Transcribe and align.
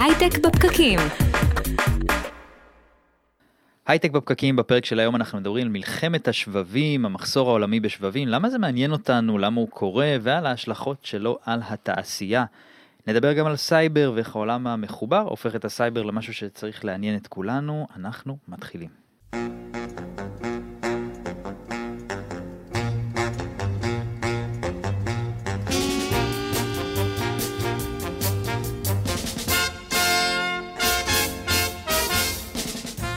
הייטק 0.00 0.38
בפקקים. 0.38 0.98
הייטק 3.86 4.10
בפקקים, 4.10 4.56
בפרק 4.56 4.84
של 4.84 4.98
היום 5.00 5.16
אנחנו 5.16 5.40
מדברים 5.40 5.66
על 5.66 5.72
מלחמת 5.72 6.28
השבבים, 6.28 7.06
המחסור 7.06 7.48
העולמי 7.48 7.80
בשבבים, 7.80 8.28
למה 8.28 8.50
זה 8.50 8.58
מעניין 8.58 8.92
אותנו, 8.92 9.38
למה 9.38 9.60
הוא 9.60 9.68
קורה, 9.68 10.16
ועל 10.20 10.46
ההשלכות 10.46 11.04
שלו 11.04 11.38
על 11.44 11.60
התעשייה. 11.68 12.44
נדבר 13.06 13.32
גם 13.32 13.46
על 13.46 13.56
סייבר 13.56 14.12
ואיך 14.14 14.36
העולם 14.36 14.66
המחובר 14.66 15.20
הופך 15.28 15.56
את 15.56 15.64
הסייבר 15.64 16.02
למשהו 16.02 16.34
שצריך 16.34 16.84
לעניין 16.84 17.16
את 17.16 17.26
כולנו. 17.26 17.86
אנחנו 17.96 18.38
מתחילים. 18.48 18.88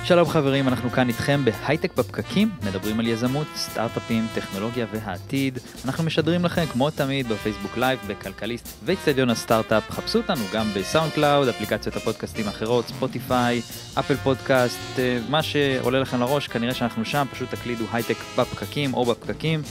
שלום 0.09 0.27
חברים, 0.29 0.67
אנחנו 0.67 0.89
כאן 0.89 1.07
איתכם 1.07 1.45
בהייטק 1.45 1.97
בפקקים, 1.97 2.49
מדברים 2.63 2.99
על 2.99 3.07
יזמות, 3.07 3.47
סטארט-אפים, 3.55 4.27
טכנולוגיה 4.33 4.85
והעתיד. 4.91 5.59
אנחנו 5.85 6.03
משדרים 6.03 6.45
לכם 6.45 6.65
כמו 6.65 6.89
תמיד 6.89 7.27
בפייסבוק 7.27 7.77
live, 7.77 7.99
בכלכליסט 8.07 8.67
ואצטדיון 8.83 9.29
הסטארט-אפ. 9.29 9.91
חפשו 9.91 10.17
אותנו 10.17 10.41
גם 10.53 10.67
בסאונד 10.75 11.11
קלאוד, 11.11 11.47
אפליקציות 11.47 11.95
הפודקאסטים 11.95 12.47
האחרות, 12.47 12.87
ספוטיפיי, 12.87 13.61
אפל 13.99 14.15
פודקאסט, 14.15 14.99
אה, 14.99 15.19
מה 15.29 15.43
שעולה 15.43 15.99
לכם 15.99 16.19
לראש, 16.19 16.47
כנראה 16.47 16.73
שאנחנו 16.73 17.05
שם, 17.05 17.25
פשוט 17.31 17.49
תקלידו 17.49 17.85
הייטק 17.91 18.17
בפקקים 18.37 18.93
או 18.93 19.05
בפקקים, 19.05 19.61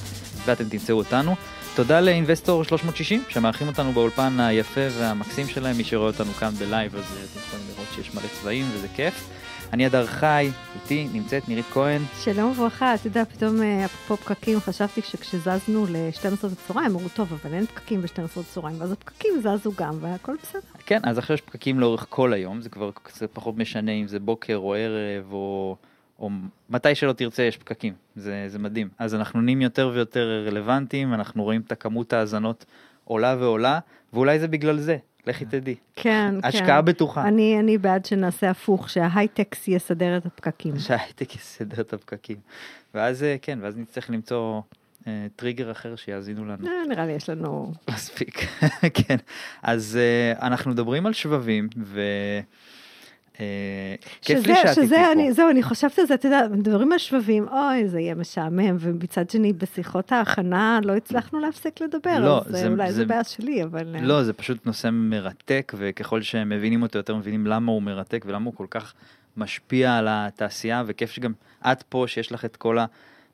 ואתם 0.44 0.64
תמצאו 0.68 0.96
אותנו. 0.96 1.36
תודה 1.74 2.00
לאינבסטור 2.00 2.64
360 2.64 3.22
שמארחים 3.28 3.68
אותנו 3.68 3.92
באולפן 3.92 4.40
היפה 4.40 4.86
והמקסים 4.98 5.48
שלהם, 5.48 5.76
מי 5.76 5.84
שרואה 5.84 6.06
אותנו 6.06 6.32
כאן 6.32 6.50
בלייב 6.50 6.96
אז 6.96 7.02
אה, 7.02 7.24
אתם 7.32 7.40
יכולים 7.46 7.66
לראות 7.74 7.88
שיש 7.94 8.14
מלא 8.14 8.28
צבעים 8.40 8.66
וזה 8.74 8.88
כיף. 8.96 9.37
אני 9.72 9.86
אדר 9.86 10.06
חי, 10.06 10.50
איתי 10.74 11.08
נמצאת 11.12 11.48
נירית 11.48 11.64
כהן. 11.72 12.02
שלום 12.24 12.50
וברכה, 12.50 12.94
אתה 12.94 13.06
יודע, 13.06 13.24
פתאום 13.24 13.62
אה, 13.62 13.84
אפרופו 13.84 14.24
פקקים, 14.24 14.60
חשבתי 14.60 15.02
שכשזזנו 15.02 15.86
ל-12 15.90 16.46
בצהריים, 16.46 16.90
אמרו, 16.90 17.08
טוב, 17.08 17.32
אבל 17.32 17.54
אין 17.54 17.66
פקקים 17.66 18.02
ב-12 18.02 18.40
בצהריים, 18.40 18.80
ואז 18.80 18.92
הפקקים 18.92 19.32
זזו 19.40 19.72
גם, 19.76 19.94
והכל 20.00 20.34
בסדר. 20.42 20.60
כן, 20.86 21.00
אז 21.02 21.18
עכשיו 21.18 21.34
יש 21.34 21.40
פקקים 21.40 21.80
לאורך 21.80 22.06
כל 22.08 22.32
היום, 22.32 22.60
זה 22.60 22.68
כבר 22.68 22.90
זה 23.14 23.28
פחות 23.28 23.56
משנה 23.56 23.92
אם 23.92 24.06
זה 24.06 24.20
בוקר 24.20 24.56
או 24.56 24.74
ערב 24.74 25.32
או, 25.32 25.76
או 26.18 26.30
מתי 26.70 26.94
שלא 26.94 27.12
תרצה 27.12 27.42
יש 27.42 27.56
פקקים, 27.56 27.94
זה, 28.16 28.44
זה 28.48 28.58
מדהים. 28.58 28.88
אז 28.98 29.14
אנחנו 29.14 29.40
נהיים 29.40 29.62
יותר 29.62 29.90
ויותר 29.94 30.44
רלוונטיים, 30.46 31.14
אנחנו 31.14 31.44
רואים 31.44 31.60
את 31.66 31.72
הכמות 31.72 32.12
ההאזנות 32.12 32.64
עולה 33.04 33.36
ועולה, 33.38 33.78
ואולי 34.12 34.38
זה 34.38 34.48
בגלל 34.48 34.78
זה, 34.78 34.96
לכי 35.28 35.44
תדעי. 35.44 35.74
כן, 35.96 36.34
כן. 36.42 36.48
השקעה 36.48 36.82
בטוחה. 36.82 37.28
אני, 37.28 37.60
אני 37.60 37.78
בעד 37.78 38.04
שנעשה 38.04 38.50
הפוך, 38.50 38.90
שההייטקס 38.90 39.68
יסדר 39.68 40.16
את 40.16 40.26
הפקקים. 40.26 40.78
שההייטק 40.78 41.34
יסדר 41.34 41.80
את 41.80 41.92
הפקקים. 41.92 42.36
ואז 42.94 43.22
אה, 43.22 43.36
כן, 43.42 43.58
ואז 43.62 43.76
נצטרך 43.76 44.10
למצוא 44.10 44.60
אה, 45.06 45.26
טריגר 45.36 45.70
אחר 45.70 45.96
שיאזינו 45.96 46.44
לנו. 46.44 46.66
אה, 46.66 46.72
נראה 46.88 47.06
לי 47.06 47.12
יש 47.12 47.28
לנו... 47.30 47.72
מספיק, 47.90 48.38
כן. 48.98 49.16
אז 49.62 49.98
אה, 50.00 50.46
אנחנו 50.46 50.70
מדברים 50.70 51.06
על 51.06 51.12
שבבים, 51.12 51.68
ו... 51.76 52.00
אה, 53.40 53.44
כיף 54.22 54.46
לי 54.46 54.54
שזה, 54.54 54.54
שאת 54.54 54.78
איתי 54.78 54.86
שזה, 54.86 54.96
פה. 54.96 55.12
אני, 55.12 55.32
זהו, 55.32 55.50
אני 55.50 55.62
חושבת 55.62 55.98
על 55.98 56.06
זה, 56.06 56.14
אתה 56.14 56.26
יודע, 56.26 56.46
מדברים 56.50 56.92
על 56.92 56.98
שבבים, 56.98 57.48
אוי, 57.48 57.88
זה 57.88 58.00
יהיה 58.00 58.14
משעמם, 58.14 58.76
ומצד 58.80 59.30
שני, 59.30 59.52
בשיחות 59.52 60.12
ההכנה 60.12 60.80
לא 60.84 60.96
הצלחנו 60.96 61.40
להפסיק 61.40 61.80
לדבר, 61.80 62.18
לא, 62.20 62.38
אז 62.38 62.44
זה- 62.46 62.52
זה, 62.58 62.68
אולי 62.68 62.92
זה- 62.92 63.04
בעיה 63.06 63.24
שלי, 63.24 63.62
אבל... 63.64 63.96
אה, 63.96 64.00
לא, 64.02 64.22
זה 64.22 64.32
פשוט 64.32 64.66
נושא 64.66 64.88
מרתק, 64.92 65.72
וככל 65.76 66.22
שהם 66.22 66.48
מבינים 66.48 66.82
אותו 66.82 66.98
יותר, 66.98 67.16
מבינים 67.16 67.46
למה 67.46 67.72
הוא 67.72 67.82
מרתק 67.82 68.24
ולמה 68.26 68.44
הוא 68.44 68.54
כל 68.54 68.66
כך 68.70 68.94
משפיע 69.36 69.96
על 69.96 70.06
התעשייה, 70.10 70.82
וכיף 70.86 71.10
שגם 71.10 71.32
את 71.72 71.82
פה, 71.82 72.04
שיש 72.08 72.32
לך 72.32 72.44
את 72.44 72.56
כל 72.56 72.78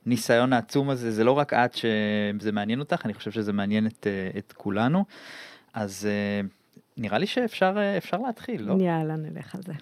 הניסיון 0.06 0.52
העצום 0.52 0.90
הזה, 0.90 1.10
זה 1.10 1.24
לא 1.24 1.32
רק 1.32 1.52
את 1.52 1.74
שזה 1.74 2.52
מעניין 2.52 2.80
אותך, 2.80 3.02
אני 3.04 3.14
חושב 3.14 3.30
שזה 3.30 3.52
מעניין 3.52 3.86
את, 3.86 4.06
אה, 4.06 4.38
את 4.38 4.52
כולנו. 4.56 5.04
אז 5.74 6.08
אה, 6.10 6.46
נראה 6.96 7.18
לי 7.18 7.26
שאפשר 7.26 7.74
אה, 7.76 7.96
אפשר 7.96 8.16
להתחיל, 8.16 8.62
לא? 8.62 8.74
יאללה, 8.80 9.16
נלך 9.16 9.54
על 9.54 9.62
זה. 9.62 9.72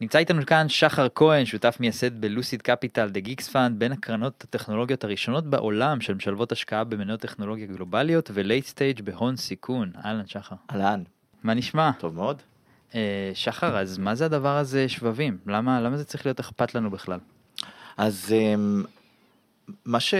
נמצא 0.00 0.18
איתנו 0.18 0.46
כאן 0.46 0.68
שחר 0.68 1.06
כהן, 1.14 1.44
שותף 1.44 1.76
מייסד 1.80 2.20
בלוסיד 2.20 2.62
קפיטל, 2.62 3.08
The 3.08 3.20
Geeks 3.20 3.48
Fund, 3.48 3.78
בין 3.78 3.92
הקרנות 3.92 4.44
הטכנולוגיות 4.44 5.04
הראשונות 5.04 5.46
בעולם 5.46 6.00
שמשלבות 6.00 6.52
השקעה 6.52 6.84
במניות 6.84 7.20
טכנולוגיה 7.20 7.66
גלובליות 7.66 8.30
ו 8.34 8.40
late 8.40 8.64
stage 8.64 9.02
בהון 9.02 9.36
סיכון. 9.36 9.92
אהלן 10.04 10.26
שחר. 10.26 10.56
אהלן, 10.70 11.02
מה 11.42 11.54
נשמע? 11.54 11.90
טוב 11.98 12.14
מאוד. 12.14 12.42
אה, 12.94 13.30
שחר, 13.34 13.78
אז 13.78 13.98
מה 13.98 14.14
זה 14.14 14.24
הדבר 14.24 14.56
הזה 14.56 14.88
שבבים? 14.88 15.38
למה, 15.46 15.80
למה 15.80 15.96
זה 15.96 16.04
צריך 16.04 16.26
להיות 16.26 16.40
אכפת 16.40 16.74
לנו 16.74 16.90
בכלל? 16.90 17.18
אז 17.96 18.32
אמ, 18.32 18.84
מה, 19.84 20.00
ש... 20.00 20.14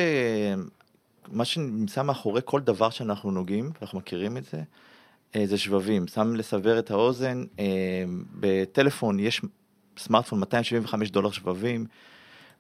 מה 1.33 1.45
שנמצא 1.45 2.03
מאחורי 2.03 2.41
כל 2.45 2.61
דבר 2.61 2.91
שאנחנו 2.91 3.31
נוגעים, 3.31 3.71
ואנחנו 3.81 3.99
מכירים 3.99 4.37
את 4.37 4.45
זה, 4.45 4.63
זה 5.45 5.59
שבבים. 5.59 6.09
סתם 6.09 6.37
לסבר 6.37 6.79
את 6.79 6.91
האוזן, 6.91 7.45
אמ, 7.59 8.25
בטלפון 8.35 9.21
יש 9.21 9.41
סמארטפון 9.99 10.41
275 10.41 11.11
דולר 11.11 11.31
שבבים, 11.31 11.87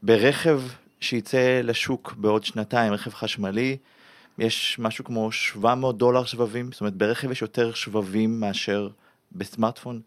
ברכב 0.02 0.62
שיצא 1.00 1.60
לשוק 1.64 2.14
בעוד 2.16 2.44
שנתיים, 2.44 2.92
רכב 2.92 3.14
חשמלי, 3.14 3.76
יש 4.38 4.76
משהו 4.78 5.04
כמו 5.04 5.32
700 5.32 5.98
דולר 5.98 6.24
שבבים, 6.24 6.72
זאת 6.72 6.80
אומרת 6.80 6.94
ברכב 6.94 7.30
יש 7.30 7.42
יותר 7.42 7.72
שבבים 7.72 8.40
מאשר 8.40 8.88
בסמארטפון. 9.32 10.00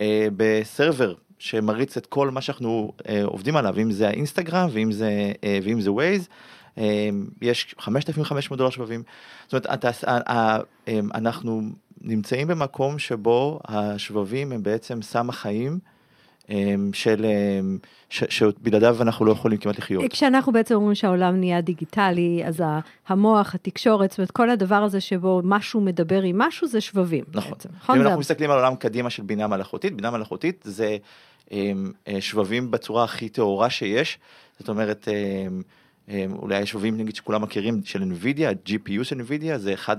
אה, 0.00 0.28
בסרבר 0.36 1.14
שמריץ 1.38 1.96
את 1.96 2.06
כל 2.06 2.30
מה 2.30 2.40
שאנחנו 2.40 2.92
אה, 3.08 3.24
עובדים 3.24 3.56
עליו, 3.56 3.78
אם 3.78 3.90
זה 3.90 4.08
האינסטגרם 4.08 4.68
ואם 4.72 4.92
זה, 4.92 5.32
אה, 5.44 5.58
ואם 5.62 5.80
זה 5.80 5.92
ווייז, 5.92 6.28
אה, 6.78 7.08
יש 7.42 7.74
5,500 7.78 8.58
דולר 8.58 8.70
שבבים. 8.70 9.02
זאת 9.48 9.66
אומרת, 9.68 9.84
אה, 10.04 10.58
אנחנו 11.14 11.62
נמצאים 12.06 12.48
במקום 12.48 12.98
שבו 12.98 13.60
השבבים 13.64 14.52
הם 14.52 14.62
בעצם 14.62 15.02
סם 15.02 15.28
החיים 15.28 15.78
אה, 16.50 16.74
של, 16.92 17.24
אה, 17.24 17.60
ש... 18.10 18.24
שבלעדיו 18.28 19.02
אנחנו 19.02 19.24
לא 19.24 19.32
יכולים 19.32 19.58
כמעט 19.58 19.78
לחיות. 19.78 20.12
כשאנחנו 20.12 20.52
בעצם 20.52 20.74
אומרים 20.74 20.94
שהעולם 20.94 21.36
נהיה 21.36 21.60
דיגיטלי, 21.60 22.42
אז 22.44 22.62
המוח, 23.08 23.54
התקשורת, 23.54 24.10
זאת 24.10 24.18
אומרת, 24.18 24.30
כל 24.30 24.50
הדבר 24.50 24.82
הזה 24.82 25.00
שבו 25.00 25.40
משהו 25.44 25.80
מדבר 25.80 26.22
עם 26.22 26.38
משהו, 26.38 26.68
זה 26.68 26.80
שבבים. 26.80 27.24
נכון. 27.34 27.50
בעצם, 27.52 27.68
אם 27.68 27.76
נכון? 27.76 27.96
אנחנו 27.98 28.12
זה- 28.12 28.20
מסתכלים 28.20 28.50
על 28.50 28.58
עולם 28.58 28.76
קדימה 28.76 29.10
של 29.10 29.22
בינה 29.22 29.46
מלאכותית, 29.46 29.96
בינה 29.96 30.10
מלאכותית 30.10 30.64
זה 30.68 30.96
אמ, 31.52 31.92
אה, 32.08 32.20
שבבים 32.20 32.70
בצורה 32.70 33.04
הכי 33.04 33.28
טהורה 33.28 33.70
שיש, 33.70 34.18
זאת 34.58 34.68
אומרת, 34.68 35.08
אמ, 35.08 35.62
אמ, 36.08 36.32
אולי 36.32 36.56
השבבים 36.62 36.96
נגיד 36.96 37.16
שכולם 37.16 37.42
מכירים 37.42 37.80
של 37.84 38.02
NVIDIA, 38.02 38.44
ה-GPU 38.44 39.04
של 39.04 39.20
NVIDIA, 39.20 39.56
זה 39.56 39.74
אחד 39.74 39.96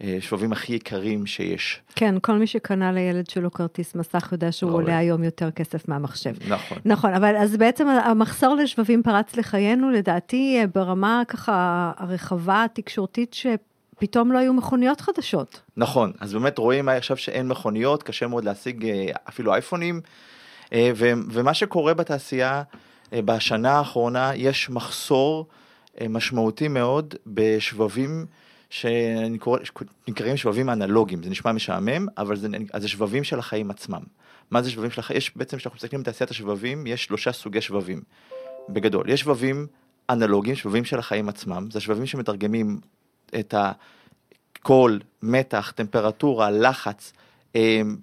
מהשבבים 0.00 0.52
הכי 0.52 0.72
יקרים 0.72 1.26
שיש. 1.26 1.80
כן, 1.94 2.14
כל 2.22 2.32
מי 2.32 2.46
שקנה 2.46 2.92
לילד 2.92 3.30
שלו 3.30 3.50
כרטיס 3.50 3.94
מסך 3.94 4.28
יודע 4.32 4.52
שהוא. 4.52 4.72
עולה 4.72 4.98
היום 4.98 5.24
יותר 5.24 5.50
כסף 5.50 5.88
מהמחשב. 5.88 6.34
נכון. 6.48 6.78
נכון, 6.84 7.14
אבל 7.14 7.36
אז 7.36 7.56
בעצם 7.56 7.88
המחסור 7.88 8.54
לשבבים 8.54 9.02
פרץ 9.02 9.36
לחיינו, 9.36 9.90
לדעתי, 9.90 10.58
אה, 10.60 10.66
ברמה 10.66 11.22
ככה 11.28 11.92
הרחבה 11.96 12.64
התקשורתית, 12.64 13.34
שפתאום 13.34 14.32
לא 14.32 14.38
היו 14.38 14.52
מכוניות 14.52 15.00
חדשות. 15.00 15.60
נכון, 15.76 16.12
אז 16.20 16.32
באמת 16.32 16.58
רואים 16.58 16.88
עכשיו 16.88 17.16
שאין 17.16 17.48
מכוניות, 17.48 18.02
קשה 18.02 18.26
מאוד 18.26 18.44
להשיג 18.44 18.86
אה, 18.86 19.06
אפילו 19.28 19.54
אייפונים, 19.54 20.00
אה, 20.72 20.90
ו- 20.96 21.12
ומה 21.30 21.54
שקורה 21.54 21.94
בתעשייה 21.94 22.62
בשנה 23.12 23.70
האחרונה, 23.70 24.30
יש 24.34 24.70
מחסור 24.70 25.46
משמעותי 26.08 26.68
מאוד 26.68 27.14
בשבבים 27.26 28.26
שנקראים 28.70 30.36
שבבים 30.36 30.70
אנלוגיים, 30.70 31.22
זה 31.22 31.30
נשמע 31.30 31.52
משעמם, 31.52 32.06
אבל 32.18 32.36
זה, 32.36 32.48
זה 32.76 32.88
שבבים 32.88 33.24
של 33.24 33.38
החיים 33.38 33.70
עצמם. 33.70 34.02
מה 34.50 34.62
זה 34.62 34.70
שבבים 34.70 34.90
של 34.90 35.00
החיים? 35.00 35.18
יש 35.18 35.36
בעצם, 35.36 35.56
כשאנחנו 35.56 35.76
מסתכלים 35.76 36.02
בתעשיית 36.02 36.30
השבבים, 36.30 36.86
יש 36.86 37.04
שלושה 37.04 37.32
סוגי 37.32 37.60
שבבים. 37.60 38.00
בגדול, 38.68 39.10
יש 39.10 39.20
שבבים 39.20 39.66
אנלוגיים, 40.10 40.56
שבבים 40.56 40.84
של 40.84 40.98
החיים 40.98 41.28
עצמם, 41.28 41.68
זה 41.70 41.80
שבבים 41.80 42.06
שמתרגמים 42.06 42.80
את 43.38 43.54
הקול, 43.54 45.00
מתח, 45.22 45.72
טמפרטורה, 45.76 46.50
לחץ, 46.50 47.12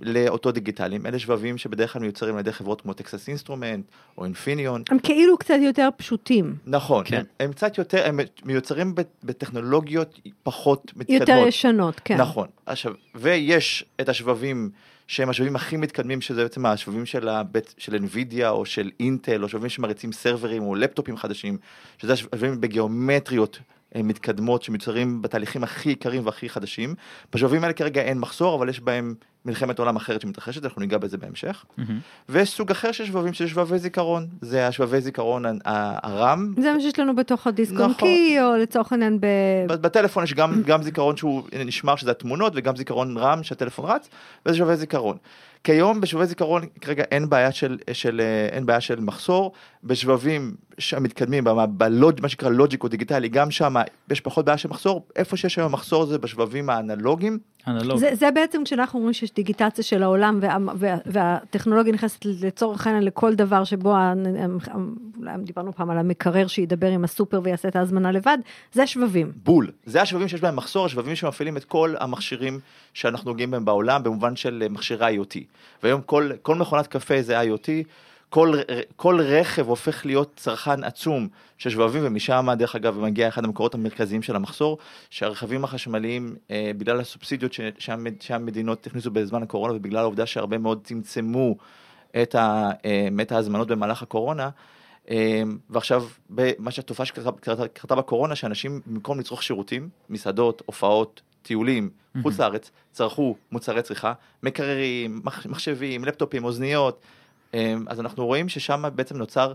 לאותות 0.02 0.52
דיגיטליים. 0.52 1.06
אלה 1.06 1.20
שבבים 1.20 1.58
שבדרך 1.58 1.94
כלל 1.94 2.02
מיוצרים 2.02 2.34
על 2.34 2.40
ידי 2.40 2.52
חברות 2.52 2.82
כמו 2.82 2.94
טקסס 2.94 3.28
אינסטרומנט 3.28 3.86
או 4.18 4.26
אינפיניאון. 4.26 4.84
הם 4.90 5.00
כאילו 5.00 5.38
קצת 5.38 5.58
יותר 5.62 5.90
פשוטים, 5.98 6.56
נכון, 6.66 7.04
כן. 7.08 7.18
הם, 7.18 7.26
הם 7.40 7.54
קצת 7.54 7.78
יותר, 7.78 8.08
הם 8.08 8.20
מיוצרים 8.46 8.96
בטכנולוגיות 9.24 10.20
פחות 10.44 10.92
מתקדמות. 10.96 11.30
יותר 11.30 11.48
ישנות, 11.48 12.02
כן. 12.06 12.18
נכון. 12.18 12.48
עכשיו, 12.66 12.94
ויש 13.16 13.86
את 14.02 14.10
השבבים 14.10 14.70
שהם 15.08 15.30
השבבים 15.30 15.56
הכי 15.56 15.78
מתקדמים, 15.78 16.22
שזה 16.22 16.44
בעצם 16.44 16.66
השבבים 16.66 17.06
של, 17.06 17.30
הבית, 17.30 17.76
של 17.78 17.96
NVIDIA 17.96 18.48
או 18.48 18.66
של 18.66 18.92
אינטל, 19.00 19.44
או 19.44 19.50
שבבים 19.50 19.70
שמריצים 19.70 20.12
סרוורים 20.12 20.64
או 20.64 20.76
לפטופים 20.76 21.18
חדשים, 21.18 21.58
שזה 21.98 22.14
השבבים 22.14 22.62
בגיאומטריות 22.62 23.60
אה, 23.96 24.04
מתקדמות 24.04 24.64
שמיוצרים 24.64 25.22
בתהליכים 25.22 25.64
הכי 25.64 25.90
יקרים 25.90 26.26
והכי 26.26 26.50
חדשים. 26.50 26.96
בשבבים 27.34 27.64
האלה 27.64 27.74
כרגע 27.74 28.02
אין 28.02 28.20
מחסור, 28.20 28.56
אבל 28.56 28.70
יש 28.70 28.80
בהם 28.80 29.16
מלחמת 29.46 29.80
עולם 29.80 29.96
אחרת 29.96 30.22
שמתרחשת, 30.22 30.64
אנחנו 30.66 30.82
ניגע 30.82 30.98
בזה 30.98 31.18
בהמשך. 31.18 31.66
מהמם. 31.78 32.00
ויש 32.30 32.50
סוג 32.50 32.72
אחר 32.72 32.92
של 32.92 33.06
שבבים, 33.06 33.34
של 33.34 33.48
שבבי 33.48 33.80
זיכרון. 33.80 34.28
זה 34.42 34.68
השבבי 34.68 35.02
זיכרון 35.02 35.46
הרם. 35.66 36.54
זה 36.58 36.74
מה 36.74 36.80
שיש 36.80 37.00
לנו 37.00 37.16
בתוך 37.16 37.48
הדיסק 37.48 37.74
נכון. 37.74 37.86
און 37.86 37.94
קי, 37.94 38.38
או 38.42 38.56
לצורך 38.56 38.92
העניין 38.92 39.20
ב... 39.20 39.26
בטלפון 39.68 40.24
יש 40.24 40.34
גם, 40.34 40.62
גם 40.66 40.84
זיכרון 40.84 41.18
שהוא 41.18 41.44
נשמר 41.66 41.96
שזה 41.96 42.12
התמונות 42.12 42.54
וגם 42.56 42.76
זיכרון 42.76 43.18
רם 43.18 43.44
שהטלפון 43.44 43.86
רץ 43.86 44.10
וזה 44.46 44.58
שווה 44.58 44.76
זיכרון. 44.76 45.18
כיום 45.64 46.02
בשבבי 46.02 46.26
זיכרון 46.26 46.62
כרגע 46.82 47.04
אין 47.12 47.30
בעיה 47.30 47.52
של, 47.52 47.78
של, 47.94 48.22
אה, 48.22 48.56
אין 48.56 48.66
בעיה 48.66 48.82
של 48.82 49.00
מחסור, 49.00 49.52
בשבבים 49.84 50.56
המתקדמים, 50.92 51.44
במה- 51.44 51.66
בלוג, 51.66 52.14
מה 52.22 52.30
שנקרא 52.30 52.50
לוג'יק 52.50 52.84
או 52.84 52.88
דיגיטלי, 52.88 53.30
גם 53.30 53.52
שם 53.52 53.76
יש 54.12 54.22
פחות 54.22 54.46
בעיה 54.46 54.58
של 54.58 54.70
מחסור, 54.70 55.08
איפה 55.16 55.38
שיש 55.38 55.58
היום 55.60 55.72
מחסור 55.72 56.06
זה 56.06 56.18
בשבבים 56.18 56.70
האנלוגיים, 56.70 57.40
אנלוג. 57.68 57.98
זה, 57.98 58.10
זה 58.14 58.32
בעצם 58.32 58.62
כשאנחנו 58.66 59.00
אומרים 59.00 59.14
שיש 59.14 59.34
דיגיטציה 59.34 59.84
של 59.84 60.04
העולם 60.04 60.40
וה, 60.42 60.58
וה, 60.76 60.98
והטכנולוגיה 61.06 61.94
נכנסת 61.94 62.26
לצורך 62.26 62.88
העניין 62.88 63.04
לכל 63.04 63.36
דבר 63.36 63.64
שבו, 63.64 63.96
ה- 63.96 64.14
אולי 65.20 65.32
דיברנו 65.44 65.74
פעם 65.74 65.90
על 65.90 65.98
המקרר 65.98 66.48
שידבר 66.48 66.88
עם 66.88 67.04
הסופר 67.04 67.40
ויעשה 67.44 67.68
את 67.68 67.76
ההזמנה 67.76 68.12
לבד, 68.12 68.38
זה 68.74 68.88
שבבים. 68.88 69.32
בול. 69.44 69.72
זה 69.86 70.02
השבבים 70.02 70.28
שיש 70.28 70.42
בהם 70.42 70.56
מחסור, 70.56 70.86
השבבים 70.86 71.16
שמפעילים 71.16 71.58
את 71.58 71.64
כל 71.64 71.96
המכשירים 72.00 72.60
שאנחנו 72.94 73.32
נוגעים 73.32 73.52
בהם 73.52 73.66
בעולם, 73.66 74.04
במובן 74.04 74.36
של 74.36 74.64
אה, 74.66 74.70
מכשירי 74.70 75.18
IoT. 75.18 75.40
והיום 75.84 76.02
כל, 76.02 76.30
כל 76.42 76.56
מכונת 76.56 76.88
קפה 76.88 77.22
זה 77.22 77.42
IoT, 77.42 77.68
כל, 78.36 78.54
כל 78.96 79.22
רכב 79.22 79.68
הופך 79.70 80.06
להיות 80.06 80.32
צרכן 80.36 80.84
עצום 80.84 81.28
של 81.58 81.70
שבבים, 81.70 82.02
ומשם, 82.06 82.48
דרך 82.58 82.76
אגב, 82.76 83.00
מגיע 83.00 83.28
אחד 83.28 83.44
המקורות 83.46 83.74
המרכזיים 83.74 84.22
של 84.22 84.36
המחסור, 84.36 84.78
שהרכבים 85.10 85.64
החשמליים, 85.64 86.36
אה, 86.52 86.72
בגלל 86.78 87.00
הסובסידיות 87.00 87.54
ש, 87.54 87.60
שהמד, 87.78 88.14
שהמדינות 88.22 88.88
הכניסו 88.88 89.12
בזמן 89.12 89.44
הקורונה, 89.44 89.74
ובגלל 89.74 90.00
העובדה 90.00 90.26
שהרבה 90.26 90.58
מאוד 90.58 90.80
צמצמו 90.84 91.56
את, 92.22 92.36
ה, 92.36 92.72
אה, 92.86 93.08
את 93.22 93.32
ההזמנות 93.32 93.68
במהלך 93.68 94.02
הקורונה, 94.02 94.50
אה, 95.10 95.42
ועכשיו, 95.70 96.04
מה 96.60 96.72
שהתופעה 96.72 97.06
שקרתה 97.06 97.32
קרתה- 97.42 97.68
קרתה 97.68 97.96
בקורונה, 97.96 98.36
שאנשים 98.36 98.82
במקום 98.86 99.20
לצרוך 99.20 99.44
שירותים, 99.44 99.90
מסעדות, 100.10 100.62
הופעות, 100.66 101.22
טיולים, 101.42 101.90
חוץ 102.22 102.40
לארץ, 102.40 102.72
צרכו 102.92 103.36
מוצרי 103.52 103.82
צריכה, 103.82 104.14
מקררים, 104.44 105.22
מח- 105.24 105.46
מחשבים, 105.46 106.06
לפטופים, 106.06 106.44
אוזניות, 106.44 107.02
אז 107.88 108.00
אנחנו 108.00 108.26
רואים 108.26 108.50
ששם 108.50 108.84
בעצם 108.96 109.18
נוצר 109.18 109.54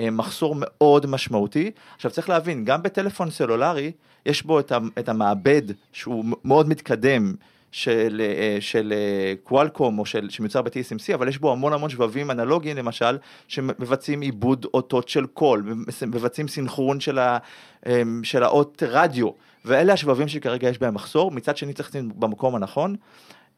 אה, 0.00 0.10
מחסור 0.10 0.54
מאוד 0.58 1.06
משמעותי. 1.06 1.70
עכשיו 1.96 2.10
צריך 2.10 2.28
להבין, 2.28 2.64
גם 2.64 2.82
בטלפון 2.82 3.30
סלולרי, 3.30 3.92
יש 4.26 4.42
בו 4.42 4.60
את 4.98 5.08
המעבד 5.08 5.62
שהוא 5.92 6.24
מאוד 6.44 6.68
מתקדם. 6.68 7.34
של, 7.72 8.22
אה, 8.24 8.56
של 8.60 8.92
אה, 8.96 9.34
קוואלקום 9.42 9.98
או 9.98 10.06
של, 10.06 10.30
שמיוצר 10.30 10.62
ב-TSMC, 10.62 11.14
אבל 11.14 11.28
יש 11.28 11.38
בו 11.38 11.52
המון 11.52 11.72
המון 11.72 11.90
שבבים 11.90 12.30
אנלוגיים 12.30 12.76
למשל, 12.76 13.18
שמבצעים 13.48 14.20
עיבוד 14.20 14.66
אותות 14.74 15.08
של 15.08 15.26
קול, 15.26 15.74
מבצעים 16.06 16.48
סינכרון 16.48 17.00
של, 17.00 17.18
ה, 17.18 17.38
אה, 17.86 18.02
של 18.22 18.42
האות 18.42 18.82
רדיו, 18.86 19.28
ואלה 19.64 19.92
השבבים 19.92 20.28
שכרגע 20.28 20.68
יש 20.68 20.78
בהם 20.78 20.94
מחסור, 20.94 21.30
מצד 21.30 21.56
שני 21.56 21.72
צריך 21.72 21.88
לשים 21.88 22.10
במקום 22.16 22.54
הנכון. 22.54 22.96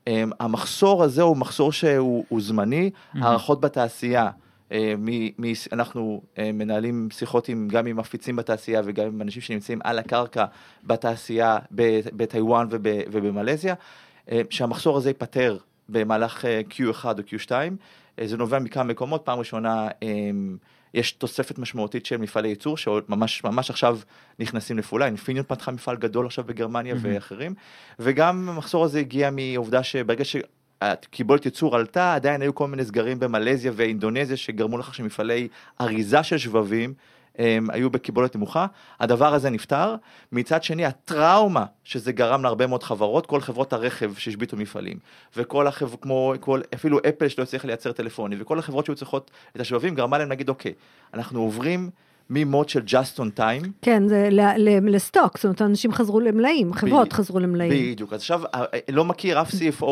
אה, 0.09 0.25
המחסור 0.41 1.03
הזה 1.03 1.23
הוא 1.23 1.37
מחסור 1.37 1.73
שהוא 1.73 2.25
הוא 2.29 2.41
זמני, 2.41 2.91
הערכות 3.15 3.61
בתעשייה. 3.61 4.31
אה, 4.73 4.95
מ, 4.99 5.09
מ, 5.39 5.53
אנחנו 5.73 6.23
אה, 6.39 6.53
מנהלים 6.53 7.09
שיחות 7.13 7.49
עם, 7.49 7.69
גם 7.69 7.87
עם 7.87 7.97
מפיצים 7.97 8.37
בתעשייה 8.37 8.83
וגם 8.85 9.07
עם 9.07 9.23
אנשים 9.23 9.43
שנמצאים 9.43 9.81
על 9.85 9.99
הקרקע 9.99 10.45
בתעשייה 10.85 11.59
בטיוואן 12.13 12.67
וב, 12.71 12.87
ובמלזיה, 13.13 13.75
אה, 14.33 14.43
שהמחסור 14.51 14.97
הזה 14.97 15.11
ייפתר 15.11 15.59
במהלך 15.89 16.45
אה, 16.45 16.61
Q1 16.71 17.05
או 17.05 17.11
Q2. 17.11 17.51
אה, 18.19 18.27
זה 18.27 18.37
נובע 18.37 18.59
מכמה 18.59 18.85
מקומות, 18.85 19.23
פעם 19.25 19.39
ראשונה 19.39 19.89
אה, 20.03 20.09
יש 20.95 21.13
תוספת 21.13 21.59
משמעותית 21.59 22.07
של 22.07 22.17
מפעלי 22.17 22.49
ייצור 22.49 22.77
שממש 22.77 23.45
ממש 23.45 23.71
עכשיו 23.71 23.99
נכנסים 24.39 24.79
לפעולה, 24.79 25.07
אינפיניון 25.07 25.45
פתחה 25.49 25.71
מפעל 25.71 25.97
גדול 25.97 26.27
עכשיו 26.27 26.45
בגרמניה 26.45 26.95
מהמם. 26.95 27.15
ואחרים, 27.15 27.55
וגם 27.99 28.49
המחסור 28.49 28.85
הזה 28.85 28.99
הגיע 28.99 29.31
מעובדה 29.33 29.83
שברגע 29.83 30.25
ש... 30.25 30.37
הקיבולת 30.81 31.45
ייצור 31.45 31.77
עלתה, 31.77 32.15
עדיין 32.15 32.43
היו 32.43 32.55
כל 32.55 32.69
מיני 32.69 32.85
סגרים 32.85 33.19
במלזיה 33.19 33.73
ואינדונזיה 33.75 34.37
שגרמו 34.37 34.79
לכך 34.79 34.95
שמפעלי 34.95 35.49
אריזה 35.81 36.23
של 36.23 36.39
שבבים 36.39 36.95
הם, 37.39 37.71
היו 37.71 37.91
בקיבולת 37.91 38.37
נמוכה. 38.37 38.67
הדבר 39.01 39.35
הזה 39.35 39.51
נפתר. 39.51 39.95
מצד 40.33 40.63
שני, 40.63 40.85
הטראומה 40.87 41.65
שזה 41.85 42.13
גרם 42.13 42.43
להרבה 42.43 42.67
מאוד 42.67 42.83
חברות, 42.83 43.27
כל 43.27 43.41
חברות 43.41 43.73
הרכב 43.73 44.13
שהשביתו 44.17 44.57
מפעלים, 44.57 44.99
וכל 45.37 45.67
החברות, 45.67 46.03
כמו, 46.03 46.35
כל, 46.41 46.61
אפילו 46.75 46.99
אפל 47.09 47.29
שלא 47.29 47.43
הצליחה 47.43 47.67
לייצר 47.67 47.93
טלפונים, 47.93 48.39
וכל 48.41 48.59
החברות 48.59 48.87
שהיו 48.87 48.97
צריכות 48.97 49.31
את 49.57 49.61
השבבים, 49.61 49.95
גרמה 49.95 50.19
להם 50.19 50.29
להגיד, 50.29 50.49
אוקיי, 50.49 50.73
אנחנו 51.15 51.41
עוברים 51.41 51.91
ממוד 52.31 52.69
של 52.69 52.83
just 52.89 53.19
on 53.19 53.39
time, 53.39 53.69
כן, 53.83 54.09
זה 54.09 54.29
ל- 54.31 54.41
ל- 54.59 54.95
לסטוק, 54.95 55.37
זאת 55.39 55.45
אומרת, 55.45 55.63
אנשים 55.63 55.93
חזרו 55.93 56.21
למלאים, 56.21 56.73
חברות 56.75 57.01
בדיוק. 57.07 57.13
חזרו 57.15 57.39
למלאים. 57.41 57.93
בדיוק, 57.93 58.13
אז 58.13 58.21
עכשיו 58.21 58.43
אה, 58.55 58.65
אה, 58.75 58.79
לא 58.93 59.05
מכיר 59.05 59.41
אף 59.43 59.51
CFO, 59.51 59.87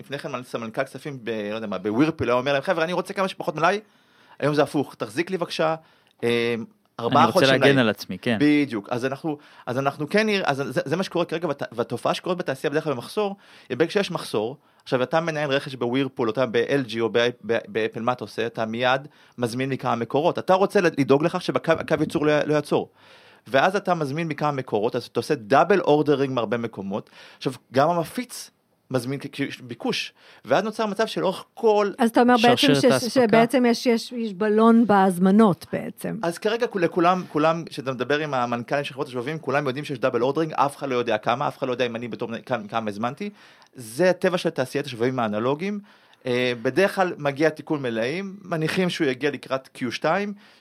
לפני 0.00 0.18
כן 0.18 0.42
סמנכ"ל 0.42 0.84
כספים, 0.84 1.18
ב- 1.24 1.30
לא 1.50 1.54
יודע 1.54 1.66
מה, 1.66 1.78
בווירפיל, 1.78 2.28
היה 2.28 2.38
אומר 2.38 2.52
להם, 2.52 2.62
חבר'ה, 2.62 2.84
אני 2.84 2.92
רוצה 2.92 3.14
כמה 3.14 3.28
שפחות 3.28 3.56
מלאי, 3.56 3.80
היום 4.40 4.54
זה 4.54 4.62
הפוך, 4.62 4.94
תחזיק 4.94 5.30
לי 5.30 5.36
בבקשה 5.38 5.74
אה, 6.24 6.54
ארבעה 7.00 7.22
אני 7.22 7.26
רוצה 7.26 7.38
חודשים 7.46 7.60
להגן. 7.60 7.78
על 7.78 7.88
עצמי, 7.88 8.18
כן. 8.18 8.38
בדיוק, 8.40 8.88
אז 8.90 9.04
אנחנו, 9.04 9.38
אז 9.66 9.78
אנחנו 9.78 10.08
כן 10.08 10.26
אז 10.44 10.62
זה, 10.68 10.80
זה 10.84 10.96
מה 10.96 11.02
שקורה 11.02 11.24
כרגע, 11.24 11.48
והתופעה 11.72 12.14
שקורית 12.14 12.38
בתעשייה 12.38 12.70
בדרך 12.70 12.84
כלל 12.84 12.92
במחסור, 12.92 13.36
היא 13.68 13.76
ברגע 13.76 13.90
שיש 13.90 14.10
מחסור, 14.10 14.56
עכשיו 14.82 15.02
אתה 15.02 15.20
מנהל 15.20 15.50
רכש 15.50 15.74
בווירפול, 15.74 16.28
או 16.28 16.32
אתה 16.32 16.46
ב-LG 16.46 17.00
או 17.00 17.08
באפל, 17.44 18.00
מה 18.00 18.12
אתה 18.12 18.24
עושה? 18.24 18.46
אתה 18.46 18.66
מיד 18.66 19.08
מזמין 19.38 19.70
מכמה 19.70 19.94
מקורות, 19.94 20.38
אתה 20.38 20.54
רוצה 20.54 20.80
לדאוג 20.80 21.24
לכך 21.24 21.42
שהקו 21.42 21.94
ייצור 22.00 22.26
לא, 22.26 22.40
לא 22.40 22.54
יעצור. 22.54 22.88
ואז 23.46 23.76
אתה 23.76 23.94
מזמין 23.94 24.28
מכמה 24.28 24.52
מקורות, 24.52 24.96
אז 24.96 25.04
אתה 25.04 25.20
עושה 25.20 25.34
double 25.34 25.80
ordering 25.80 26.32
מהרבה 26.34 26.56
מקומות, 26.56 27.10
עכשיו 27.36 27.52
גם 27.72 27.90
המפיץ 27.90 28.50
מזמין 28.92 29.20
ביקוש, 29.62 30.12
ואז 30.44 30.64
נוצר 30.64 30.86
מצב 30.86 31.06
שלאורך 31.06 31.44
כל 31.54 31.92
אז 31.98 32.10
אתה 32.10 32.20
אומר 32.20 32.34
בעצם 32.42 32.74
ש-. 32.74 33.04
שבעצם 33.14 33.64
יש- 33.66 33.86
יש 33.86 34.12
יש 34.12 34.34
בלון 34.34 34.86
בהזמנות 34.86 35.66
בעצם. 35.72 36.16
אז 36.22 36.38
כרגע 36.38 36.66
כול- 36.66 36.84
לכולם, 36.84 37.22
כולם, 37.28 37.64
כשאתה 37.64 37.92
מדבר 37.92 38.18
עם 38.18 38.34
המנכ"לים 38.34 38.84
של 38.84 38.92
חברות 38.94 39.08
השבבים, 39.08 39.38
כולם 39.38 39.66
יודעים 39.66 39.84
שיש 39.84 39.98
double 39.98 40.22
ordering, 40.22 40.52
אף 40.52 40.76
אחד 40.76 40.88
לא 40.88 40.94
יודע 40.94 41.18
כמה, 41.18 41.48
אף 41.48 41.58
אחד 41.58 41.66
לא 41.66 41.72
יודע 41.72 41.86
אם 41.86 41.96
אני 41.96 42.08
בתור, 42.08 42.30
כמה, 42.46 42.68
כמה 42.68 42.90
הזמנתי. 42.90 43.30
זה 43.74 44.10
הטבע 44.10 44.38
של 44.38 44.50
תעשיית 44.50 44.86
השבבים 44.86 45.18
האנלוגיים. 45.18 45.80
אה, 46.26 46.52
בדרך 46.62 46.94
כלל 46.94 47.12
מגיע 47.18 47.48
תיקון 47.48 47.82
מלאים, 47.82 48.36
מניחים 48.42 48.90
שהוא 48.90 49.06
יגיע 49.06 49.30
לקראת 49.30 49.68
Q2, 49.78 50.04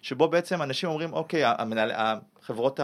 שבו 0.01 0.27
בעצם 0.27 0.61
אנשים 0.61 0.89
אומרים, 0.89 1.13
אוקיי, 1.13 1.41
המנהל, 1.45 1.91
החברות, 1.95 2.79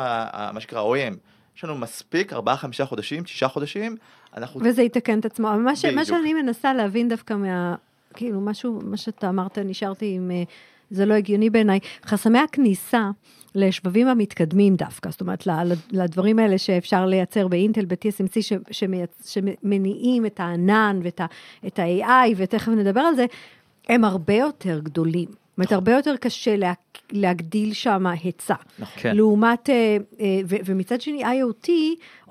מה 0.54 0.60
שנקרא 0.60 0.82
OEM, 0.82 1.14
יש 1.58 1.64
לנו 1.64 1.78
מספיק, 1.78 2.34
ארבעה, 2.34 2.58
חמישה 2.58 2.86
חודשים, 2.86 3.26
שישה 3.26 3.48
חודשים, 3.48 3.98
אנחנו... 4.38 4.62
וזה 4.64 4.82
יתקן 4.84 5.20
את 5.20 5.26
עצמו. 5.26 5.48
מה, 5.64 5.76
ש, 5.76 5.86
מה. 5.86 6.06
שאני 6.06 6.34
מנסה 6.34 6.74
להבין 6.74 7.10
דווקא 7.10 7.34
מה... 7.34 7.76
כאילו, 8.14 8.42
משהו, 8.42 8.80
מה 8.84 8.98
שאתה 8.98 9.30
אמרת, 9.30 9.58
נשארתי 9.58 10.14
עם... 10.16 10.32
אה, 10.32 10.44
זה 10.90 11.06
לא 11.06 11.14
הגיוני 11.14 11.50
בעיניי. 11.50 11.80
חסמי 12.06 12.40
הכניסה 12.40 13.10
לשבבים 13.56 14.08
המתקדמים 14.08 14.76
דווקא, 14.76 15.10
זאת 15.10 15.22
אומרת, 15.22 15.48
לדברים 15.92 16.40
האלה 16.40 16.58
שאפשר 16.58 17.06
לייצר 17.06 17.48
באינטל, 17.48 17.86
ב-TSMC, 17.86 18.42
ש- 18.42 18.54
שמייצ- 18.72 19.28
שמניעים 19.30 20.26
את 20.26 20.40
הענן 20.40 21.00
ואת 21.04 21.22
ה- 21.22 21.26
את 21.68 21.80
ה-AI, 21.80 22.34
ותכף 22.38 22.68
נדבר 22.72 23.02
על 23.02 23.16
זה, 23.16 23.26
הם 23.90 24.04
הרבה 24.04 24.34
יותר 24.34 24.80
גדולים. 24.80 25.28
זאת 25.58 25.60
אומרת, 25.60 25.72
הרבה 25.72 25.92
יותר 25.92 26.16
קשה 26.18 26.56
לה, 26.56 26.74
להגדיל 27.12 27.74
שם 27.74 28.06
היצע. 28.06 28.56
נכון. 28.80 29.02
כן. 29.04 29.16
לעומת, 29.16 29.70
אה, 29.70 29.98
אה, 30.20 30.40
ו- 30.46 30.56
ומצד 30.66 31.02
שני, 31.02 31.24
IoT, 31.26 31.70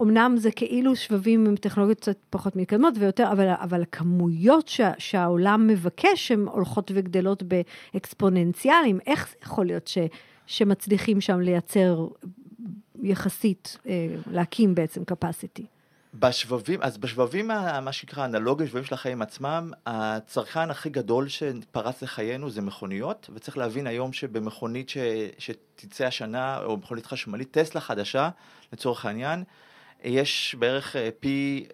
אמנם 0.02 0.34
זה 0.36 0.50
כאילו 0.50 0.96
שבבים 0.96 1.46
עם 1.46 1.56
טכנולוגיות 1.56 2.00
קצת 2.00 2.16
פחות 2.30 2.56
מתקדמות 2.56 2.94
ויותר, 2.98 3.32
אבל, 3.32 3.48
אבל 3.48 3.82
הכמויות 3.82 4.68
שה, 4.68 4.92
שהעולם 4.98 5.66
מבקש, 5.66 6.32
הן 6.32 6.40
הולכות 6.40 6.90
וגדלות 6.94 7.42
באקספוננציאלים. 7.42 8.98
איך 9.06 9.28
זה 9.30 9.36
יכול 9.42 9.66
להיות 9.66 9.86
ש, 9.86 9.98
שמצליחים 10.46 11.20
שם 11.20 11.40
לייצר 11.40 12.06
יחסית, 13.02 13.78
אה, 13.86 14.08
להקים 14.30 14.74
בעצם 14.74 15.02
capacity? 15.12 15.75
בשבבים, 16.18 16.82
אז 16.82 16.98
בשבבים, 16.98 17.46
מה 17.82 17.92
שנקרא 17.92 18.24
אנלוגיה, 18.24 18.66
שבבים 18.66 18.84
של 18.84 18.94
החיים 18.94 19.22
עצמם, 19.22 19.72
הצרכן 19.86 20.70
הכי 20.70 20.90
גדול 20.90 21.28
שפרץ 21.28 22.02
לחיינו 22.02 22.50
זה 22.50 22.62
מכוניות, 22.62 23.30
וצריך 23.34 23.58
להבין 23.58 23.86
היום 23.86 24.12
שבמכונית 24.12 24.88
ש, 24.88 24.96
שתצא 25.38 26.06
השנה, 26.06 26.58
או 26.64 26.76
מכונית 26.76 27.06
חשמלית, 27.06 27.58
טסלה 27.58 27.80
חדשה, 27.80 28.28
לצורך 28.72 29.06
העניין, 29.06 29.44
יש 30.04 30.56
בערך 30.58 30.96
אה, 30.96 31.08
פי 31.20 31.66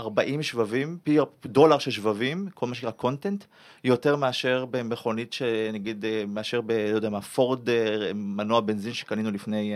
40 0.00 0.42
שבבים, 0.42 0.98
פי 1.04 1.18
דולר 1.44 1.78
של 1.78 1.90
שבבים, 1.90 2.48
כל 2.54 2.66
מה 2.66 2.74
שנקרא 2.74 2.90
קונטנט, 2.90 3.44
יותר 3.84 4.16
מאשר 4.16 4.64
במכונית 4.70 5.32
שנגיד, 5.32 6.04
אה, 6.04 6.24
מאשר 6.28 6.60
ב... 6.60 6.72
לא 6.72 6.96
יודע 6.96 7.08
מה, 7.08 7.20
פורד 7.20 7.70
אה, 7.70 8.10
מנוע 8.14 8.60
בנזין 8.60 8.92
שקנינו 8.92 9.30
לפני 9.30 9.74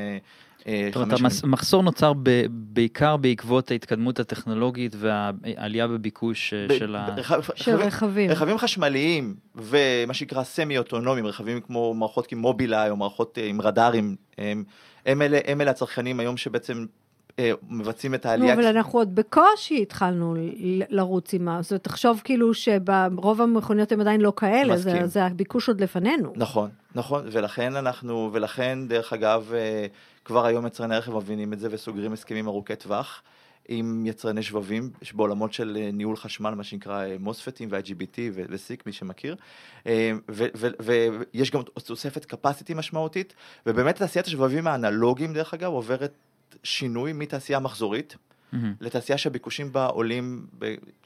זאת 0.64 0.96
אומרת. 0.96 1.20
המחסור 1.42 1.82
נוצר 1.82 2.12
ב- 2.22 2.46
בעיקר 2.50 3.16
בעקבות 3.16 3.70
ההתקדמות 3.70 4.20
הטכנולוגית 4.20 4.96
והעלייה 4.98 5.88
בביקוש 5.88 6.54
אה, 6.54 6.66
ב- 6.68 6.78
של 6.78 6.96
ה... 6.96 7.16
של 7.54 7.76
רכבים. 7.76 8.30
רכבים 8.30 8.58
חשמליים 8.58 9.34
ומה 9.54 10.14
שנקרא 10.14 10.42
סמי 10.42 10.78
אוטונומיים, 10.78 11.26
רכבים 11.26 11.60
כמו 11.60 11.94
מערכות 11.94 12.26
כמו 12.26 12.40
מובילאיי 12.40 12.90
או 12.90 12.96
מערכות 12.96 13.38
אה, 13.38 13.46
עם 13.46 13.60
רדארים, 13.60 14.16
הם, 14.38 14.64
הם, 15.06 15.22
אלה, 15.22 15.38
הם 15.46 15.60
אלה 15.60 15.70
הצרכנים 15.70 16.20
היום 16.20 16.36
שבעצם 16.36 16.86
אה, 17.38 17.52
מבצעים 17.68 18.14
את 18.14 18.26
העלייה. 18.26 18.54
אבל 18.54 18.66
אנחנו 18.66 18.98
עוד 18.98 19.14
בקושי 19.14 19.82
התחלנו 19.82 20.36
לרוץ 20.88 21.34
עם 21.34 21.48
ה... 21.48 21.62
זאת 21.62 21.70
אומרת, 21.70 21.84
תחשוב 21.84 22.20
כאילו 22.24 22.54
שברוב 22.54 23.42
המכוניות 23.42 23.92
הם 23.92 24.00
עדיין 24.00 24.20
לא 24.20 24.32
כאלה, 24.36 24.76
זה. 24.76 25.06
זה 25.06 25.24
הביקוש 25.24 25.68
עוד 25.68 25.80
לפנינו. 25.80 26.32
נכון, 26.36 26.70
נכון, 26.94 27.24
ולכן 27.32 27.76
אנחנו, 27.76 28.30
ולכן 28.32 28.78
דרך 28.88 29.12
אגב, 29.12 29.50
אה, 29.54 29.86
כבר 30.28 30.46
היום 30.46 30.66
יצרני 30.66 30.94
הרכב 30.94 31.16
מבינים 31.16 31.52
את 31.52 31.58
זה 31.58 31.68
וסוגרים 31.70 32.12
הסכמים 32.12 32.48
ארוכי 32.48 32.76
טווח 32.76 33.22
עם 33.68 34.06
יצרני 34.06 34.42
שבבים, 34.42 34.90
בעולמות 35.12 35.52
של 35.52 35.78
אה, 35.80 35.90
ניהול 35.92 36.16
חשמל, 36.16 36.50
מה 36.50 36.64
שנקרא 36.64 37.04
מוספטים 37.20 37.68
וה-IGBT 37.72 38.18
ו- 38.32 38.42
וסיק, 38.48 38.86
מי 38.86 38.92
שמכיר, 38.92 39.36
אה, 39.86 40.12
ויש 40.80 41.50
גם 41.50 41.62
תוספת 41.62 42.32
capacity 42.32 42.74
משמעותית, 42.74 43.34
ובאמת 43.66 43.96
תעשיית 43.96 44.26
השבבים 44.26 44.66
האנלוגיים, 44.66 45.32
דרך 45.34 45.54
אגב, 45.54 45.72
עוברת 45.72 46.12
שינוי 46.62 47.12
מתעשייה 47.12 47.58
מחזורית, 47.58 48.16
מהמם. 48.52 48.74
לתעשייה 48.80 49.18
שהביקושים 49.18 49.72
בה 49.72 49.86
עולים, 49.86 50.46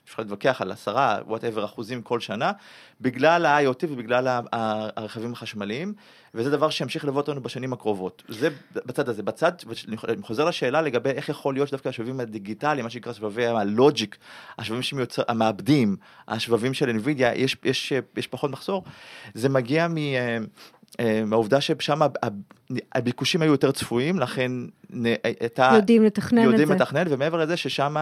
אפשר 0.04 0.22
להתווכח 0.22 0.60
על 0.60 0.72
עשרה, 0.72 1.18
וואטאבר 1.26 1.64
אחוזים 1.64 2.02
כל 2.02 2.20
שנה, 2.20 2.52
בגלל 3.00 3.46
ה-IoT 3.46 3.86
ובגלל 3.88 4.40
הרכבים 4.96 5.32
החשמליים, 5.32 5.94
וזה 6.34 6.50
דבר 6.50 6.70
שימשיך 6.70 7.04
ללוות 7.04 7.28
אותנו 7.28 7.42
בשנים 7.42 7.72
הקרובות. 7.72 8.22
זה 8.28 8.48
בצד 8.74 9.08
הזה. 9.08 9.22
בצד, 9.22 9.52
אני 9.86 10.22
חוזר 10.22 10.44
לשאלה 10.44 10.82
לגבי 10.82 11.10
איך 11.10 11.28
יכול 11.28 11.54
להיות 11.54 11.68
שדווקא 11.68 11.88
השבבים 11.88 12.20
הדיגיטליים, 12.20 12.84
מה 12.84 12.90
שנקרא 12.90 13.12
שבבי 13.12 13.46
הלוג'יק, 13.46 14.16
השבבים 14.58 14.82
שמיוצר, 14.82 15.22
המעבדים, 15.28 15.96
השבבים 16.28 16.74
של 16.74 16.90
NVIDIA, 16.90 17.34
יש, 17.34 17.56
יש, 17.64 17.92
יש 18.16 18.26
פחות 18.26 18.50
מחסור, 18.50 18.84
זה 19.34 19.48
מגיע 19.48 19.88
מ... 19.88 19.96
אה, 21.00 21.04
אה, 21.18 21.24
מהעובדה 21.24 21.60
ששם 21.60 22.00
הביקושים 22.94 23.42
היו 23.42 23.52
יותר 23.52 23.72
צפויים, 23.72 24.18
לכן 24.18 24.52
נ- 24.90 25.14
הייתה... 25.24 25.70
יודעים 25.74 26.04
לתכנן 26.04 26.42
את 26.42 26.50
יודעים 26.50 26.68
זה. 26.68 26.74
לתכנן, 26.74 27.04
ומעבר 27.10 27.38
לזה 27.38 27.56
ששם 27.56 27.96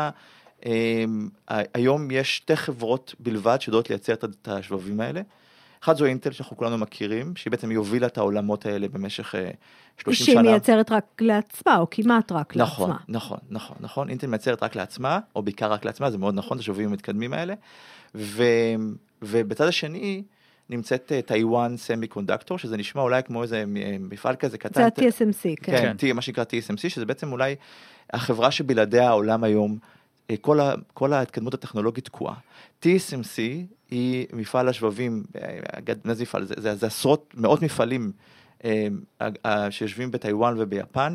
היום 1.74 2.10
יש 2.10 2.36
שתי 2.36 2.56
חברות 2.56 3.14
בלבד 3.20 3.60
שיודעות 3.60 3.90
לייצר 3.90 4.12
את- 4.12 4.48
השבבים 4.48 5.00
האלה. 5.00 5.20
אחת 5.84 5.96
זו 5.96 6.04
אינטל 6.04 6.30
שאנחנו 6.32 6.56
כולנו 6.56 6.78
מכירים, 6.78 7.36
שהיא 7.36 7.50
בעצם 7.50 7.70
הובילה 7.70 8.06
את 8.06 8.18
העולמות 8.18 8.66
האלה 8.66 8.88
במשך 8.88 9.34
אה, 9.34 9.50
30 9.98 10.24
שהיא 10.26 10.34
שנה. 10.34 10.42
מייצרת 10.42 10.92
רק 10.92 11.04
לעצמה, 11.20 11.76
או 11.78 11.86
כמעט 11.90 12.32
רק 12.32 12.56
נכון, 12.56 12.90
לעצמה. 12.90 13.04
נכון, 13.08 13.38
נכון, 13.50 13.76
נכון. 13.80 14.08
אינטל 14.08 14.26
מייצרת 14.26 14.62
רק 14.62 14.76
לעצמה, 14.76 15.18
או 15.36 15.42
בעיקר 15.42 15.72
רק 15.72 15.84
לעצמה, 15.84 16.10
זה 16.10 16.18
מאוד 16.18 16.34
נכון, 16.34 16.56
את 16.56 16.62
השבבים 16.62 16.88
המתקדמים 16.88 17.32
האלה. 17.32 17.54
ו, 18.14 18.42
ובצד 19.22 19.66
השני 19.66 20.22
נמצאת 20.70 21.12
אה, 21.12 21.22
טיוואן 21.22 21.76
סמי 21.76 22.06
קונדקטור, 22.06 22.58
שזה 22.58 22.76
נשמע 22.76 23.02
אולי 23.02 23.22
כמו 23.22 23.42
איזה 23.42 23.64
מ- 23.66 24.10
מפעל 24.10 24.36
כזה 24.36 24.58
קטן. 24.58 24.80
זה 24.80 24.86
ה-TSMC, 24.86 25.42
כן. 25.62 25.72
כן, 25.72 25.96
T, 26.10 26.12
מה 26.12 26.22
שנקרא 26.22 26.44
TSMC, 26.44 26.88
שזה 26.88 27.06
בעצם 27.06 27.32
אולי 27.32 27.54
החברה 28.12 28.50
שבלעדיה 28.50 29.08
העולם 29.08 29.44
היום, 29.44 29.78
אה, 30.30 30.36
כל, 30.40 30.60
ה, 30.60 30.74
כל 30.94 31.12
ההתקדמות 31.12 31.54
הטכנולוגית 31.54 32.04
תקועה. 32.04 32.34
TSMC 32.84 33.38
היא 33.90 34.26
מפעל 34.32 34.68
השבבים, 34.68 35.22
אה, 35.42 35.58
מה 36.04 36.14
זה 36.14 36.22
מפעל? 36.22 36.44
זה, 36.44 36.54
זה, 36.58 36.74
זה 36.74 36.86
עשרות, 36.86 37.34
מאות 37.36 37.62
מפעלים 37.62 38.12
אה, 38.64 38.88
אה, 39.46 39.70
שיושבים 39.70 40.10
בטיוואן 40.10 40.54
וביפן. 40.58 41.14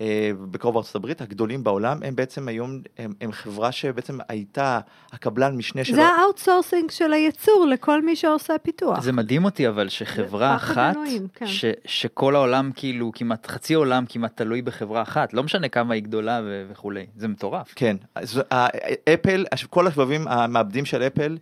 אה, 0.00 0.30
בקרוב 0.50 0.76
ארצות 0.76 0.94
הברית, 0.94 1.20
הגדולים 1.20 1.64
בעולם, 1.64 1.98
הם 2.04 2.16
בעצם 2.16 2.48
היום, 2.48 2.80
הם, 2.98 3.12
הם 3.20 3.32
חברה 3.32 3.72
שבעצם 3.72 4.18
הייתה 4.28 4.80
הקבלן 5.12 5.56
משנה 5.56 5.84
שלו. 5.84 5.96
זה 5.96 6.04
ה 6.04 6.11
outsourcing 6.11 6.90
של 6.90 7.12
הייצור 7.12 7.66
לכל 7.70 8.02
מי 8.02 8.16
שעושה 8.16 8.58
פיתוח. 8.62 9.02
זה 9.02 9.12
מדהים 9.12 9.44
אותי 9.44 9.68
אבל 9.68 9.88
שחברה 9.88 10.56
אחת, 10.56 10.94
אלוהים, 10.96 11.26
כן. 11.34 11.46
ש, 11.46 11.64
שכל 11.84 12.34
העולם 12.36 12.70
כאילו 12.76 13.12
כמעט 13.14 13.46
חצי 13.46 13.74
עולם 13.74 14.04
כמעט 14.08 14.36
תלוי 14.36 14.62
בחברה 14.62 15.02
אחת, 15.02 15.34
לא 15.34 15.42
משנה 15.42 15.68
כמה 15.68 15.94
היא 15.94 16.02
גדולה 16.02 16.40
ו- 16.44 16.66
וכולי, 16.70 17.06
זה 17.16 17.28
מטורף. 17.28 17.72
כן, 17.76 17.96
אז 18.14 18.42
ה- 18.50 18.66
אפל, 19.14 19.44
כל 19.70 19.86
השבבים 19.86 20.28
המעבדים 20.28 20.84
של 20.84 21.02
אפל, 21.02 21.38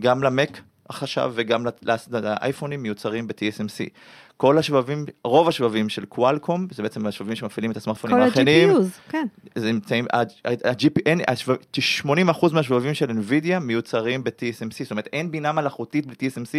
גם 0.00 0.22
למק 0.22 0.60
עכשיו 0.88 1.32
וגם 1.34 1.66
לאייפונים 2.10 2.82
מיוצרים 2.82 3.26
ב-TSMC. 3.28 3.88
כל 4.36 4.58
השבבים, 4.58 5.04
רוב 5.24 5.48
השבבים 5.48 5.88
של 5.88 6.04
קוואלקום, 6.04 6.66
זה 6.70 6.82
בעצם 6.82 7.06
השבבים 7.06 7.36
שמפעילים 7.36 7.70
את 7.70 7.76
הסמארטפונים 7.76 8.16
כל 8.16 8.22
האחרים, 8.22 8.70
ה-GPUs, 8.70 9.10
כן. 9.10 9.26
זה 9.54 9.72
נמצאים, 9.72 10.06
ה-GP, 10.12 11.00
אין, 11.06 11.20
השבב- 11.28 11.56
80% 12.02 12.52
מהשבבים 12.52 12.94
של 12.94 13.10
NVIDIA 13.10 13.58
מיוצרים 13.58 14.24
ב-TSMC, 14.24 14.82
זאת 14.82 14.90
אומרת 14.90 15.08
אין 15.12 15.30
בינה 15.30 15.52
מלאכותית 15.52 16.06
בלי 16.06 16.24
TSMC, 16.24 16.54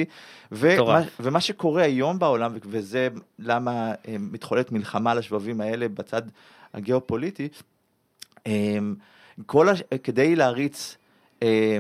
ומה, 1.20 1.42
שקורה 1.42 1.84
היום 1.84 2.20
בעולם, 2.20 2.58
וזה 2.66 3.08
למה 3.40 3.94
אה, 4.08 4.16
מתחוללת 4.20 4.72
מלחמה 4.72 5.12
על 5.12 5.18
השבבים 5.18 5.62
האלה 5.62 5.88
בצד 5.88 6.22
הגיאופוליטי, 6.74 7.48
אה, 8.48 8.78
כל 9.46 9.70
הש... 9.70 9.84
כדי 10.04 10.36
להריץ 10.36 10.98
אה, 11.44 11.78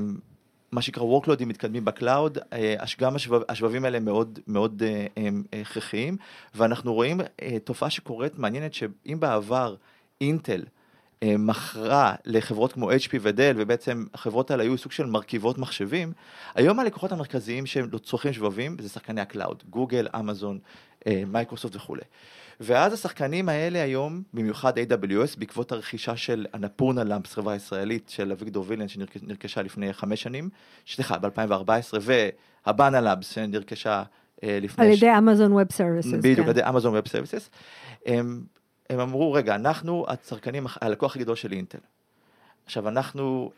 מה 0.78 0.82
שנקרא 0.82 1.04
workload 1.04 1.37
ים 1.37 1.46
מתקדמים 1.46 1.86
ב 1.86 1.93
cloud, 1.93 2.38
אה, 2.54 2.76
גם 3.00 3.16
השבב, 3.16 3.42
השבבים 3.50 3.86
האלה 3.86 4.00
מאוד 4.00 4.40
מאוד 4.48 4.84
אה, 4.86 5.06
הם 5.18 5.44
הכרחיים, 5.62 6.18
ואנחנו 6.56 6.94
רואים 6.94 7.22
אה, 7.42 7.58
תופעה 7.64 7.90
שקורית 7.90 8.40
מעניינת, 8.40 8.74
שאם 8.74 9.20
בעבר 9.20 9.76
אינטל 10.22 10.64
אה, 11.24 11.38
מכרה 11.38 12.16
לחברות 12.26 12.74
כמו 12.74 12.92
HP 12.92 13.18
ודל, 13.22 13.54
ובעצם 13.58 14.06
החברות 14.14 14.52
האלה 14.52 14.64
היו 14.64 14.78
סוג 14.78 14.92
של 14.92 15.06
מרכיבות 15.06 15.58
מחשבים, 15.58 16.14
היום 16.56 16.80
הלקוחות 16.80 17.12
המרכזיים 17.12 17.66
שהם 17.66 17.90
צורכים 18.04 18.34
שבבים 18.34 18.78
זה 18.80 18.90
שחקני 18.90 19.22
ה 19.22 19.28
cloud, 19.28 19.64
גוגל, 19.70 20.08
אמזון, 20.20 20.60
אה, 21.08 21.24
מייקרוסופט 21.28 21.76
וכולי. 21.76 22.04
ואז 22.60 22.94
השחקנים 22.94 23.50
האלה 23.50 23.84
היום, 23.84 24.24
במיוחד 24.34 24.78
AWS, 24.78 25.40
בעקבות 25.40 25.72
הרכישה 25.72 26.18
של 26.18 26.46
אנפורנה 26.54 27.04
לאבס, 27.04 27.34
חברה 27.34 27.56
ישראלית 27.56 28.10
של 28.10 28.32
אביגדור 28.32 28.66
וילנץ, 28.68 28.88
שנרכשה 28.88 29.62
לפני 29.62 29.94
חמש 29.94 30.22
שנים, 30.22 30.50
סליחה, 30.88 31.18
ב-2014, 31.18 31.98
והבאנה 32.02 33.02
לאבס, 33.02 33.30
שנרכשה 33.30 34.04
אה, 34.44 34.60
לפני... 34.62 34.86
על 34.86 34.92
ידי 34.92 35.18
אמזון 35.18 35.54
ווב 35.54 35.72
סרוויסס. 35.72 36.14
בדיוק, 36.14 36.40
על 36.40 36.50
ידי 36.50 36.70
אמזון 36.70 36.96
ווב 36.96 37.08
סרוויסס. 37.08 37.50
הם, 38.06 38.44
אמרו, 38.94 39.34
רגע, 39.34 39.56
אנחנו 39.56 40.06
הצרכנים, 40.08 40.68
הלקוח 40.82 41.16
הגדול 41.16 41.36
של 41.36 41.52
אינטל. 41.52 41.80
עכשיו 42.66 42.88
אנחנו, 42.88 43.52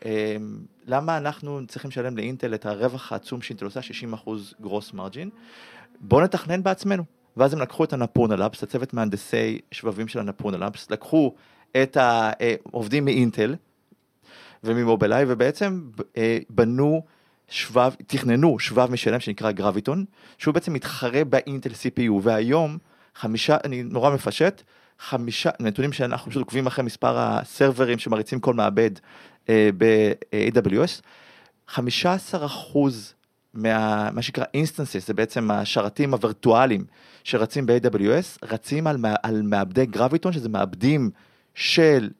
למה 0.86 1.16
אנחנו 1.16 1.60
צריכים 1.68 1.90
לשלם 1.90 2.16
לאינטל 2.16 2.54
את 2.54 2.66
הרווח 2.66 3.12
העצום 3.12 3.42
שאינטל 3.42 3.64
עושה 3.64 3.80
60% 4.24 4.30
gross 4.60 4.92
margin? 4.92 5.30
בואו 6.00 6.24
נתכנן 6.24 6.62
בעצמנו. 6.62 7.19
ואז 7.40 7.52
הם 7.52 7.60
לקחו 7.60 7.84
את 7.84 7.92
אנפורנה 7.92 8.36
לאבס, 8.36 8.62
הצוות 8.62 8.94
מהנדסי 8.94 9.58
שבבים 9.72 10.08
של 10.08 10.18
אנפורנה 10.18 10.56
לאבס, 10.56 10.90
לקחו 10.90 11.34
את 11.82 11.96
העובדים 12.00 13.04
מאינטל 13.04 13.54
וממובילאיי, 14.64 15.24
ובעצם 15.28 15.82
אה, 16.16 16.38
בנו 16.50 17.02
שבב, 17.48 17.94
תכננו 18.06 18.58
שבב 18.58 18.90
משלהם 18.90 19.20
שנקרא 19.20 19.50
גרביטון, 19.50 20.04
שהוא 20.38 20.54
בעצם 20.54 20.72
מתחרה 20.72 21.24
באינטל 21.24 21.70
CPU, 21.70 22.12
והיום 22.22 22.78
חמישה, 23.14 23.56
אני 23.64 23.82
נורא 23.82 24.10
מפשט, 24.10 24.62
חמישה, 24.98 25.50
נתונים 25.60 25.92
שאנחנו 25.92 26.30
פשוט 26.30 26.40
עוקבים 26.42 26.66
אחרי 26.66 26.84
מספר 26.84 27.18
ה 27.18 27.27
server 27.27 27.80
ים 27.80 27.98
שמריצים 27.98 28.40
כל 28.40 28.54
מעבד 28.54 28.90
אה, 29.48 29.70
ב-AWS, 29.76 31.02
15 31.68 32.46
אחוז 32.46 33.14
מה, 33.54 34.10
מה 34.12 34.22
שנקרא 34.22 34.44
instances, 34.54 35.06
זה 35.06 35.14
בעצם 35.14 35.50
השרתים 35.50 36.12
הווירטואליים 36.14 36.84
שרצים 37.24 37.66
ב-AWS, 37.66 38.46
רצים 38.50 38.86
על, 38.86 38.96
על 39.22 39.42
מעבדי 39.42 39.86
גרביטון, 39.86 40.32
שזה 40.32 40.48
מעבדים 40.48 41.10
של, 41.54 42.10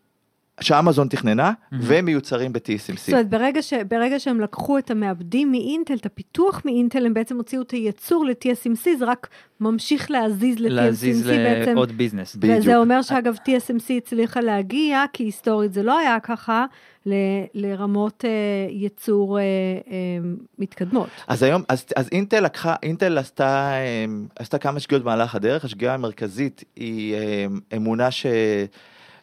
שאמזון 0.61 1.09
תכננה, 1.09 1.53
Mhm. 1.53 1.77
ומיוצרים 1.81 2.53
זאת 2.53 2.63
ב-TSMC. 2.63 3.13
אומרת, 3.13 3.29
ברגע, 3.29 3.63
ש, 3.63 3.73
ברגע 3.89 4.19
שהם 4.19 4.41
לקחו 4.41 4.79
את 4.79 4.91
המעבדים 4.91 5.51
מאינטל, 5.53 5.95
את 5.95 6.07
הפיתוח 6.07 6.63
מאינטל, 6.65 7.07
הם 7.07 7.15
בעצם 7.15 7.37
הוציאו 7.37 7.63
את 7.63 7.71
הייצור 7.71 8.25
ל-TSMC, 8.27 8.89
זה 8.99 9.05
רק 9.05 9.29
ממשיך 9.61 10.11
להזיז 10.11 10.57
להזיז 10.59 11.27
ל-TSMC 11.27 11.37
בעצם. 11.37 11.75
לעוד 11.75 11.93
ביזנס. 11.93 12.37
בדיוק. 12.37 12.59
וזה 12.59 12.77
אומר 12.77 13.03
שאגב 13.03 13.35
TSMC 13.45 13.93
הצליחה 13.97 14.41
להגיע, 14.41 15.05
כי 15.13 15.25
היסטורית 15.25 15.73
זה 15.73 15.83
לא 15.83 15.99
היה 15.99 16.21
ככה, 16.21 16.65
ל, 17.07 17.13
לרמות 17.55 18.25
אה, 18.25 18.31
ייצור 18.71 19.39
אה, 19.39 19.43
אה, 19.43 19.97
מתקדמות. 20.59 21.09
אז 21.29 21.43
היום, 21.43 21.63
אז, 21.69 21.85
אז 21.97 22.09
אינטל 22.13 22.41
לקחה, 22.45 22.75
אינטל 22.83 23.19
עשתה, 23.19 23.73
אמ, 24.05 24.27
עשתה 24.39 24.59
כמה 24.59 24.81
שגיאות 24.81 25.03
במהלך 25.03 25.35
הדרך, 25.35 25.65
השגיאה 25.65 25.95
המרכזית 25.95 26.65
היא 26.77 27.15
אמ, 27.17 27.61
אמונה 27.77 28.11
ש... 28.11 28.27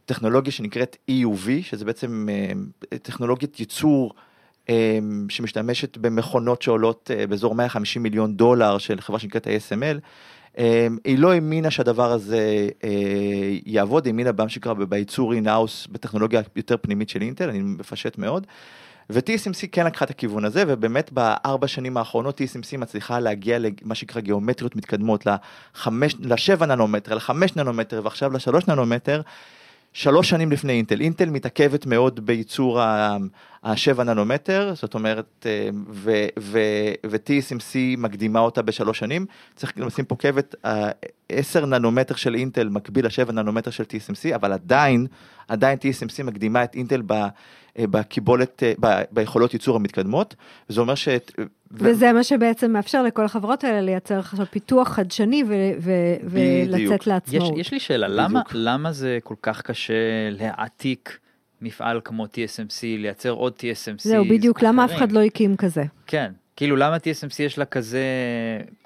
טכנולוגיה 0.08 0.52
שנקראת 0.52 0.98
EUV, 1.12 1.50
שזה 1.62 1.86
בעצם 1.86 2.28
אה, 2.30 2.98
טכנולוגיית 2.98 3.60
ייצור 3.60 4.14
אה, 4.70 5.00
שמשתמשת 5.30 5.98
במכונות 5.98 6.62
שעולות 6.62 7.12
אה, 7.14 7.28
באזור 7.28 7.56
150 7.56 8.04
מיליון 8.04 8.36
דולר 8.36 8.78
של 8.78 9.02
חברה 9.02 9.20
שנקראת 9.20 9.48
ASML. 9.48 10.00
היא 11.04 11.20
לא 11.20 11.34
האמינה 11.34 11.72
שהדבר 11.72 12.12
הזה 12.12 12.70
יעבוד, 13.66 14.06
היא 14.06 14.12
האמינה 14.12 14.32
במה 14.32 14.50
שנקרא 14.50 14.74
בייצור 14.74 15.34
in-house 15.34 15.88
בטכנולוגיה 15.92 16.42
יותר 16.56 16.76
פנימית 16.82 17.10
של 17.10 17.22
אינטל, 17.22 17.50
אני 17.50 17.60
מפשט 17.62 18.18
מאוד. 18.18 18.48
ו-TSMC 19.10 19.68
כן 19.72 19.86
לקחה 19.86 20.06
את 20.06 20.10
הכיוון 20.10 20.46
הזה, 20.46 20.64
ובאמת 20.68 21.12
בארבע 21.12 21.68
שנים 21.68 21.98
האחרונות 21.98 22.42
TSMC 22.42 22.78
מצליחה 22.78 23.20
להגיע 23.20 23.60
למה 23.60 23.96
שנקרא 23.96 24.22
גיאומטריות 24.22 24.76
מתקדמות, 24.76 25.28
לחמש, 25.28 26.16
לשבע 26.20 26.66
ננומטר, 26.66 27.16
לחמש 27.16 27.56
ננומטר 27.56 28.02
ועכשיו 28.04 28.34
לשלוש 28.34 28.68
ננומטר, 28.68 29.22
שלוש 29.98 30.30
שנים 30.30 30.52
לפני 30.52 30.74
אינטל. 30.74 31.02
אינטל 31.02 31.30
מתעכבת 31.30 31.86
מאוד 31.86 32.26
בייצור 32.26 32.82
ה-7 32.82 34.04
ננומטר, 34.04 34.72
זאת 34.76 34.94
אומרת, 34.94 35.46
אה, 35.46 35.70
ו-TSMC 36.38 37.76
מקדימה 37.98 38.40
אותה 38.40 38.62
בשלוש 38.62 39.00
שנים. 39.00 39.26
צריך 39.56 39.74
לשים 39.78 40.06
פה 40.06 40.16
קבת, 40.16 40.56
ה-10 40.64 41.66
ננומטר 41.66 42.16
של 42.16 42.36
אינטל 42.36 42.70
מקביל 42.70 43.06
ל-7 43.06 43.32
ננומטר 43.32 43.72
של 43.72 43.84
TSMC, 43.84 44.36
אבל 44.36 44.54
עדיין, 44.54 45.08
עדיין 45.48 45.78
TSMC 45.80 46.24
מקדימה 46.24 46.64
את 46.64 46.76
אינטל 46.76 47.02
ב... 47.06 47.14
אה, 47.14 47.88
בקיבולת, 47.88 48.64
אה, 48.64 49.04
ביכולות 49.12 49.54
ייצור 49.54 49.76
המתקדמות, 49.76 50.36
זה 50.70 50.82
אומר 50.82 50.96
ש... 50.96 51.08
וזה 51.72 52.14
מה 52.14 52.24
שבעצם 52.24 52.72
מאפשר 52.72 53.04
לכל 53.04 53.26
החברות 53.26 53.64
האלה 53.64 53.82
לייצר 53.82 54.20
עכשיו 54.20 54.46
פיתוח 54.52 54.88
חדשני 54.88 55.44
ולצאת 56.24 57.08
לעצמאות. 57.08 57.54
יש, 57.54 57.60
יש 57.60 57.72
לי 57.72 57.80
שאלה, 57.80 58.08
למה, 58.08 58.42
למה 58.54 58.92
זה 58.92 59.18
כל 59.24 59.36
כך 59.42 59.62
קשה 59.62 59.94
להעתיק 60.32 61.20
מפעל 61.62 62.02
כמו 62.04 62.26
TSMC, 62.26 62.82
לייצר 62.84 63.30
עוד 63.30 63.54
TSMC? 63.54 63.98
זהו, 63.98 64.26
בדיוק, 64.26 64.58
אחרים? 64.58 64.74
למה 64.74 64.86
אף 64.86 64.92
אחד 64.96 65.12
לא 65.12 65.24
הקים 65.24 65.56
כזה? 65.56 65.84
כן. 66.08 66.32
כאילו 66.56 66.76
למה 66.76 66.96
TSMC 66.96 67.44
יש 67.44 67.58
לה 67.58 67.66
כזה 67.66 68.04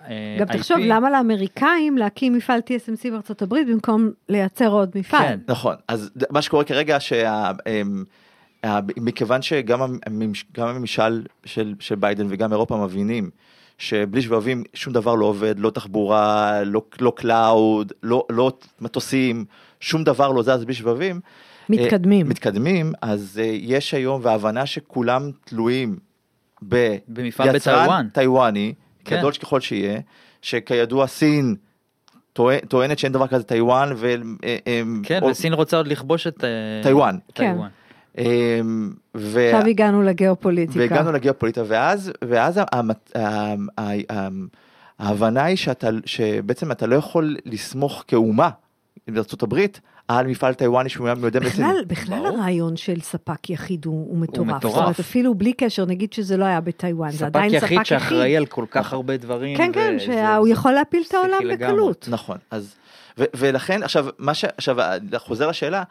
אה, 0.01 0.37
גם 0.39 0.47
IP? 0.47 0.53
תחשוב 0.53 0.77
למה 0.77 1.09
לאמריקאים 1.09 1.97
להקים 1.97 2.33
מפעל 2.33 2.59
TSMC 2.59 3.11
בארצות 3.11 3.41
הברית 3.41 3.67
במקום 3.67 4.11
לייצר 4.29 4.67
עוד 4.67 4.91
מפעל. 4.95 5.27
כן. 5.27 5.39
נכון, 5.47 5.75
אז 5.87 6.11
מה 6.29 6.41
שקורה 6.41 6.63
כרגע 6.63 6.99
שה... 6.99 7.51
מכיוון 8.97 9.41
שגם 9.41 9.81
הממשל 10.57 11.23
של, 11.45 11.73
של 11.79 11.95
ביידן 11.95 12.27
וגם 12.29 12.51
אירופה 12.51 12.77
מבינים 12.77 13.29
שבלי 13.77 14.21
שבבים 14.21 14.63
שום 14.73 14.93
דבר 14.93 15.15
לא 15.15 15.25
עובד, 15.25 15.59
לא 15.59 15.69
תחבורה, 15.69 16.63
לא, 16.63 16.83
לא 16.99 17.13
cloud, 17.15 17.93
לא, 18.03 18.25
לא 18.29 18.51
מטוסים, 18.81 19.45
שום 19.79 20.03
דבר 20.03 20.31
לא 20.31 20.43
זז 20.43 20.65
בלי 20.65 20.73
שבבים. 20.73 21.19
מתקדמים. 21.69 22.29
מתקדמים, 22.29 22.93
אז 23.01 23.39
אה, 23.41 23.45
יש 23.61 23.93
היום, 23.93 24.21
והבנה 24.23 24.65
שכולם 24.65 25.31
תלויים 25.45 25.97
במפעל 27.07 27.55
בטיוואן. 27.55 28.07
טיוואני, 28.13 28.73
כן. 29.05 29.17
גדול 29.17 29.31
ככל 29.33 29.59
שיהיה, 29.59 29.99
שכידוע 30.41 31.07
סין 31.07 31.55
טוענת 32.67 32.99
שאין 32.99 33.11
דבר 33.11 33.27
כזה 33.27 33.43
טיוואן. 33.43 33.89
ו, 33.95 34.13
כן, 35.03 35.23
או, 35.23 35.27
וסין 35.27 35.53
רוצה 35.53 35.77
עוד 35.77 35.87
לכבוש 35.87 36.27
את 36.27 36.43
טיוואן. 36.83 37.17
כן. 37.35 37.55
ו... 39.15 39.39
עכשיו 39.39 39.65
הגענו 39.65 40.01
לגיאופוליטיקה. 40.01 40.79
והגענו 40.79 41.11
לגיאופוליטיקה, 41.11 41.65
ואז, 41.67 42.11
ואז 42.25 42.59
ההבנה 44.99 45.43
היא 45.43 45.57
שאתה, 45.57 45.89
שבעצם 46.05 46.71
אתה 46.71 46.87
לא 46.87 46.95
יכול 46.95 47.37
לסמוך 47.45 48.03
כאומה 48.07 48.49
בארצות 49.07 49.43
הברית 49.43 49.79
על 50.07 50.27
מפעל 50.27 50.53
טיוואני 50.53 50.89
שהוא 50.89 51.07
היה 51.07 51.15
מיודע 51.15 51.39
בסין. 51.39 51.51
בכלל, 51.51 51.83
בכלל 51.87 52.25
הרעיון 52.25 52.77
של 52.77 53.01
ספק 53.01 53.49
יחיד 53.49 53.85
הוא, 53.85 54.07
הוא 54.09 54.17
מטורף. 54.17 54.47
הוא 54.47 54.57
מטורף. 54.57 54.73
זאת 54.73 54.81
אומרת, 54.81 54.99
אפילו 54.99 55.35
בלי 55.35 55.53
קשר, 55.53 55.85
נגיד 55.85 56.13
שזה 56.13 56.37
לא 56.37 56.45
היה 56.45 56.61
בטיוואן, 56.61 57.11
זה 57.11 57.25
עדיין 57.25 57.49
ספק 57.49 57.57
יחיד. 57.57 57.67
ספק 57.67 57.85
יחיד 57.91 57.99
שאחראי 57.99 58.37
על 58.37 58.45
כל 58.45 58.65
כך 58.71 58.93
הרבה 58.93 59.17
דברים. 59.17 59.57
כן, 59.57 59.71
כן, 59.73 59.99
שהוא 59.99 60.47
יכול 60.47 60.71
להפיל 60.71 61.03
את 61.07 61.13
העולם 61.13 61.39
בקלות. 61.53 62.07
נכון, 62.11 62.37
אז, 62.51 62.75
ו, 63.17 63.23
ולכן, 63.37 63.83
עכשיו, 63.83 64.05
מה 64.17 64.33
ש... 64.33 64.45
עכשיו, 64.45 64.77
חוזר 65.17 65.47
לשאלה, 65.47 65.83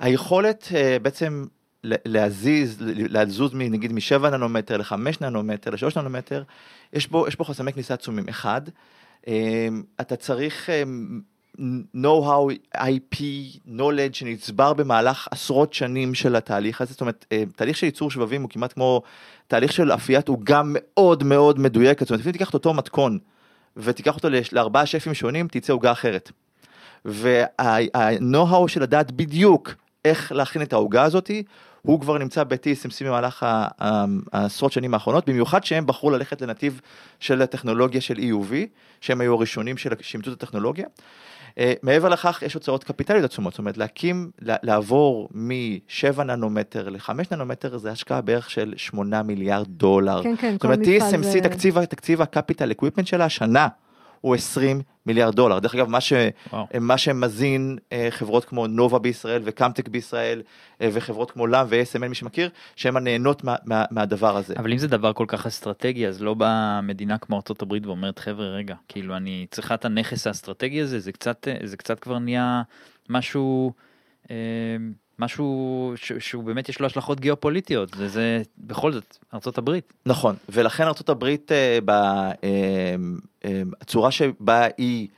היכולת 0.00 0.68
uh, 0.70 1.02
בעצם 1.02 1.44
להזיז, 1.84 2.76
לזוז 2.86 3.50
נגיד 3.54 3.92
משבע 3.92 4.30
ננומטר 4.30 4.76
לחמש 4.76 5.20
ננומטר 5.20 5.70
לשלוש 5.70 5.98
ננומטר, 5.98 6.42
יש 6.92 7.08
בו, 7.08 7.28
יש 7.28 7.36
בו 7.36 7.44
חסמי 7.44 7.72
כניסה 7.72 7.94
עצומים. 7.94 8.28
אחד, 8.28 8.60
um, 9.22 9.28
אתה 10.00 10.16
צריך 10.16 10.68
um, 10.68 11.60
know-how, 11.96 12.76
IP, 12.76 13.16
knowledge 13.66 14.12
שנצבר 14.12 14.72
במהלך 14.72 15.28
עשרות 15.30 15.74
שנים 15.74 16.14
של 16.14 16.36
התהליך 16.36 16.80
הזה, 16.80 16.92
זאת 16.92 17.00
אומרת, 17.00 17.26
uh, 17.28 17.56
תהליך 17.56 17.76
של 17.76 17.86
ייצור 17.86 18.10
שבבים 18.10 18.42
הוא 18.42 18.50
כמעט 18.50 18.72
כמו 18.72 19.02
תהליך 19.46 19.72
של 19.72 19.92
אפיית 19.92 20.28
עוגה 20.28 20.62
מאוד 20.64 21.24
מאוד 21.24 21.58
מדויקת, 21.58 22.00
זאת 22.00 22.10
אומרת, 22.10 22.26
אם 22.26 22.32
תיקח 22.32 22.48
את 22.48 22.54
אותו 22.54 22.74
מתכון 22.74 23.18
ותיקח 23.76 24.16
אותו 24.16 24.28
לארבעה 24.52 24.86
שפים 24.86 25.14
שונים, 25.14 25.48
תצא 25.48 25.72
עוגה 25.72 25.92
אחרת. 25.92 26.30
וה-know-how 27.04 28.68
של 28.68 28.82
לדעת 28.82 29.12
בדיוק 29.12 29.74
איך 30.04 30.32
להכין 30.32 30.62
את 30.62 30.72
העוגה 30.72 31.02
הזאתי, 31.02 31.42
הוא 31.86 32.00
כבר 32.00 32.18
נמצא 32.18 32.44
ב-TSMC 32.44 33.04
במהלך 33.04 33.46
העשרות 34.32 34.72
שנים 34.72 34.94
האחרונות, 34.94 35.28
במיוחד 35.28 35.64
שהם 35.64 35.86
בחרו 35.86 36.10
ללכת 36.10 36.42
לנתיב 36.42 36.80
של 37.20 37.42
הטכנולוגיה 37.42 38.00
של 38.00 38.16
EUV, 38.16 38.54
שהם 39.00 39.20
היו 39.20 39.34
הראשונים 39.34 39.76
שאימצו 40.00 40.32
את 40.32 40.42
הטכנולוגיה. 40.42 40.86
אה, 41.58 41.72
מעבר 41.82 42.08
לכך 42.08 42.42
יש 42.46 42.54
הוצאות 42.54 42.84
קפיטליות 42.84 43.24
עצומות, 43.24 43.52
זאת 43.52 43.58
אומרת 43.58 43.76
להקים, 43.76 44.30
לעבור 44.40 45.28
מ-7 45.34 46.22
ננומטר 46.22 46.88
ל-5 46.88 47.10
ננומטר 47.30 47.78
זה 47.78 47.90
השקעה 47.90 48.20
בערך 48.20 48.50
של 48.50 48.74
8 48.76 49.22
מיליארד 49.22 49.66
דולר. 49.68 50.22
כן, 50.22 50.36
כן, 50.36 50.58
כל 50.58 50.68
מפעל 50.68 50.84
זה... 50.84 51.00
זאת 51.00 51.14
אומרת 51.14 51.36
TSMC, 51.36 51.42
תקציב, 51.42 51.84
תקציב 51.84 52.22
ה 52.22 52.28
capital 52.28 52.70
equipment 52.70 53.06
שלה 53.06 53.24
השנה 53.24 53.68
הוא 54.24 54.34
20 54.34 54.82
מיליארד 55.06 55.34
דולר. 55.34 55.58
דרך 55.58 55.74
אגב, 55.74 55.88
מה, 55.88 56.00
ש, 56.00 56.12
מה 56.80 56.98
שמזין 56.98 57.78
אה, 57.92 58.06
חברות 58.10 58.44
כמו 58.44 58.66
נובה 58.66 58.98
בישראל 58.98 59.42
וקמטק 59.44 59.88
בישראל 59.88 60.42
אה, 60.80 60.88
וחברות 60.92 61.30
כמו 61.30 61.46
לאם 61.46 61.66
ו-SML, 61.68 62.08
מי 62.08 62.14
שמכיר, 62.14 62.50
שהן 62.76 62.96
הנהנות 62.96 63.44
מה, 63.44 63.56
מה, 63.64 63.84
מהדבר 63.90 64.36
הזה. 64.36 64.54
אבל 64.58 64.72
אם 64.72 64.78
זה 64.78 64.88
דבר 64.88 65.12
כל 65.12 65.24
כך 65.28 65.46
אסטרטגי, 65.46 66.06
אז 66.06 66.22
לא 66.22 66.34
באה 66.34 66.80
מדינה 66.80 67.18
כמו 67.18 67.36
ארה"ב 67.36 67.86
ואומרת, 67.86 68.18
חבר'ה, 68.18 68.46
רגע, 68.46 68.74
כאילו, 68.88 69.16
אני 69.16 69.46
צריכה 69.50 69.74
את 69.74 69.84
הנכס 69.84 70.26
האסטרטגי 70.26 70.80
הזה, 70.80 70.98
זה 70.98 71.12
קצת, 71.12 71.48
אה, 71.48 71.66
זה 71.66 71.76
קצת 71.76 72.00
כבר 72.00 72.18
נהיה 72.18 72.62
משהו... 73.08 73.72
אה, 74.30 74.36
משהו 75.18 75.92
ש- 75.96 76.12
שהוא 76.18 76.44
באמת 76.44 76.68
יש 76.68 76.80
לו 76.80 76.86
השלכות 76.86 77.20
גיאופוליטיות, 77.20 77.88
וזה 77.96 78.42
בכל 78.58 78.92
זאת 78.92 79.18
ארצות 79.34 79.58
הברית. 79.58 79.92
נכון, 80.06 80.36
ולכן 80.48 80.86
ארצות 80.86 81.08
הברית 81.08 81.52
אה, 81.52 81.78
בצורה 83.80 84.04
אה, 84.04 84.06
אה, 84.06 84.12
שבה 84.12 84.66
היא 84.78 85.08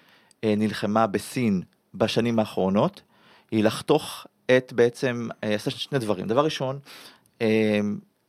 אה, 0.44 0.54
נלחמה 0.56 1.06
בסין 1.06 1.62
בשנים 1.94 2.38
האחרונות, 2.38 3.02
היא 3.50 3.64
לחתוך 3.64 4.26
את 4.56 4.72
בעצם, 4.72 5.28
אה, 5.44 5.54
עשה 5.54 5.70
שני 5.70 5.98
דברים. 5.98 6.26
דבר 6.26 6.44
ראשון, 6.44 6.78
אה, 7.42 7.80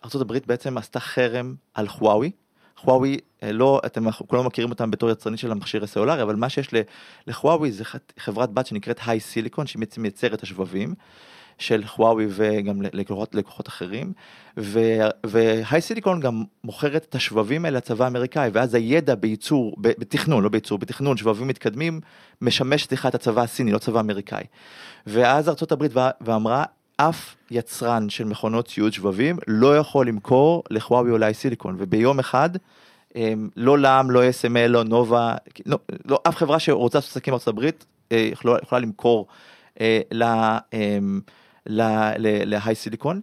ארצות 0.06 0.22
הברית 0.22 0.48
בעצם 0.48 0.78
עשתה 0.78 1.00
חרם 1.00 1.56
על 1.74 1.88
חוואוי. 1.88 2.32
חוואוי, 2.78 3.18
אה, 3.44 3.52
לא, 3.52 3.82
אתם 3.86 4.12
כולם 4.12 4.46
מכירים 4.46 4.70
אותם 4.72 4.92
בתור 4.92 5.10
יצרנית 5.10 5.40
של 5.40 5.52
המכשיר 5.52 5.84
הסלולרי, 5.84 6.22
אבל 6.22 6.36
מה 6.36 6.50
שיש 6.50 6.70
לחוואוי 7.28 7.72
זה 7.72 7.84
חברת 8.20 8.52
בת 8.52 8.68
שנקראת 8.68 9.00
היי 9.06 9.20
סיליקון, 9.20 9.68
שהיא 9.68 9.80
בעצם 9.80 10.02
מייצרת 10.02 10.44
השבבים. 10.44 10.94
של 11.60 11.84
חוואוי 11.86 12.28
וגם 12.30 12.82
לקוחות, 12.82 13.36
לקוחות 13.36 13.68
אחרים, 13.68 14.14
והי 15.26 15.82
סיליקון 15.82 16.20
גם 16.20 16.44
מוכרת 16.64 17.06
את 17.10 17.16
השבבים 17.16 17.66
האלה 17.66 17.78
לצבא 17.78 18.06
האמריקאי, 18.06 18.50
ואז 18.54 18.74
הידע 18.74 19.16
בייצור, 19.16 19.76
בתכנון, 19.80 20.44
לא 20.44 20.50
בייצור, 20.50 20.78
בתכנון 20.78 21.18
שבבים 21.18 21.48
מתקדמים, 21.48 22.02
משמש 22.42 22.84
סליחה 22.84 23.08
את 23.08 23.16
הצבא 23.16 23.42
הסיני, 23.42 23.72
לא 23.72 23.78
צבא 23.78 23.98
האמריקאי. 23.98 24.44
ואז 25.08 25.50
ארה"ב 25.50 26.12
ואמרה, 26.22 26.64
אף 26.98 27.36
יצרן 27.52 28.10
של 28.10 28.24
מכונות 28.24 28.68
ציוד 28.68 28.94
שבבים 28.94 29.38
לא 29.48 29.78
יכול 29.78 30.08
למכור 30.08 30.64
לחוואוי 30.70 31.12
או 31.12 31.18
להי 31.18 31.34
סיליקון, 31.34 31.76
וביום 31.78 32.20
אחד, 32.20 32.50
אמ, 33.16 33.50
לא 33.56 33.80
לעם, 33.80 34.12
לא 34.12 34.22
SML, 34.30 34.68
לא 34.68 34.84
נובה, 34.84 35.36
לא, 35.66 35.78
לא, 36.06 36.20
אף 36.28 36.36
חברה 36.36 36.60
שרוצה 36.60 36.98
לעשות 36.98 37.12
עסקים 37.12 37.32
בארצות 37.32 37.48
הברית 37.48 37.86
אה, 38.12 38.30
יכולה, 38.32 38.58
יכולה 38.64 38.82
למכור 38.82 39.28
אה, 39.82 40.02
אמ, 40.74 41.22
להיי 41.68 42.76
סיליקון. 42.76 43.22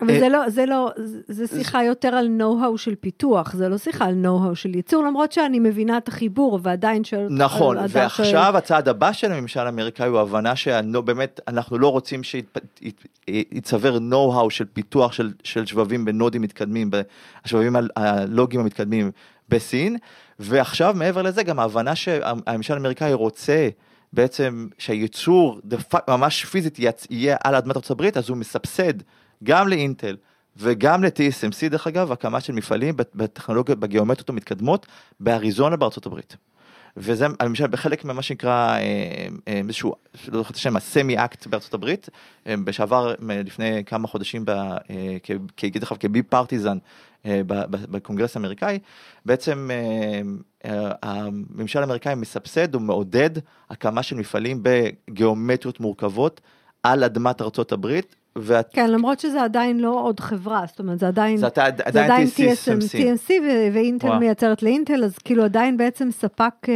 אבל 0.00 0.10
אה, 0.10 0.20
זה 0.20 0.28
לא, 0.28 0.48
זה 0.48 0.66
לא, 0.66 0.90
זה 1.28 1.46
שיחה 1.46 1.84
יותר 1.84 2.08
על 2.08 2.28
נו-האו 2.28 2.78
של 2.78 2.94
פיתוח, 2.94 3.52
זה 3.54 3.68
לא 3.68 3.78
שיחה 3.78 4.04
על 4.04 4.14
נו-האו 4.14 4.56
של 4.56 4.74
ייצור, 4.74 5.04
למרות 5.04 5.32
שאני 5.32 5.58
מבינה 5.58 5.96
את 5.96 6.08
החיבור, 6.08 6.60
ועדיין 6.62 7.04
של... 7.04 7.26
נכון, 7.30 7.76
ועכשיו 7.88 8.52
ש... 8.52 8.56
הצעד 8.56 8.88
הבא 8.88 9.12
של 9.12 9.32
הממשל 9.32 9.60
האמריקאי 9.60 10.08
הוא 10.08 10.18
הבנה 10.20 10.56
שבאמת 10.56 11.40
אנחנו 11.48 11.78
לא 11.78 11.88
רוצים 11.88 12.20
שיצבר 12.22 13.98
נו-האו 13.98 14.50
של 14.50 14.64
פיתוח 14.64 15.12
של, 15.12 15.32
של 15.42 15.66
שבבים 15.66 16.04
בנודים 16.04 16.42
מתקדמים, 16.42 16.90
השבבים 17.44 17.76
הלוגיים 17.96 18.60
המתקדמים 18.60 19.10
בסין, 19.48 19.96
ועכשיו 20.38 20.94
מעבר 20.96 21.22
לזה 21.22 21.42
גם 21.42 21.58
ההבנה 21.58 21.94
שהממשל 21.94 22.74
האמריקאי 22.74 23.12
רוצה 23.12 23.68
בעצם 24.14 24.68
שהייצור 24.78 25.60
ממש 26.08 26.44
פיזית 26.44 26.78
יהיה 27.10 27.36
על 27.44 27.54
אדמת 27.54 27.76
ארה"ב, 27.90 28.02
אז 28.14 28.28
הוא 28.28 28.36
מסבסד 28.36 28.94
גם 29.44 29.68
לאינטל 29.68 30.16
וגם 30.56 31.04
ל-TSMC 31.04 31.68
דרך 31.70 31.86
אגב, 31.86 32.12
הקמה 32.12 32.40
של 32.40 32.52
מפעלים 32.52 32.94
בטכנולוגיות, 33.14 33.78
בגיאומטריות 33.78 34.28
המתקדמות 34.28 34.86
באריזונה 35.20 35.76
בארצות 35.76 36.06
הברית. 36.06 36.36
וזה 36.96 37.26
למשל 37.42 37.66
בחלק 37.66 38.04
ממה 38.04 38.22
שנקרא 38.22 38.76
אה, 38.76 38.78
אה, 39.48 39.60
איזשהו, 39.64 39.94
לא 40.28 40.38
זוכר 40.38 40.50
את 40.50 40.56
השם, 40.56 40.76
ה 40.76 40.84
semi 40.84 41.18
act 41.18 41.46
בארצות 41.46 41.74
הברית, 41.74 42.08
אה, 42.46 42.54
שעבר 42.70 43.14
מ- 43.18 43.30
לפני 43.30 43.82
כמה 43.86 44.08
חודשים, 44.08 44.44
ב- 44.44 44.76
כ- 45.22 45.30
כ- 45.56 45.64
דרך 45.64 45.92
אגב, 45.92 46.00
כ 46.00 46.22
bipartisan 46.22 46.78
בקונגרס 47.90 48.36
האמריקאי, 48.36 48.78
בעצם 49.26 49.70
אה, 49.72 50.20
אה, 50.70 50.92
הממשל 51.02 51.80
האמריקאי 51.80 52.14
מסבסד 52.14 52.74
ומעודד 52.74 53.30
הקמה 53.70 54.02
של 54.02 54.16
מפעלים 54.16 54.62
בגיאומטריות 54.62 55.80
מורכבות 55.80 56.40
על 56.82 57.04
אדמת 57.04 57.42
ארצות 57.42 57.72
הברית, 57.72 58.16
ואת- 58.38 58.68
כן, 58.72 58.90
למרות 58.90 59.20
שזה 59.20 59.42
עדיין 59.42 59.80
לא 59.80 60.00
עוד 60.00 60.20
חברה, 60.20 60.64
זאת 60.66 60.78
אומרת, 60.78 60.98
זה 60.98 61.08
עדיין... 61.08 61.36
זה 61.36 61.46
עדיין 61.46 61.74
זה 61.92 62.04
עדיין 62.04 62.28
TSMC. 62.28 62.92
TSMC 62.92 63.30
ו- 63.30 63.74
ואינטל 63.74 64.06
וואו. 64.06 64.20
מייצרת 64.20 64.62
לאינטל, 64.62 65.04
אז 65.04 65.18
כאילו 65.18 65.44
עדיין 65.44 65.76
בעצם 65.76 66.08
ספק 66.10 66.54
אה, 66.68 66.74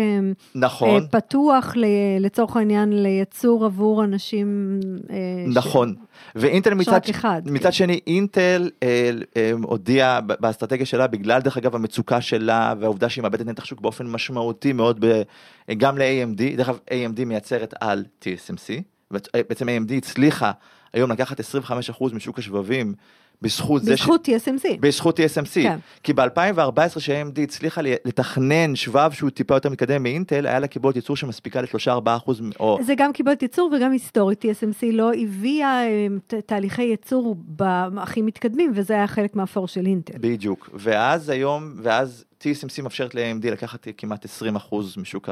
נכון. 0.55 1.03
אה, 1.03 1.09
פתוח 1.11 1.77
ל- 1.77 1.85
לצורך 2.21 2.57
העניין 2.57 3.03
לייצור 3.03 3.65
עבור 3.65 4.05
אנשים... 4.05 4.81
אה, 5.11 5.17
ש- 5.53 5.57
נכון, 5.57 5.95
ואינטל 6.35 6.71
יש 6.73 6.77
מצד, 6.79 6.93
רק 6.93 7.09
אחד, 7.09 7.43
מצד 7.45 7.65
כן. 7.65 7.73
שני, 7.73 8.01
אינטל 8.07 8.71
אה, 8.83 9.11
אה, 9.37 9.51
הודיעה 9.63 10.21
באסטרטגיה 10.21 10.87
שלה, 10.87 11.07
בגלל 11.07 11.41
דרך 11.41 11.57
אגב 11.57 11.75
המצוקה 11.75 12.21
שלה 12.21 12.75
והעובדה 12.81 13.09
שהיא 13.09 13.23
מאבדת 13.23 13.47
נתח 13.47 13.65
שוק 13.65 13.81
באופן 13.81 14.07
משמעותי 14.07 14.73
מאוד 14.73 15.05
ב, 15.07 15.23
גם 15.79 15.99
ל-AMD, 15.99 16.57
דרך 16.57 16.69
אגב 16.69 16.79
AMD 16.91 17.25
מייצרת 17.25 17.75
על 17.81 18.05
TSMC, 18.23 18.83
בעצם 19.49 19.67
AMD 19.69 19.93
הצליחה 19.97 20.51
היום 20.93 21.11
לקחת 21.11 21.41
25% 21.41 21.45
משוק 22.15 22.39
השבבים 22.39 22.95
בזכות 23.43 23.83
זה, 23.83 23.93
בזכות 23.93 24.29
TSMC. 24.29 24.69
בזכות 24.81 25.21
TSMC, 25.21 25.63
כן. 25.63 25.79
כי 26.03 26.13
ב-2014 26.13 27.01
ש-AMD 27.01 27.41
הצליחה 27.43 27.81
לתכנן 27.83 28.77
שבב 28.77 29.11
שהוא 29.13 29.31
טיפה 29.31 29.55
יותר 29.55 29.71
מתקדם 29.71 30.03
מאינטל, 30.03 30.47
היה 30.47 30.59
לה 30.59 30.67
קיבולת 30.67 30.97
ייצור 30.97 31.17
שמספיקה 31.17 31.61
ל-3-4% 31.61 32.31
או... 32.61 32.79
זה 32.83 32.95
גם 32.97 33.13
קיבולת 33.13 33.43
ייצור 33.43 33.73
וגם 33.77 33.93
היסטורית, 33.93 34.45
TSMC 34.45 34.87
לא 34.93 35.11
הביאה 35.15 35.87
אה, 35.87 36.07
תהליכי 36.47 36.83
ייצור 36.83 37.37
הכי 37.97 38.23
מתקדמים, 38.23 38.73
וזה 38.75 38.95
היה 38.95 39.07
חלק 39.07 39.37
מהפור 39.37 39.69
של 39.69 39.87
אינטל. 39.87 40.19
בדיוק, 40.21 40.71
ואז 40.75 41.29
היום, 41.29 41.73
ואז 41.83 42.25
TSMC 42.41 42.83
מאפשרת 42.83 43.15
ל-AMD 43.15 43.51
לקחת 43.51 43.87
כמעט 43.97 44.27
20% 44.71 44.75
משוק 44.97 45.29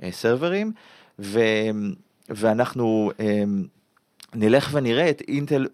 הסרברים, 0.00 0.72
ו, 1.18 1.40
ואנחנו 2.28 3.10
אמ, 3.20 3.64
נלך 4.34 4.70
ונראה 4.72 5.10
את 5.10 5.22
אינטל 5.28 5.66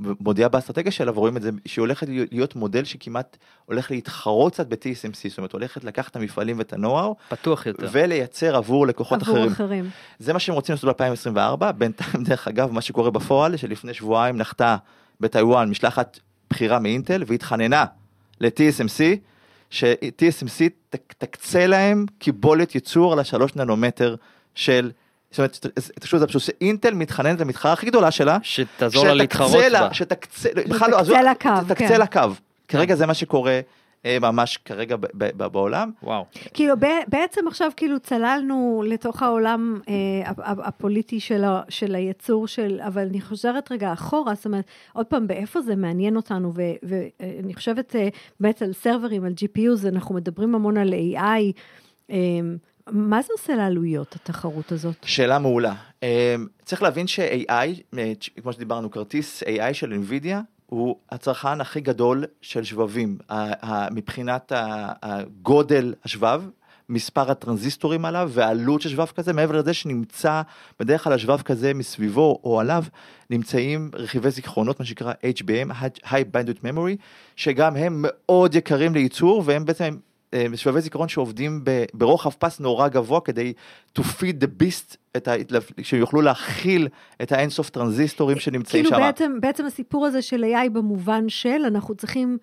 מודיעה 0.00 0.48
באסטרטגיה 0.48 0.92
שלה 0.92 1.12
ורואים 1.14 1.36
את 1.36 1.42
זה 1.42 1.50
שהיא 1.66 1.82
הולכת 1.82 2.06
להיות 2.08 2.56
מודל 2.56 2.84
שכמעט 2.84 3.36
הולך 3.66 3.90
להתחרות 3.90 4.52
קצת 4.52 4.66
ב-TSMC, 4.66 5.28
זאת 5.28 5.38
אומרת 5.38 5.52
הולכת 5.52 5.84
לקחת 5.84 6.10
את 6.10 6.16
המפעלים 6.16 6.58
ואת 6.58 6.72
ה-Know-how 6.72 7.14
פתוח 7.28 7.66
יותר. 7.66 7.88
ולייצר 7.92 8.56
עבור 8.56 8.86
לקוחות 8.86 9.22
עבור 9.22 9.34
אחרים. 9.36 9.52
אחרים. 9.52 9.90
זה 10.18 10.32
מה 10.32 10.38
שהם 10.38 10.54
רוצים 10.54 10.74
לעשות 10.74 11.00
ב-2024, 11.00 11.72
בינתיים 11.72 12.24
דרך 12.28 12.48
אגב 12.48 12.72
מה 12.72 12.80
שקורה 12.80 13.10
בפועל 13.10 13.56
שלפני 13.56 13.94
שבועיים 13.94 14.36
נחתה 14.36 14.76
בטיוואן 15.20 15.70
משלחת 15.70 16.18
בכירה 16.50 16.78
מאינטל 16.78 17.24
והתחננה 17.26 17.84
ל-TSMC, 18.40 19.02
ש-TSMC 19.70 20.64
תקצה 21.18 21.66
להם 21.66 22.06
קיבולת 22.18 22.74
ייצור 22.74 23.12
על 23.12 23.18
השלוש 23.18 23.56
ננומטר 23.56 24.14
של, 24.54 24.90
זאת 25.30 25.38
אומרת, 25.38 25.58
זה 26.20 26.26
פשוט 26.26 26.42
שאינטל 26.42 26.94
מתחננת 26.94 27.40
למתחרה 27.40 27.72
הכי 27.72 27.86
גדולה 27.86 28.10
שלה, 28.10 28.38
שתעזור 28.42 29.06
לה 29.06 29.14
להתחרות 29.14 29.50
שתקצה 29.50 29.68
לה, 29.68 29.88
בה. 29.88 29.94
שתקצה, 29.94 30.48
בכלל 30.68 30.90
לא, 30.90 30.96
תקצה 30.96 31.00
עזוב, 31.00 31.16
לה 31.16 31.34
קו, 31.34 31.48
תקצה 31.68 31.88
כן. 31.88 31.98
לה 31.98 32.06
קו. 32.06 32.20
כרגע 32.68 32.94
זה 32.94 33.06
מה 33.06 33.14
שקורה 33.14 33.60
אה, 34.04 34.18
ממש 34.20 34.56
כרגע 34.64 34.96
בעולם. 35.34 35.90
וואו. 36.02 36.24
כאילו 36.54 36.74
בעצם 37.08 37.40
עכשיו 37.48 37.70
כאילו 37.76 38.00
צללנו 38.00 38.82
לתוך 38.86 39.22
העולם 39.22 39.80
אה, 39.88 39.94
הפ- 40.30 40.40
הפ- 40.44 40.58
הפוליטי 40.64 41.20
של, 41.20 41.44
ה- 41.44 41.62
של 41.68 41.94
הייצור 41.94 42.46
של, 42.46 42.80
אבל 42.86 43.06
אני 43.08 43.20
חוזרת 43.20 43.72
רגע 43.72 43.92
אחורה, 43.92 44.34
זאת 44.34 44.46
אומרת, 44.46 44.64
עוד 44.92 45.06
פעם, 45.06 45.26
באיפה 45.26 45.60
זה 45.60 45.76
מעניין 45.76 46.16
אותנו, 46.16 46.52
ו- 46.54 46.62
ואני 46.82 47.54
חושבת 47.54 47.96
אה, 47.96 48.08
באמת 48.40 48.62
על 48.62 48.72
סרברים, 48.72 49.24
על 49.24 49.32
GPUs, 49.32 49.88
אנחנו 49.88 50.14
מדברים 50.14 50.54
המון 50.54 50.76
על 50.76 50.94
AI, 50.94 51.52
אה, 52.10 52.16
מה 52.90 53.22
זה 53.22 53.28
עושה 53.32 53.54
לעלויות, 53.54 54.14
התחרות 54.14 54.72
הזאת? 54.72 54.94
שאלה 55.04 55.38
מעולה. 55.38 55.74
אה, 56.02 56.34
צריך 56.64 56.82
להבין 56.82 57.06
ש-AI, 57.06 57.98
אה, 57.98 58.12
כמו 58.42 58.52
שדיברנו, 58.52 58.90
כרטיס 58.90 59.42
AI 59.42 59.72
של 59.72 59.92
NVIDIA, 59.92 60.36
הוא 60.66 60.96
הצרכן 61.10 61.60
הכי 61.60 61.80
גדול 61.80 62.24
של 62.40 62.64
שבבים. 62.64 63.18
מבחינת 63.90 64.52
הגודל 65.02 65.94
השבב, 66.04 66.42
מספר 66.88 67.30
הטרנזיסטורים 67.30 68.04
עליו 68.04 68.30
והעלות 68.32 68.80
של 68.80 68.88
שבב 68.88 69.06
כזה, 69.06 69.32
מעבר 69.32 69.58
לזה 69.58 69.74
שנמצא 69.74 70.42
בדרך 70.80 71.04
כלל 71.04 71.12
השבב 71.12 71.42
כזה 71.42 71.74
מסביבו 71.74 72.40
או 72.44 72.60
עליו, 72.60 72.84
נמצאים 73.30 73.90
רכיבי 73.94 74.30
זיכרונות, 74.30 74.80
מה 74.80 74.86
שנקרא 74.86 75.12
HBM, 75.38 75.72
High 76.04 76.34
Bandwidth 76.34 76.62
Memory, 76.62 76.96
שגם 77.36 77.76
הם 77.76 78.04
מאוד 78.06 78.54
יקרים 78.54 78.94
לייצור, 78.94 79.42
והם 79.46 79.64
בעצם 79.64 79.96
אה, 80.34 80.46
שבבי 80.54 80.80
זיכרון 80.80 81.08
שעובדים 81.08 81.64
ברוחב 81.94 82.30
פס 82.30 82.60
נורא 82.60 82.88
גבוה 82.88 83.20
כדי 83.20 83.52
to 83.98 84.02
feed 84.02 84.42
the 84.42 84.62
beast, 84.62 84.96
את 85.16 85.28
ה, 85.28 85.32
שיוכלו 85.82 86.20
להכיל 86.20 86.88
את 87.22 87.32
האינסוף 87.32 87.70
טרנזיסטורים 87.70 88.38
שנמצאים 88.38 88.84
כאילו 88.84 88.96
שם. 88.96 89.02
בעצם, 89.02 89.38
בעצם 89.40 89.66
הסיפור 89.66 90.06
הזה 90.06 90.22
של 90.22 90.44
AI 90.44 90.70
במובן 90.70 91.28
של, 91.28 91.62
אנחנו 91.66 91.94
צריכים 91.94 92.38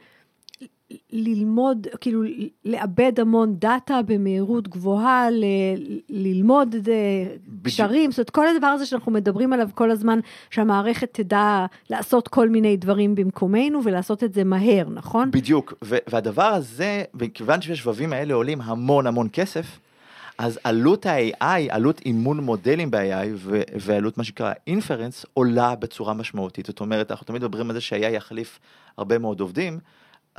ללמוד, 1.12 1.88
כאילו 2.02 2.24
לעבד 2.65 3.19
המון 3.19 3.56
דאטה 3.60 4.02
במהירות 4.02 4.67
גבוהה, 4.67 5.30
ל- 5.32 5.43
ללמוד 6.10 6.76
אה, 6.88 7.36
קשרים, 7.63 8.12
זאת 8.12 8.17
אומרת, 8.17 8.30
כל 8.30 8.48
הדבר 8.48 8.67
הזה 8.67 8.86
שאנחנו 8.86 9.12
מדברים 9.12 9.54
עליו 9.54 9.69
כל 9.74 9.91
הזמן, 9.91 10.19
שהמערכת 10.50 11.13
תדע 11.13 11.65
לעשות 11.89 12.28
כל 12.28 12.50
מיני 12.50 12.78
דברים 12.78 13.15
במקומנו 13.15 13.80
ולעשות 13.84 14.24
את 14.24 14.34
זה 14.34 14.43
מהר, 14.43 14.89
נכון? 14.89 15.32
בדיוק, 15.32 15.74
ו- 15.84 15.98
והדבר 16.08 16.43
הזה, 16.43 17.04
מכיוון 17.13 17.62
שהשבבים 17.62 18.13
האלה 18.13 18.34
עולים 18.34 18.62
המון 18.62 19.08
המון 19.08 19.28
כסף, 19.34 19.80
אז 20.38 20.60
עלות 20.63 21.06
ה-AI, 21.06 21.43
עלות 21.69 22.02
אימון 22.06 22.39
מודלים 22.39 22.91
ב-AI 22.91 23.28
ו- 23.36 23.62
ועלות 23.80 24.17
מה 24.17 24.24
שנקרא 24.24 24.54
אינפרנס 24.67 25.26
עולה 25.34 25.76
בצורה 25.76 26.13
משמעותית. 26.13 26.65
זאת 26.65 26.80
אומרת, 26.80 27.12
אנחנו 27.12 27.26
תמיד 27.26 27.41
מדברים 27.43 27.69
על 27.69 27.74
זה 27.74 27.82
שה-AI 27.82 28.00
יחליף 28.00 28.60
הרבה 28.98 29.17
מאוד 29.17 29.39
עובדים, 29.39 29.80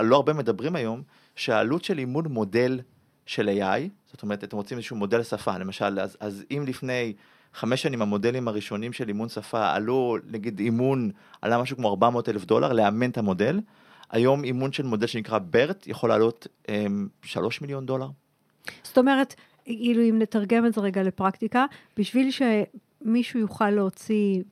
לא 0.01 0.17
הרבה 0.17 0.33
מדברים 0.33 0.77
היום 0.77 1.03
שהעלות 1.37 1.85
של 1.85 1.99
אימון 1.99 2.25
מודל 2.27 2.81
של 3.27 3.49
AI, 3.49 3.89
זאת 4.07 4.23
אומרת, 4.23 4.45
אתם 4.45 4.57
רוצים 4.57 4.79
איזשהו 4.79 4.97
מודל 4.97 5.23
שפה, 5.23 5.59
למשל, 5.59 6.01
אז, 6.01 6.17
אז 6.21 6.45
אם 6.51 6.65
לפני 6.67 7.15
חמש 7.55 7.83
שנים 7.83 8.03
המודלים 8.03 8.49
הראשונים 8.49 8.93
של 8.93 9.09
אימון 9.09 9.29
שפה 9.29 9.71
עלו, 9.71 10.17
נגיד 10.31 10.59
אימון 10.59 11.11
עלה 11.43 11.63
משהו 11.63 11.77
כמו 11.77 11.91
400 11.91 12.29
אלף 12.29 12.45
דולר 12.45 12.73
לאמן 12.73 13.11
את 13.11 13.19
המודל, 13.19 13.61
היום 14.11 14.45
אימון 14.45 14.73
של 14.73 14.83
מודל 14.83 15.07
שנקרא 15.07 15.39
BERT 15.39 15.83
יכול 15.87 16.09
לעלות 16.09 16.47
אמ, 16.69 17.09
3 17.23 17.61
מיליון 17.61 17.87
דולר. 17.87 18.09
זאת 18.83 18.99
אומרת, 18.99 19.35
כאילו 19.65 20.03
אם 20.03 20.19
נתרגם 20.19 20.67
את 20.67 20.75
זה 20.75 20.81
רגע 20.81 21.03
לפרקטיקה, 21.03 21.65
בשביל 21.97 22.31
שמישהו 22.31 23.41
יוכל 23.41 23.71
להוציא 23.71 24.43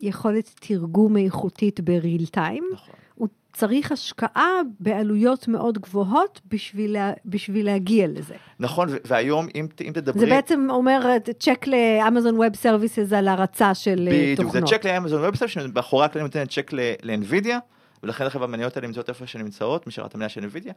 יכולת 0.00 0.50
תרגום 0.60 1.16
איכותית 1.16 1.80
ב 1.80 1.89
real 1.89 2.26
time, 2.26 2.64
נכון. 2.72 2.94
הוא 3.16 3.28
צריך 3.52 3.92
השקעה 3.92 4.50
בעלויות 4.80 5.48
מאוד 5.48 5.78
גבוהות 5.78 6.40
בשביל, 6.48 6.92
לה, 6.92 7.12
בשביל 7.24 7.66
להגיע 7.66 8.06
לזה. 8.08 8.34
נכון, 8.60 8.88
והיום 9.04 9.46
אם, 9.54 9.66
ת- 9.74 9.80
אם 9.82 9.92
תדברי... 9.94 10.20
זה 10.20 10.26
בעצם 10.26 10.66
אומר 10.70 11.00
צ'ק 11.40 11.64
לאמזון 11.66 12.36
ווב 12.36 12.56
סרוויסס 12.56 13.12
על 13.12 13.28
הרצה 13.28 13.74
של 13.74 14.08
אה, 14.12 14.32
בדיוק, 14.32 14.52
זה 14.52 14.60
תוכנות. 14.60 14.68
צ'ק 14.70 14.86
לאמזון 14.86 15.24
ובסטייט, 15.24 15.50
שמאחורי 15.50 16.04
הקלעים 16.04 16.26
נותנת 16.26 16.50
צ'ק 16.50 16.70
לאנווידיה, 17.02 17.58
ולכן 18.02 18.24
אגב 18.24 18.42
המניות 18.42 18.76
האלה 18.76 18.86
נמצאות 18.86 19.08
איפה 19.08 19.26
שנמצאות, 19.26 19.86
משרת 19.86 20.14
המניה 20.14 20.28
של 20.28 20.40
אנווידיה. 20.42 20.72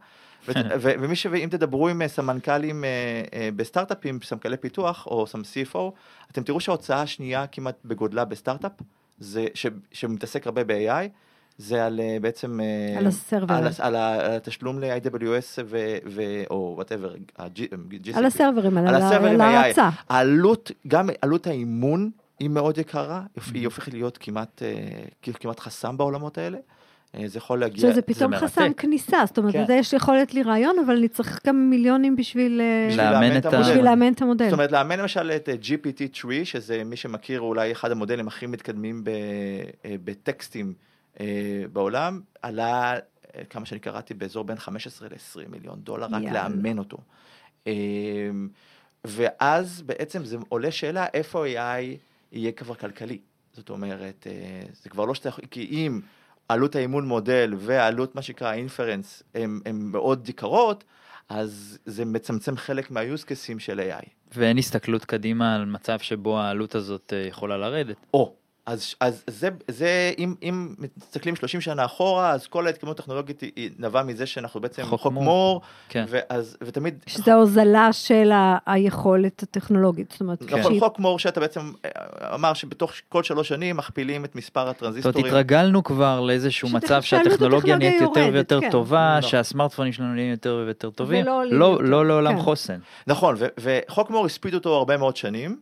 ומי 0.80 1.16
ש... 1.16 1.26
אם 1.26 1.48
תדברו 1.50 1.88
עם 1.88 2.02
אה, 2.02 2.08
סמנכ"לים 2.08 2.84
אה, 2.84 2.88
אה, 3.34 3.48
בסטארט-אפים, 3.56 4.18
סמנכ"לי 4.24 4.56
פיתוח 4.56 5.06
או 5.06 5.26
סם 5.26 5.40
CFO, 5.40 5.78
אתם 6.32 6.42
תראו 6.42 6.60
שההוצאה 6.60 7.02
השנייה 7.02 7.46
כמעט 7.46 7.76
בגודלה 7.84 8.24
בסטארט-אפ, 8.24 8.72
זה 9.18 9.46
ש- 9.54 9.66
שמתעסק 9.92 10.46
הרבה 10.46 10.64
ב-AI, 10.64 11.08
זה 11.60 11.86
על 11.86 12.00
אה, 12.00 12.16
בעצם... 12.20 12.60
אה, 12.60 12.98
על 12.98 13.06
ה 13.06 13.12
server. 13.12 13.54
על, 13.54 13.66
על 13.78 13.96
על 13.96 14.36
התשלום 14.36 14.80
ל-AWS 14.80 15.58
ו- 15.64 15.96
ו- 16.06 16.42
או 16.50 16.72
whatever, 16.76 17.14
על 18.14 18.24
ה 18.26 18.32
servers, 18.32 18.78
על, 18.78 18.88
על 18.88 18.94
על, 18.94 19.02
ה 19.02 19.06
servers. 19.06 19.40
ההרצה. 19.40 19.88
העלות, 20.08 20.70
גם 20.88 21.08
עלות 21.22 21.46
האימון 21.46 22.10
היא 22.40 22.50
מאוד 22.50 22.78
יקרה, 22.78 23.22
היא 23.54 23.64
הופכת 23.64 23.92
להיות 23.92 24.18
כמעט, 24.20 24.62
אה, 24.62 25.32
כמעט 25.32 25.60
חסם 25.60 25.96
בעולמות 25.96 26.38
האלה. 26.38 26.58
אה, 27.14 27.28
זה 27.28 27.38
יכול 27.38 27.60
להגיע... 27.60 27.92
שזה 27.92 28.02
פתאום 28.02 28.30
מרתק. 28.30 28.44
חסם 28.44 28.72
כניסה, 28.72 29.18
זאת 29.26 29.38
אומרת, 29.38 29.52
כן. 29.52 29.64
יש 29.70 29.92
יכולת 29.92 30.34
לי 30.34 30.42
רעיון, 30.42 30.76
אבל 30.86 30.96
אני 30.96 31.08
צריך 31.08 31.40
גם 31.46 31.70
מיליונים 31.70 32.16
בשביל 32.16 32.60
אה, 32.60 32.86
בשביל 32.88 33.10
לאמן 33.10 33.36
את 33.36 33.46
המודל. 33.46 33.62
בשביל 33.62 33.84
לאמן 33.84 34.12
את 34.12 34.22
המודל. 34.22 34.44
זאת 34.44 34.52
אומרת, 34.52 34.72
לאמן 34.72 34.98
למשל 34.98 35.30
את 35.36 35.48
אה, 35.48 35.54
GPT-3, 35.62 36.26
שזה 36.44 36.82
מי 36.84 36.96
שמכיר 36.96 37.40
אולי 37.40 37.72
אחד 37.72 37.90
המודלים 37.90 38.28
הכי 38.28 38.46
מתקדמים 38.46 39.04
ב- 39.04 39.08
אה, 39.84 39.94
בטקסטים 40.04 40.66
אה, 40.66 40.89
בעולם, 41.72 42.20
עלה, 42.42 42.94
אה, 43.36 43.44
כמה 43.44 43.66
שאני 43.66 43.80
קראתי, 43.80 44.14
באזור 44.14 44.44
בין 44.44 44.56
15 44.58 45.08
ל-20 45.08 45.48
מיליון 45.48 45.80
דולר, 45.80 46.06
רק 46.06 46.22
יאללה. 46.22 46.48
לאמן 46.48 46.78
אותו. 46.78 46.98
אה, 47.66 47.72
ואז 49.04 49.82
בעצם 49.82 50.24
זה 50.24 50.36
עולה 50.48 50.70
שאלה 50.70 51.06
איפה 51.14 51.46
AI 51.46 51.98
יהיה 52.32 52.52
כבר 52.52 52.74
כלכלי. 52.74 53.18
זאת 53.52 53.70
אומרת, 53.70 54.26
אה, 54.30 54.62
זה 54.82 54.90
כבר 54.90 55.04
לא 55.04 55.14
שאתה 55.14 55.28
יכול, 55.28 55.44
כי 55.50 55.64
אם 55.70 56.00
עלות 56.48 56.76
האימון 56.76 57.08
מודל 57.08 57.54
ועלות 57.58 58.14
מה 58.14 58.22
שנקרא 58.22 58.52
אינפרנס 58.52 59.22
הם, 59.34 59.60
הם 59.66 59.92
מאוד 59.92 60.28
יקרות, 60.28 60.84
אז 61.28 61.78
זה 61.86 62.04
מצמצם 62.04 62.56
חלק 62.56 62.90
מה-use 62.90 63.24
cases 63.24 63.58
של 63.58 63.80
AI. 63.80 64.06
ואין 64.34 64.58
הסתכלות 64.58 65.04
קדימה 65.04 65.54
על 65.54 65.64
מצב 65.64 65.98
שבו 65.98 66.40
העלות 66.40 66.74
הזאת 66.74 67.12
אה, 67.16 67.28
יכולה 67.28 67.56
לרדת. 67.56 67.96
או, 68.14 68.34
אז, 68.66 68.94
אז 69.00 69.22
זה, 69.26 69.48
זה 69.68 70.12
אם, 70.18 70.34
אם 70.42 70.74
מסתכלים 70.78 71.36
30 71.36 71.60
שנה 71.60 71.84
אחורה, 71.84 72.30
אז 72.30 72.46
כל 72.46 72.66
ההתקדמות 72.66 72.98
הטכנולוגית 73.00 73.40
היא- 73.40 73.52
היא 73.56 73.70
נבעה 73.78 74.02
מזה 74.02 74.26
שאנחנו 74.26 74.60
בעצם 74.60 74.82
חוק 74.82 75.00
חוק 75.00 75.12
מור. 75.12 75.24
מור, 75.24 75.60
כן. 75.88 76.04
ואז, 76.08 76.56
ותמיד, 76.62 76.94
שזה 77.06 77.34
הוזלה 77.34 77.92
של 77.92 78.32
ה- 78.32 78.58
היכולת 78.66 79.42
הטכנולוגית, 79.42 80.10
זאת 80.10 80.20
אומרת, 80.20 80.42
נכון, 80.42 80.62
שהיא- 80.62 80.80
חוק 80.80 80.98
מור 80.98 81.18
שאתה 81.18 81.40
בעצם 81.40 81.60
אה, 81.84 81.90
אמר 82.34 82.54
שבתוך 82.54 82.92
כל 83.08 83.22
שלוש 83.22 83.48
שנים 83.48 83.76
מכפילים 83.76 84.24
את 84.24 84.36
מספר 84.36 84.60
זאת 84.60 84.66
אומרת, 84.66 84.76
הטרנזיסטורים. 84.76 85.26
התרגלנו 85.26 85.84
כבר 85.84 86.20
לאיזשהו 86.20 86.68
מצב 86.68 87.02
שהטכנולוגיה 87.02 87.34
הטכנולוגיה 87.34 87.76
נהיית 87.76 88.00
יותר 88.00 88.20
יורדת, 88.20 88.34
ויותר 88.34 88.60
כן. 88.60 88.70
טובה, 88.70 89.18
לא. 89.22 89.28
שהסמארטפונים 89.28 89.92
שלנו 89.92 90.14
נהיים 90.14 90.30
יותר 90.30 90.62
ויותר 90.66 90.90
טובים, 90.90 91.22
ולא 91.22 91.44
לא 91.50 91.64
יותר. 91.66 91.84
לא 91.84 92.06
לעולם 92.06 92.36
כן. 92.36 92.42
חוסן. 92.42 92.78
נכון, 93.06 93.34
ו- 93.38 93.46
וחוק 93.60 94.10
מור 94.10 94.26
הספיד 94.26 94.54
אותו 94.54 94.74
הרבה 94.76 94.96
מאוד 94.96 95.16
שנים, 95.16 95.56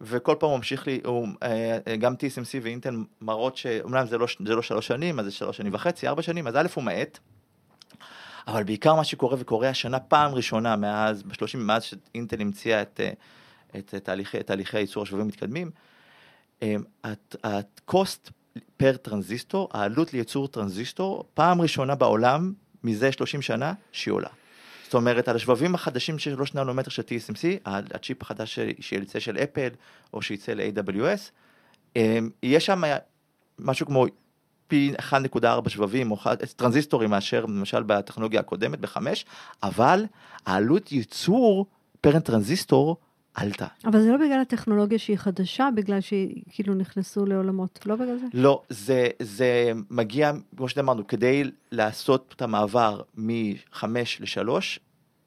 וכל 0.00 0.34
פעם 0.38 0.50
ממשיך 0.50 0.86
לי, 0.86 1.00
הוא, 1.04 1.28
אה, 1.42 1.78
אה, 1.88 1.96
גם 1.96 2.14
TSMC 2.14 2.58
ואינטל 2.62 2.96
מראות 3.20 3.56
שאומנם 3.56 4.06
זה 4.06 4.18
לא, 4.18 4.26
זה 4.46 4.54
לא 4.54 4.62
שלוש 4.62 4.86
שנים, 4.86 5.18
אז 5.18 5.24
זה 5.24 5.30
שלוש 5.30 5.56
שנים 5.56 5.74
וחצי, 5.74 6.08
ארבע 6.08 6.22
שנים, 6.22 6.46
אז 6.46 6.56
א' 6.56 6.66
הוא 6.74 6.84
מאט, 6.84 7.18
אבל 8.46 8.64
בעיקר 8.64 8.94
מה 8.94 9.04
שקורה 9.04 9.36
וקורה 9.38 9.68
השנה 9.68 10.00
פעם 10.00 10.34
ראשונה 10.34 10.76
מאז, 10.76 11.22
בשלושים, 11.22 11.66
מאז 11.66 11.82
שאינטל 11.82 12.40
המציאה 12.40 12.82
את, 12.82 13.00
אה, 13.00 13.12
את, 13.78 13.94
את, 13.94 14.04
תהליכי, 14.04 14.42
תהליכי 14.42 14.76
הייצור 14.76 15.02
השבבים 15.02 15.26
מתקדמים, 15.26 15.70
אה, 16.62 16.74
ה-cost 17.44 18.30
per 18.76 18.96
transistor, 18.96 19.68
העלות 19.72 20.12
לייצור 20.12 20.48
טרנזיסטור, 20.48 21.24
פעם 21.34 21.60
ראשונה 21.60 21.94
בעולם, 21.94 22.52
מזה 22.84 23.12
30 23.12 23.42
שנה, 23.42 23.72
שהיא 23.92 24.12
עולה. 24.12 24.28
זאת 24.90 24.94
אומרת, 24.94 25.28
על 25.28 25.36
השבבים 25.36 25.74
החדשים 25.74 26.18
של 26.18 26.34
3 26.34 26.54
ננומטר 26.54 26.90
של 26.90 27.02
TSMC, 27.02 27.44
הצ'יפ 27.64 28.22
החדש 28.22 28.58
שיצא 28.80 29.20
של 29.20 29.36
אפל, 29.36 29.68
או 30.14 30.22
שיצא 30.22 30.52
ל-AWS, 30.52 31.30
אמ, 31.96 32.30
יש 32.42 32.66
שם 32.66 32.82
משהו 33.58 33.86
כמו 33.86 34.06
פי 34.68 34.92
1.4 34.98 35.68
שבבים, 35.68 36.10
או 36.10 36.16
טרנזיסטורים 36.56 37.10
מאשר 37.10 37.44
למשל 37.44 37.82
בטכנולוגיה 37.82 38.40
הקודמת, 38.40 38.80
בחמש, 38.80 39.24
אבל 39.62 40.04
העלות 40.46 40.92
ייצור 40.92 41.66
פר 42.00 42.20
טרנזיסטור 42.20 42.96
עלתה. 43.34 43.66
אבל 43.84 44.00
זה 44.00 44.10
לא 44.10 44.16
בגלל 44.16 44.40
הטכנולוגיה 44.40 44.98
שהיא 44.98 45.16
חדשה, 45.16 45.68
בגלל 45.74 46.00
שהיא 46.00 46.42
כאילו 46.50 46.74
נכנסו 46.74 47.26
לעולמות, 47.26 47.78
לא 47.86 47.96
בגלל 47.96 48.16
זה? 48.18 48.26
לא, 48.34 48.62
זה, 48.68 49.08
זה 49.22 49.44
מגיע, 49.90 50.30
כמו 50.56 50.68
שאמרנו, 50.68 51.06
כדי 51.06 51.42
לעשות 51.72 52.34
את 52.36 52.42
המעבר 52.42 53.00
מ-5 53.16 53.84
ל-3, 54.20 54.48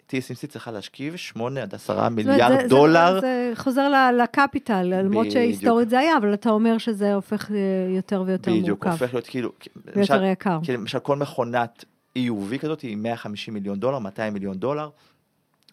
TSMC 0.09 0.47
צריכה 0.47 0.71
להשכיב 0.71 1.15
8 1.15 1.61
עד 1.61 1.75
10 1.75 1.93
זאת 1.93 1.99
אומרת, 1.99 2.11
מיליארד 2.11 2.61
זה- 2.61 2.67
דולר. 2.67 3.13
זה, 3.13 3.19
זה 3.21 3.51
חוזר 3.55 3.89
ל- 3.89 4.21
ל 4.23 4.30
capital, 4.30 4.83
למרות 4.83 5.11
בדיוק. 5.27 5.33
שהיסטורית 5.33 5.89
זה 5.89 5.99
היה, 5.99 6.17
אבל 6.17 6.33
אתה 6.33 6.49
אומר 6.49 6.77
שזה 6.77 7.13
הופך 7.13 7.51
אה, 7.51 7.57
יותר 7.95 8.23
ויותר 8.27 8.51
בדיוק, 8.51 8.85
מורכב. 8.85 9.01
הופך 9.03 9.13
להיות 9.13 9.27
כאילו, 9.27 9.51
ויותר 9.85 9.99
למשל, 10.15 10.23
יקר. 10.23 10.59
כי 10.63 10.73
למשל 10.73 10.99
כל 10.99 11.15
מכונת 11.17 11.85
EUV 12.17 12.57
כזאת 12.59 12.81
היא 12.81 12.97
150 12.97 13.53
מיליון 13.53 13.79
דולר, 13.79 13.99
200 13.99 14.33
מיליון 14.33 14.57
דולר. 14.57 14.89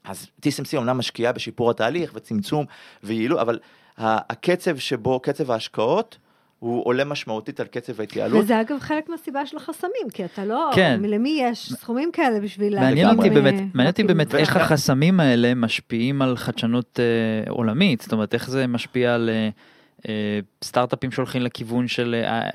אז 0.04 0.26
TSMC 0.42 0.76
אומנם 0.76 0.98
משקיעה 0.98 1.32
בשיפור 1.32 1.70
התהליך 1.70 2.12
וצמצום 2.14 2.64
ויעילות, 3.02 3.38
אבל 3.38 3.58
הקצב 3.98 4.78
שבו, 4.78 5.20
קצב 5.20 5.50
ההשקעות, 5.50 6.18
הוא 6.58 6.86
עולה 6.86 7.04
משמעותית 7.04 7.60
על 7.60 7.66
קצב 7.66 8.00
ההתייעלות. 8.00 8.44
וזה 8.44 8.60
אגב 8.60 8.78
חלק 8.78 9.08
מהסיבה 9.08 9.46
של 9.46 9.56
החסמים, 9.56 10.10
כי 10.12 10.24
אתה 10.24 10.44
לא, 10.44 10.70
כן. 10.74 11.00
למי 11.04 11.38
יש 11.42 11.72
סכומים 11.72 12.12
כאלה 12.12 12.40
בשביל 12.40 12.80
מעניין 12.80 13.16
אותי 13.16 13.28
אה, 13.28 13.34
באמת, 13.34 13.54
מעניין 13.54 13.90
אותי 13.90 14.02
באמת 14.02 14.34
איך 14.34 14.56
החסמים 14.56 15.20
האלה 15.20 15.54
משפיעים 15.54 16.22
על 16.22 16.36
חדשנות 16.36 17.00
אה, 17.00 17.50
עולמית, 17.50 18.00
זאת 18.00 18.12
אומרת 18.12 18.34
איך 18.34 18.50
זה 18.50 18.66
משפיע 18.66 19.14
על 19.14 19.30
אה, 19.32 19.48
אה, 20.08 20.40
סטארט-אפים 20.64 21.10
שהולכים 21.10 21.42
לכיוון 21.42 21.88
של 21.88 22.14
אה, 22.24 22.40
אה, 22.40 22.48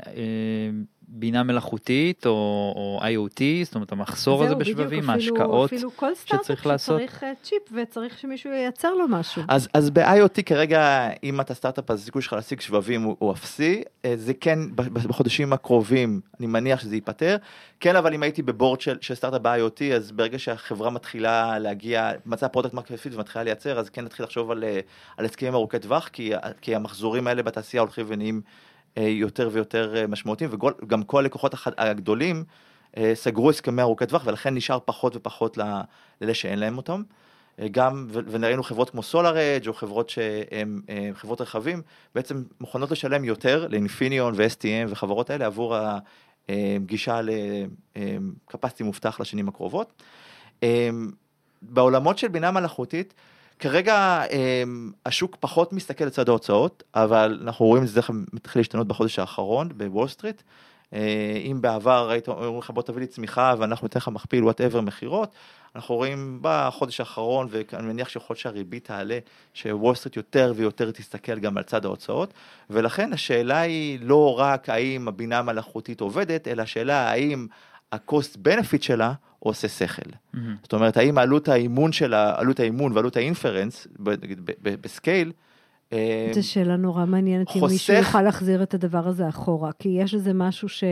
בינה 1.08 1.44
מלאכותית 1.44 2.26
או, 2.26 2.32
או 2.76 3.00
IoT, 3.04 3.42
זאת 3.64 3.76
אומרת 3.76 3.92
המחסור 3.92 4.42
הזה 4.42 4.50
זהו, 4.50 4.60
בדיוק, 4.60 4.78
בשבבים, 4.80 5.10
אפילו- 5.10 5.14
ההשקעות. 5.14 5.74
אפילו 5.74 5.92
כל 5.96 6.16
סטארט-אפ 6.16 6.46
שצריך 6.46 6.66
לעשות. 6.66 7.02
שצריך 7.02 7.24
אה, 7.24 7.32
צ'יפ 7.44 7.62
וצריך 7.72 8.20
שמישהו 8.20 8.52
ייצר 8.52 8.94
לו 8.94 9.08
משהו. 9.08 9.42
אז, 9.48 9.68
אז 9.74 9.90
ב-IoT 9.90 10.42
כרגע, 10.46 11.10
אם 11.24 11.42
אתה 11.42 11.54
סטארט-אפ, 11.54 11.92
אז 11.92 12.00
הסיכוי 12.02 12.22
שלך 12.22 12.34
להשיג 12.34 12.62
שבבים 12.62 13.02
הוא, 13.04 13.16
הוא 13.20 13.32
אפסי. 13.34 13.84
אה, 14.06 14.14
זה 14.18 14.34
כן, 14.34 14.60
בחודשים 14.76 15.54
הקרובים, 15.54 16.22
אני 16.40 16.48
מניח 16.48 16.80
שזה 16.80 16.96
ייפתר. 16.96 17.38
כן, 17.80 17.96
אבל 17.96 18.14
אם 18.14 18.24
הייתי 18.24 18.42
ב 18.42 18.48
board 18.48 18.82
של, 18.82 18.98
של 19.02 19.16
סטארט-אפ 19.16 19.42
ב-IoT, 19.42 19.84
אז 19.96 20.12
ברגע 20.12 20.40
שהחברה 20.40 20.90
מתחילה 20.90 21.60
להגיע, 21.60 22.12
מצאה 22.26 22.50
product 22.50 22.74
market 22.74 22.92
fit 22.92 23.14
ומתחילה 23.16 23.44
לייצר, 23.44 23.80
אז 23.80 23.90
כן 23.90 24.06
נתחיל 24.06 24.26
לחשוב 24.26 24.52
על, 24.52 24.64
אה, 24.64 24.80
על 25.18 25.26
הסכמים 25.26 25.54
ארוכי 25.54 25.80
טווח, 25.80 26.08
כי, 26.08 26.32
כי 26.62 26.76
המחזורים 26.76 27.28
האלה 27.28 27.44
בתעשייה 27.44 27.82
הולכים 27.82 28.06
ונהיים 28.10 28.42
יותר 29.02 29.50
ויותר 29.52 29.96
אה, 29.98 30.08
משמעותיים, 30.08 30.50
וגם 30.54 31.04
כל 31.04 31.20
הלקוחות 31.20 31.56
הגדולים 31.78 32.44
אה, 32.98 33.12
סגרו 33.16 33.50
הסכמי 33.50 33.82
ארוכי 33.82 34.06
טווח, 34.06 34.22
ולכן 34.26 34.56
נשאר 34.56 34.80
פחות 34.86 35.16
ופחות 35.16 35.58
לאלה 35.58 36.34
שאין 36.34 36.60
להם 36.60 36.78
אותם. 36.78 37.02
אה, 37.60 37.68
גם, 37.72 38.08
וראינו 38.12 38.64
חברות 38.64 38.90
כמו 38.90 39.02
SolarEdge, 39.12 39.68
או 39.68 39.74
חברות 39.74 40.10
שהן 40.10 40.82
אה, 40.90 41.10
חברות 41.14 41.42
רכבים, 41.42 41.82
בעצם 42.16 42.44
מוכנות 42.60 42.92
לשלם 42.92 43.24
יותר 43.24 43.68
לאינפיניון 43.70 44.34
ו-STM 44.38 44.88
וחברות 44.88 45.30
האלה 45.30 45.46
עבור 45.46 45.76
הגישה 46.50 47.20
לקפסיטי 47.96 48.84
מובטח 48.84 49.20
לשנים 49.20 49.48
הקרובות. 49.48 50.04
אה, 50.64 50.90
בעולמות 51.62 52.18
של 52.18 52.28
בינה 52.28 52.52
מלאכותית, 52.52 53.14
כרגע 53.60 54.24
אה, 54.32 54.64
השוק 55.06 55.38
פחות 55.40 55.74
מסתכל 55.74 56.06
לצד 56.06 56.30
ההוצאות, 56.30 56.84
אבל 56.96 57.40
אנחנו 57.42 57.66
רואים 57.66 57.84
את 57.84 57.88
זה 57.88 58.02
מתחיל 58.34 58.60
להשתנות 58.60 58.88
בחודש 58.88 59.20
האחרון 59.20 59.70
בוול 59.78 60.08
סטריט. 60.08 60.42
אה, 60.94 61.42
אם 61.46 61.62
בעבר 61.62 62.10
היית 62.10 62.28
אומר 62.28 62.60
לך 62.60 62.70
בוא 62.70 62.84
תביא 62.84 63.02
לי 63.02 63.08
צמיחה 63.08 63.56
ואנחנו 63.58 63.86
ניתן 63.86 64.00
לך 64.00 64.08
מכפיל 64.08 64.44
whatever 64.44 64.82
מכירות, 64.82 65.36
אנחנו 65.76 65.96
רואים 65.96 66.40
בחודש 66.42 67.00
האחרון, 67.00 67.48
ואני 67.50 67.88
מניח 67.88 68.10
שיכול 68.10 68.36
שהריבית 68.36 68.86
תעלה, 68.86 69.20
שוול 69.54 69.96
סטריט 69.96 70.16
יותר 70.16 70.54
ויותר 70.56 70.92
תסתכל 70.92 71.40
גם 71.40 71.58
על 71.58 71.64
צד 71.64 71.86
ההוצאות, 71.86 72.34
ולכן 72.70 73.14
השאלה 73.14 73.60
היא 73.60 74.00
לא 74.02 74.40
רק 74.40 74.70
האם 74.70 75.08
הבינה 75.08 75.40
המלאכותית 75.40 76.02
עובדת, 76.02 76.48
אלא 76.48 76.62
השאלה 76.62 77.10
האם 77.10 77.48
ה-cost 77.92 78.38
benefit 78.48 78.82
שלה 78.82 79.14
עושה 79.50 79.68
שכל. 79.68 80.02
מהמם. 80.34 80.56
זאת 80.64 80.74
אומרת, 80.74 80.98
האם 80.98 81.18
עלות 81.18 81.48
האימון 81.50 81.92
שלה, 81.92 82.34
עלות 82.38 82.60
האימון 82.60 82.92
ועלות 82.92 83.18
האינפרנס, 83.18 83.88
ב- 84.04 84.10
נגיד 84.24 84.42
בסקייל, 84.62 85.32
אה, 85.94 86.32
זו 86.34 86.48
שאלה 86.50 86.76
נורא 86.76 87.06
מעניינת, 87.06 87.48
אם 87.56 87.62
חוסך- 87.62 87.72
מישהו 87.74 87.94
יוכל 87.98 88.22
להחזיר 88.22 88.64
את 88.64 88.74
הדבר 88.74 89.08
הזה 89.08 89.30
אחורה, 89.30 89.72
כי 89.80 89.90
יש 89.90 90.14
איזה 90.14 90.34
משהו 90.34 90.70
ש... 90.70 90.84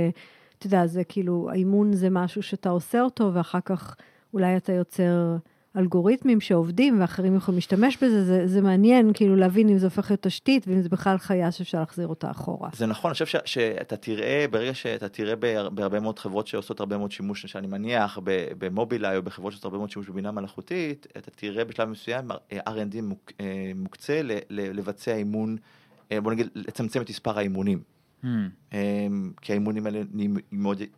אתה 0.57 0.67
יודע, 0.67 0.87
זה 0.87 1.03
כאילו, 1.03 1.49
האימון 1.51 1.93
זה 1.93 2.09
משהו 2.09 2.43
שאתה 2.43 2.69
עושה 2.69 3.01
אותו, 3.01 3.31
ואחר 3.33 3.59
כך 3.65 3.95
אולי 4.33 4.57
אתה 4.57 4.73
יוצר 4.73 5.35
אלגוריתמים 5.77 6.41
שעובדים, 6.41 7.01
ואחרים 7.01 7.35
יכולים 7.35 7.57
להשתמש 7.57 7.97
בזה, 7.97 8.23
זה, 8.25 8.47
זה 8.47 8.61
מעניין, 8.61 9.11
כאילו, 9.13 9.35
להבין 9.35 9.69
אם 9.69 9.77
זה 9.77 9.85
הופך 9.85 10.11
להיות 10.11 10.21
תשתית, 10.21 10.67
ואם 10.67 10.81
זה 10.81 10.89
בכלל 10.89 11.17
חיה 11.17 11.51
שאפשר 11.51 11.79
להחזיר 11.79 12.07
אותה 12.07 12.31
אחורה. 12.31 12.69
זה 12.73 12.85
נכון, 12.85 13.09
אני 13.09 13.13
חושב 13.25 13.39
שאתה 13.45 13.97
תראה, 13.97 14.45
ברגע 14.51 14.73
שאתה 14.73 15.09
תראה 15.09 15.35
בהר- 15.35 15.69
בהרבה 15.69 15.99
מאוד 15.99 16.19
חברות 16.19 16.47
שעושות 16.47 16.79
הרבה 16.79 16.97
מאוד 16.97 17.11
שימוש, 17.11 17.45
שאני 17.45 17.67
מניח, 17.67 18.19
במובילאיי 18.57 19.17
או 19.17 19.23
בחברות 19.23 19.51
שעושות 19.51 19.65
הרבה 19.65 19.77
מאוד 19.77 19.89
שימוש 19.91 20.09
בבינה 20.09 20.31
מלאכותית, 20.31 21.07
אתה 21.17 21.31
תראה 21.31 21.65
בשלב 21.65 21.89
מסוים 21.89 22.31
אה, 22.31 22.59
R&D 22.67 23.01
מוק, 23.03 23.31
אה, 23.39 23.71
מוקצה 23.75 24.21
לבצע 24.49 25.15
אימון, 25.15 25.57
אה, 26.11 26.21
בוא 26.21 26.31
נגיד, 26.31 26.47
לצמצם 26.55 27.01
את 27.01 27.09
מספר 27.09 27.37
האימונים. 27.37 27.92
אה, 28.73 28.79
כי 29.41 29.51
האימונים 29.51 29.85
האלה 29.85 30.01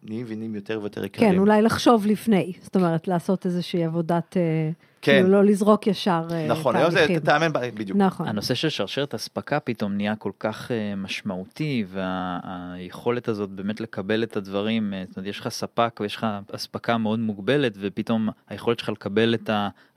נהיים 0.03 0.25
ונהיים 0.27 0.55
יותר 0.55 0.79
ויותר 0.81 1.05
יקרים. 1.05 1.31
כן, 1.31 1.37
אולי 1.37 1.61
לחשוב 1.61 2.05
לפני, 2.05 2.53
זאת 2.61 2.75
אומרת, 2.75 3.07
לעשות 3.07 3.45
איזושהי 3.45 3.83
עבודת... 3.83 4.37
אה, 4.37 4.71
כן. 5.01 5.11
כאילו 5.11 5.29
לא 5.29 5.43
לזרוק 5.43 5.87
ישר 5.87 6.27
אה, 6.31 6.47
נכון, 6.47 6.75
היום 6.75 6.91
זה 6.91 6.97
תהליכים. 6.97 7.19
תאמן, 7.19 7.51
בדיוק. 7.75 7.97
נכון. 7.97 8.27
הנושא 8.27 8.53
של 8.53 8.69
שרשרת 8.69 9.13
אספקה 9.13 9.59
פתאום 9.59 9.93
נהיה 9.93 10.15
כל 10.15 10.31
כך 10.39 10.71
uh, 10.71 10.73
משמעותי, 10.97 11.85
והיכולת 11.87 13.27
הזאת 13.27 13.49
באמת 13.49 13.81
לקבל 13.81 14.23
את 14.23 14.37
הדברים, 14.37 14.93
זאת 15.07 15.17
אומרת, 15.17 15.29
יש 15.29 15.39
לך 15.39 15.49
ספק 15.49 15.99
ויש 16.01 16.15
לך 16.15 16.27
אספקה 16.51 16.97
מאוד 16.97 17.19
מוגבלת, 17.19 17.77
ופתאום 17.79 18.29
היכולת 18.49 18.79
שלך 18.79 18.89
לקבל 18.89 19.33
את 19.33 19.49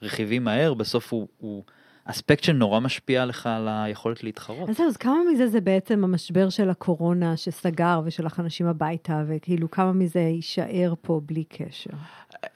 הרכיבים 0.02 0.44
מהר, 0.44 0.74
בסוף 0.74 1.12
הוא, 1.12 1.28
הוא 1.38 1.62
אספקט 2.10 2.44
שנורא 2.44 2.80
משפיע 2.80 3.24
לך 3.24 3.46
על 3.46 3.68
היכולת 3.68 4.24
להתחרות. 4.24 4.68
אז 4.68 4.76
זהו, 4.76 4.86
אז 4.86 4.96
כמה 4.96 5.18
מזה 5.32 5.48
זה 5.48 5.60
בעצם 5.60 6.04
המשבר 6.04 6.48
של 6.48 6.70
הקורונה 6.70 7.36
שסגר 7.36 8.00
ושלח 8.04 8.40
אנשים 8.40 8.66
הביתה, 8.66 9.22
וכאילו 9.28 9.70
כמה 9.70 9.92
מזה 9.92 10.20
יישאר 10.20 10.94
פה 11.02 11.20
בלי 11.26 11.44
קשר? 11.44 11.90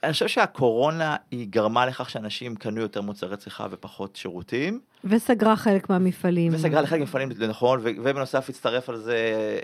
אני 0.03 0.13
חושב 0.13 0.27
שהקורונה 0.27 1.15
היא 1.31 1.47
גרמה 1.49 1.85
לכך 1.85 2.09
שאנשים 2.09 2.55
קנו 2.55 2.81
יותר 2.81 3.01
מוצרי 3.01 3.37
צריכה 3.37 3.67
ופחות 3.71 4.15
שירותים, 4.15 4.79
וסגרה 5.03 5.55
חלק 5.55 5.89
מהמפעלים. 5.89 6.51
וסגרה 6.55 6.81
לחלק 6.81 6.99
מהמפעלים, 6.99 7.33
זה 7.33 7.47
נכון, 7.47 7.79
ובנוסף 7.83 8.49
הצטרף 8.49 8.89
על 8.89 8.97
זה 8.97 9.15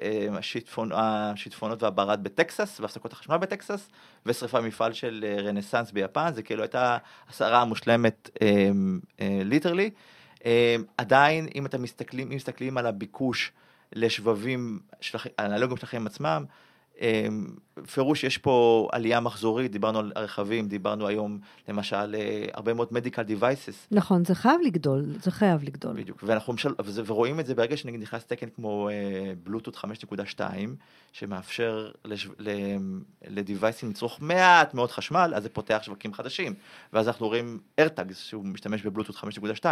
אה, 0.02 0.38
השיטפון, 0.38 0.90
השיטפונות 0.94 1.84
והברד 1.84 2.24
בטקסס, 2.24 2.80
והפסקות 2.80 3.14
החשמל 3.14 3.38
בטקסס, 3.38 3.90
ושריפה 4.26 4.62
מפעל 4.62 4.94
של 4.94 5.26
אה, 5.28 5.42
רנסאנס 5.42 5.92
ביפן, 5.92 6.32
זה 6.34 6.44
כאילו 6.44 6.62
הייתה 6.62 6.98
הסערה 7.30 7.62
המושלמת 7.62 8.30
literally. 9.20 9.90
עדיין, 10.98 11.48
אם 11.56 11.66
אתם 11.66 11.82
מסתכלים, 11.82 12.32
אם 12.32 12.36
מסתכלים 12.36 12.78
על 12.78 12.86
הביקוש 12.86 13.52
לשבבים, 13.94 14.80
של 15.02 15.18
הח- 15.18 15.28
האנלוגיים 15.38 15.78
של 15.78 15.86
החיים 15.86 16.08
עצמם, 16.08 16.46
אמ, 17.02 17.48
פירוש 17.92 18.24
יש 18.24 18.38
פה 18.38 18.88
עלייה 18.92 19.20
מחזורית, 19.20 19.72
דיברנו 19.72 20.00
על 20.00 20.12
הרכבים, 20.16 20.68
דיברנו 20.68 21.08
היום 21.08 21.40
למשל 21.68 22.16
אה, 22.16 22.46
הרבה 22.54 22.74
מאוד 22.74 22.88
medical 22.88 23.42
devices, 23.42 23.88
נכון, 23.92 24.26
זה 24.26 24.36
חייב 24.36 24.62
לגדול, 24.64 25.06
זה 25.22 25.32
חייב 25.32 25.64
לגדול. 25.64 25.94
בדיוק, 25.94 26.24
ואנחנו 26.24 26.54
משל... 26.54 26.70
ורואים 27.06 27.40
את 27.40 27.46
זה 27.46 27.56
ברגע 27.56 27.78
שנגיד 27.78 28.02
נכנס 28.02 28.26
תקן 28.26 28.50
כמו 28.56 28.90
בלוטות 29.44 29.76
5.2, 29.76 30.42
שמאפשר. 31.12 31.92
לדיווייסים 33.28 33.90
לצרוך 33.90 34.18
מעט 34.22 34.74
מאוד 34.74 34.92
חשמל, 34.92 35.34
אז 35.36 35.44
זה 35.44 35.50
פותח 35.50 35.80
שווקים 35.82 36.14
חדשים. 36.14 36.54
ואז 36.94 37.08
אנחנו 37.08 37.28
רואים 37.28 37.60
AirTags 37.82 38.14
שהוא 38.14 38.46
משתמש 38.46 38.82
בבלוטות 38.82 39.16
5.2, 39.16 39.66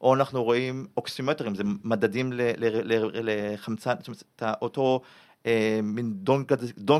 או 0.00 0.14
אנחנו 0.14 0.44
רואים 0.44 0.86
אוקסימטרים, 0.96 1.54
זה 1.54 1.62
מדדים 1.84 2.32
ל... 2.32 2.40
ל... 2.56 2.94
ל... 2.94 3.10
לחמצן, 3.22 3.94
זאת 3.98 4.08
אומרת, 4.08 4.62
אותו... 4.62 5.00
אה, 5.46 5.80
מין 5.82 6.12
דונג 6.14 6.46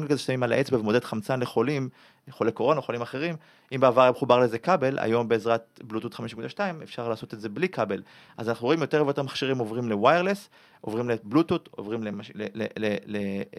כזה- 0.07 0.19
שמים 0.19 0.43
על 0.43 0.53
האצבע 0.53 0.79
ומודד 0.79 1.05
חמצן 1.05 1.41
לחולים, 1.41 1.89
חולי 2.31 2.53
קורונה 2.53 2.81
חולים 2.81 3.03
אחרים, 3.03 3.37
אם 3.75 3.81
בעבר 3.81 4.03
היה 4.03 4.11
מחובר 4.11 4.39
לזה 4.39 4.59
כבל, 4.59 4.99
היום 4.99 5.29
בעזרת 5.29 5.81
בלוטות' 5.85 6.15
5.2 6.15 6.61
אפשר 6.83 7.09
לעשות 7.09 7.35
את 7.35 7.41
זה 7.41 7.49
בלי 7.49 7.69
כבל. 7.69 8.03
אז 8.37 8.49
אנחנו 8.49 8.67
רואים 8.67 8.81
יותר 8.81 9.03
ויותר 9.07 9.23
מכשירים 9.23 9.59
עוברים 9.59 9.89
ל 9.89 9.95
wireless, 9.95 10.49
עוברים 10.81 11.11
לבלוטות', 11.11 11.69
עוברים 11.71 12.03
למש... 12.03 12.33
ל... 12.35 12.43
ל... 12.55 12.67
ל... 12.79 12.97
ל... 13.07 13.17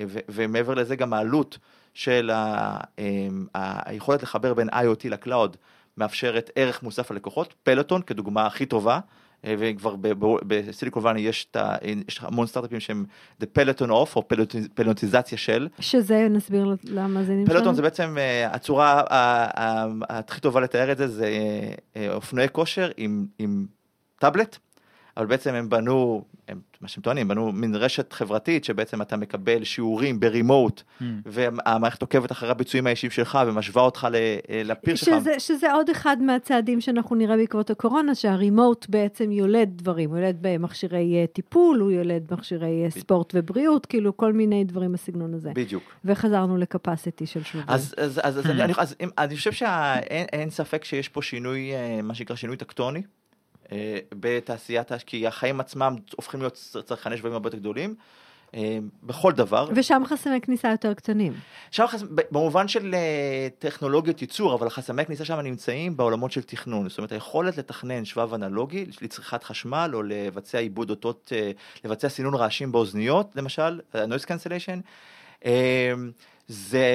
ו... 0.07 0.19
ומעבר 0.29 0.73
לזה 0.73 0.95
גם 0.95 1.13
העלות 1.13 1.57
של 1.93 2.29
ה... 2.33 2.77
אמ, 2.99 3.45
ה... 3.55 3.89
היכולת 3.89 4.23
לחבר 4.23 4.53
בין 4.53 4.69
IoT 4.69 5.09
ל 5.09 5.17
cloud 5.17 5.57
מאפשרת 5.97 6.49
ערך 6.55 6.83
מוסף 6.83 7.11
ללקוחות, 7.11 7.53
פלוטון 7.63 8.01
כדוגמה 8.01 8.45
הכי 8.45 8.65
טובה. 8.65 8.99
אה, 9.45 9.55
וכבר 9.59 9.95
בסיליקון 10.47 11.03
וואלי 11.03 11.21
יש, 11.21 11.47
את 11.51 11.55
ה- 11.55 11.75
יש 12.07 12.19
המון 12.23 12.47
סטארט-אפים 12.47 12.79
שהם 12.79 13.05
The 13.41 13.45
Peloton 13.59 13.87
Off 13.89 14.15
או 14.15 14.23
פלוטיז- 14.27 14.67
פלוטיזציה 14.73 15.37
של, 15.37 15.67
שזה, 15.79 16.27
נסביר 16.29 16.75
למאזינים 16.83 17.45
שלנו. 17.45 17.57
פלוטון 17.59 17.75
זה 17.75 17.81
בעצם 17.81 18.15
אה, 18.17 18.47
הצורה 18.55 19.01
הכי 20.09 20.41
טובה 20.41 20.61
לתאר 20.61 20.91
את 20.91 20.97
זה, 20.97 21.07
זה 21.07 21.29
אה, 21.95 22.13
אופנועי 22.13 22.47
כושר 22.51 22.91
עם 23.39 23.65
טאבלט, 24.19 24.57
אבל 25.17 25.25
בעצם 25.25 25.53
הם 25.53 25.69
בנו, 25.69 26.23
הם, 26.47 26.59
מה 26.81 26.87
שהם 26.87 27.03
טוענים, 27.03 27.27
בנו 27.27 27.51
מין 27.51 27.75
רשת 27.75 28.13
חברתית 28.13 28.63
שבעצם 28.63 29.01
אתה 29.01 29.17
מקבל 29.17 29.63
שיעורים 29.63 30.19
ברימוט, 30.19 30.81
Hmm. 30.99 31.03
והמערכת 31.25 32.01
עוקבת 32.01 32.31
אחרי 32.31 32.49
הביצועים 32.49 32.87
האישיים 32.87 33.11
שלך 33.11 33.39
ומשווה 33.47 33.81
אותך 33.83 34.07
ל- 34.11 34.15
אה, 34.15 34.61
לפיר 34.65 34.95
שלך. 34.95 35.19
שזה, 35.19 35.39
שזה 35.39 35.73
עוד 35.73 35.89
אחד 35.89 36.17
מהצעדים 36.21 36.81
שאנחנו 36.81 37.15
נראה 37.15 37.37
בעקבות 37.37 37.69
הקורונה, 37.69 38.15
שהרימוט 38.15 38.85
בעצם 38.89 39.31
יולד 39.31 39.69
דברים, 39.75 40.09
הוא 40.09 40.17
יולד 40.17 40.37
במכשירי 40.41 41.15
אה, 41.21 41.27
טיפול, 41.27 41.79
הוא 41.79 41.91
יולד 41.91 42.27
במכשירי 42.29 42.83
אה, 42.85 42.89
ספורט 42.89 43.31
ובריאות, 43.35 43.85
כאילו 43.85 44.17
כל 44.17 44.33
מיני 44.33 44.63
דברים 44.63 44.91
בסגנון 44.91 45.33
הזה. 45.33 45.51
בדיוק. 45.55 45.83
וחזרנו 46.05 46.57
לקפסיטי 46.57 47.25
של 47.25 47.43
שבבים. 47.43 47.65
אז, 47.67 47.95
אז, 47.97 48.19
אז, 48.23 48.39
אז, 48.39 48.45
אני, 48.49 48.73
אז 48.77 48.95
אם- 49.01 49.09
אני 49.17 49.35
חושב 49.37 49.51
שאין 49.51 50.25
אין 50.33 50.49
ספק 50.49 50.83
שיש 50.83 51.09
פה 51.09 51.21
שינוי, 51.21 51.71
מה 52.03 52.13
שנקרא 52.15 52.35
שינוי 52.35 52.57
טקטוני, 52.57 53.01
בתעשיית, 54.19 54.91
ה- 54.91 54.97
כי 55.05 55.27
החיים 55.27 55.59
עצמם 55.59 55.95
הופכים 56.15 56.39
להיות 56.39 56.53
צרכני 56.85 57.17
שבבים 57.17 57.33
הרבה 57.33 57.47
יותר 57.47 57.57
גדולים, 57.57 57.95
אה, 58.55 58.77
בכל 59.03 59.31
דבר. 59.31 59.69
ושם 59.75 60.03
חסמי 60.05 60.41
כניסה 60.41 60.69
יותר 60.71 60.93
קטנים. 60.93 61.33
שם 61.71 61.85
חס... 61.87 62.01
ב- 62.01 62.21
במובן 62.31 62.67
של 62.67 62.95
אה, 62.95 63.47
טכנולוגיות 63.59 64.21
ייצור, 64.21 64.53
אבל 64.55 64.69
חסמי 64.69 65.01
הכניסה 65.01 65.25
שם 65.25 65.39
נמצאים 65.39 65.97
בעולמות 65.97 66.31
של 66.31 66.41
תכנון. 66.41 66.89
זאת 66.89 66.97
אומרת, 66.97 67.11
היכולת 67.11 67.57
לתכנן 67.57 68.05
שבב 68.05 68.33
אנלוגי 68.33 68.85
לצריכת 69.01 69.43
חשמל, 69.43 69.91
או 69.93 70.03
לבצע 70.03 70.57
עיבוד 70.57 70.89
אותות, 70.89 71.31
אה, 71.35 71.51
לבצע 71.85 72.09
סינון 72.09 72.33
רעשים 72.33 72.71
באוזניות, 72.71 73.31
למשל, 73.35 73.79
אה, 73.95 74.05
noise 74.05 74.25
cancellation, 74.25 74.79
אה, 75.45 75.93
זה 76.47 76.85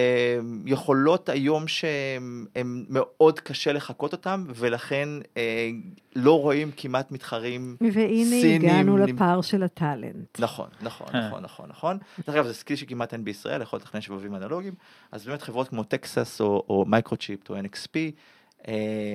יכולות 0.66 1.28
היום 1.28 1.68
שהן 1.68 2.46
הם 2.56 2.84
מאוד 2.88 3.40
קשה 3.40 3.72
לחקות 3.72 4.12
אותן, 4.12 4.44
ולכן 4.54 5.08
אה, 5.36 5.70
לא 6.16 6.40
רואים 6.40 6.70
כמעט 6.76 7.12
מתחרים 7.12 7.76
והנה 7.92 8.24
סינים 8.24 8.62
הגענו 8.70 8.96
נמ- 8.98 9.14
לפער 9.14 9.40
של 9.40 9.62
ה 9.62 9.72
talent. 9.72 10.40
נכון, 10.40 10.68
נכון, 10.82 11.06
אה. 11.14 11.28
נכון, 11.28 11.42
נכון, 11.42 11.68
נכון. 11.68 11.98
דרך 12.26 12.28
אגב, 12.36 12.46
זה 12.46 12.54
skill 12.54 12.76
שכמעט 12.76 13.12
אין 13.12 13.24
בישראל, 13.24 13.62
יכול 13.62 13.78
לתכנן 13.78 14.00
שבבים 14.00 14.34
אנלוגיים, 14.34 14.74
אז 15.12 15.26
באמת 15.26 15.42
חברות 15.42 15.68
כמו 15.68 15.84
טקסס 15.84 16.40
או, 16.40 16.64
או 16.68 16.84
מייקרוצ'יפ 16.88 17.50
או 17.50 17.56
NXP, 17.56 17.92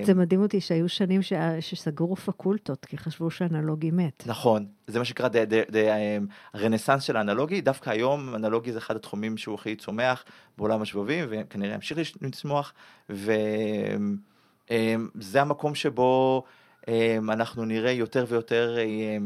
זה 0.03 0.13
מדהים 0.13 0.41
אותי 0.41 0.61
שהיו 0.61 0.89
שנים 0.89 1.21
ש... 1.21 1.33
שסגרו 1.59 2.15
פקולטות, 2.15 2.85
כי 2.85 2.97
חשבו 2.97 3.31
שאנלוגי 3.31 3.91
מת. 3.91 4.23
נכון, 4.25 4.65
זה 4.87 4.99
מה 4.99 5.05
שנקרא 5.05 5.29
אה, 5.75 6.17
הרנסאנס 6.53 7.03
של 7.03 7.17
האנלוגי, 7.17 7.61
דווקא 7.61 7.89
היום 7.89 8.35
אנלוגי 8.35 8.71
זה 8.71 8.77
אחד 8.77 8.95
התחומים 8.95 9.37
שהוא 9.37 9.55
הכי 9.55 9.75
צומח 9.75 10.23
בעולם 10.57 10.81
השבבים, 10.81 11.25
וכנראה 11.29 11.73
ימשיך 11.75 11.97
לצמוח, 12.21 12.73
וזה 13.09 13.41
המקום 15.35 15.75
שבו 15.75 16.43
אה, 16.87 17.17
אנחנו 17.29 17.65
נראה 17.65 17.91
יותר 17.91 18.25
ויותר 18.27 18.77
אה, 18.77 19.17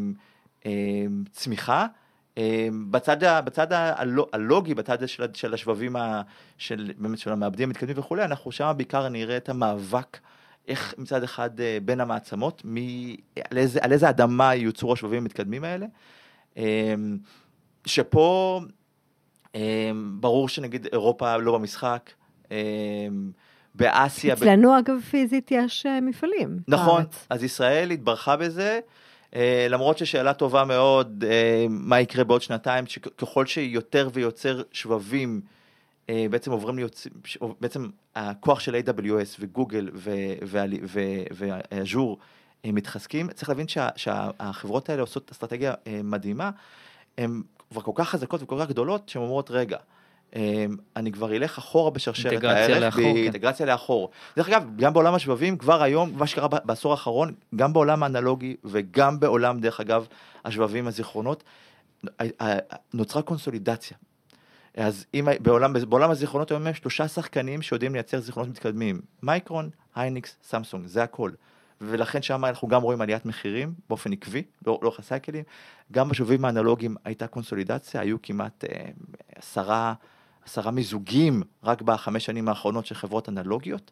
אה, 0.66 1.06
צמיחה. 1.32 1.86
אה, 2.38 2.68
בצד, 2.92 3.24
ה- 3.24 3.42
בצד 3.42 3.68
הלו- 3.74 4.28
הלוגי, 4.34 4.74
בצד 4.74 5.08
של, 5.08 5.26
של 5.34 5.54
השבבים, 5.54 5.96
ה- 5.96 6.22
של, 6.58 6.92
באמת 6.98 7.20
של 7.20 7.32
המעבדים 7.32 7.70
המתקדמים 7.70 8.00
וכולי, 8.00 8.24
אנחנו 8.24 8.52
שם 8.52 8.72
בעיקר 8.78 9.10
נראה 9.10 9.38
את 9.38 9.50
המאבק, 9.50 10.18
איך 10.68 10.94
מצד 10.98 11.24
אחד 11.24 11.60
אה, 11.60 11.78
בין 11.86 12.02
המעצמות, 12.02 12.62
מי, 12.66 13.18
על, 13.52 13.58
איזה, 13.58 13.80
על 13.84 13.92
איזה 13.92 14.10
אדמה 14.10 14.56
יוצרו 14.56 14.94
השבבים 14.94 15.18
המתקדמים 15.22 15.64
האלה, 15.64 15.86
אה, 16.58 16.94
שפה 17.86 18.62
אה, 19.56 19.92
ברור 20.14 20.50
שנגיד 20.50 20.88
אירופה 20.92 21.38
לא 21.38 21.54
במשחק, 21.58 22.10
באסיה, 23.76 24.36
ב- 24.36 24.38
אצלנו, 24.38 24.80
אגב, 24.80 25.00
פיזית 25.12 25.52
יש 25.52 25.86
אה, 25.86 26.02
מפעלים. 26.02 26.60
נכון, 26.68 27.02
בארץ. 27.02 27.28
אז 27.30 27.44
ישראל 27.44 27.92
התברכה 27.92 28.36
בזה, 28.38 28.80
למרות 29.70 29.98
ששאלה 29.98 30.34
טובה 30.34 30.66
מאוד, 30.66 31.24
אה, 31.28 31.66
מה 31.70 32.00
יקרה 32.00 32.24
בעוד 32.24 32.42
שנתיים, 32.42 32.86
שככל 32.88 33.46
שיותר 33.46 34.10
ויותר 34.14 34.64
שבבים 34.72 35.42
אה, 36.10 36.26
בעצם 36.30 36.52
עוברים 36.52 36.76
להיות, 36.76 37.08
בעצם 37.62 37.90
הכוח 38.16 38.60
של 38.60 38.76
AWS 38.76 39.36
וגוגל 39.40 39.90
ואז'ור 41.72 42.18
אה, 42.66 42.72
מתחזקים, 42.72 43.32
צריך 43.34 43.50
להבין 43.50 43.68
שה- 43.68 43.90
שהחברות 43.96 44.90
האלה 44.90 45.02
עושות 45.02 45.32
אסטרטגיה 45.32 45.74
אה, 45.88 46.00
מדהימה, 46.04 46.52
הן 47.18 47.42
כבר 47.72 47.82
כל 47.82 47.92
כך 47.96 48.10
חזקות 48.10 48.44
וכל 48.44 48.58
כך 48.62 48.70
גדולות, 48.70 49.10
שהן 49.10 49.22
אומרות, 49.22 49.52
רגע, 49.52 49.78
אה, 49.78 49.82
אני 50.96 51.12
כבר 51.12 51.36
אלך 51.36 51.58
אחורה 51.58 51.92
בשרשרת 51.92 52.32
אינטגרציה 52.32 52.76
הערך, 52.76 52.84
לאחור, 52.84 53.04
כן. 53.04 53.14
באינטגרציה 53.14 53.66
לאחור. 53.66 54.10
דרך 54.38 54.50
אגב, 54.50 54.64
גם 54.76 54.94
בעולם 54.94 55.14
השבבים, 55.14 55.58
כבר 55.58 55.84
היום, 55.84 56.12
מה 56.16 56.28
שקרה 56.28 56.48
בעשור 56.48 56.92
האחרון, 56.92 57.34
גם 57.56 57.74
בעולם 57.74 58.04
האנלוגי 58.04 58.56
וגם 58.64 59.20
בעולם, 59.20 59.60
דרך 59.60 59.80
אגב, 59.80 60.08
השבבים, 60.46 60.88
הזיכרונות, 60.88 61.44
נוצרה 62.94 63.22
קונסולידציה. 63.22 63.98
אז 64.78 65.06
אם 65.14 65.28
בעולם, 65.42 65.74
בעולם 65.90 66.12
הזיכרונות 66.12 66.52
היום 66.52 66.68
יש 66.68 66.78
שלושה 66.78 67.08
שחקנים 67.08 67.62
שיודעים 67.62 67.94
לייצר 67.94 68.20
זיכרונות 68.20 68.50
מתקדמים, 68.50 69.02
מייקרון, 69.24 69.70
הייניקס, 69.96 70.38
סמסונג, 70.44 70.88
זה 70.88 71.04
הכל. 71.04 71.32
ולכן 71.82 72.22
שם 72.22 72.46
אנחנו 72.46 72.68
גם 72.68 72.82
רואים 72.82 73.02
עליית 73.02 73.26
מחירים 73.26 73.74
באופן 73.90 74.14
עקבי, 74.14 74.44
לא- 74.68 74.80
לאורך 74.82 75.00
הסייקלים. 75.00 75.44
גם 75.92 76.10
בשבבים 76.10 76.46
האנלוגיים 76.46 76.96
הייתה 77.06 77.28
קונסולידציה, 77.28 78.02
היו 78.02 78.22
כמעט 78.22 78.64
אה, 78.64 78.90
עשרה, 80.48 80.72
מיזוגים 80.72 81.44
רק 81.64 81.82
בחמש 81.82 82.26
שנים 82.26 82.48
האחרונות 82.48 82.86
של 82.86 82.96
חברות 82.96 83.30
אנלוגיות. 83.30 83.92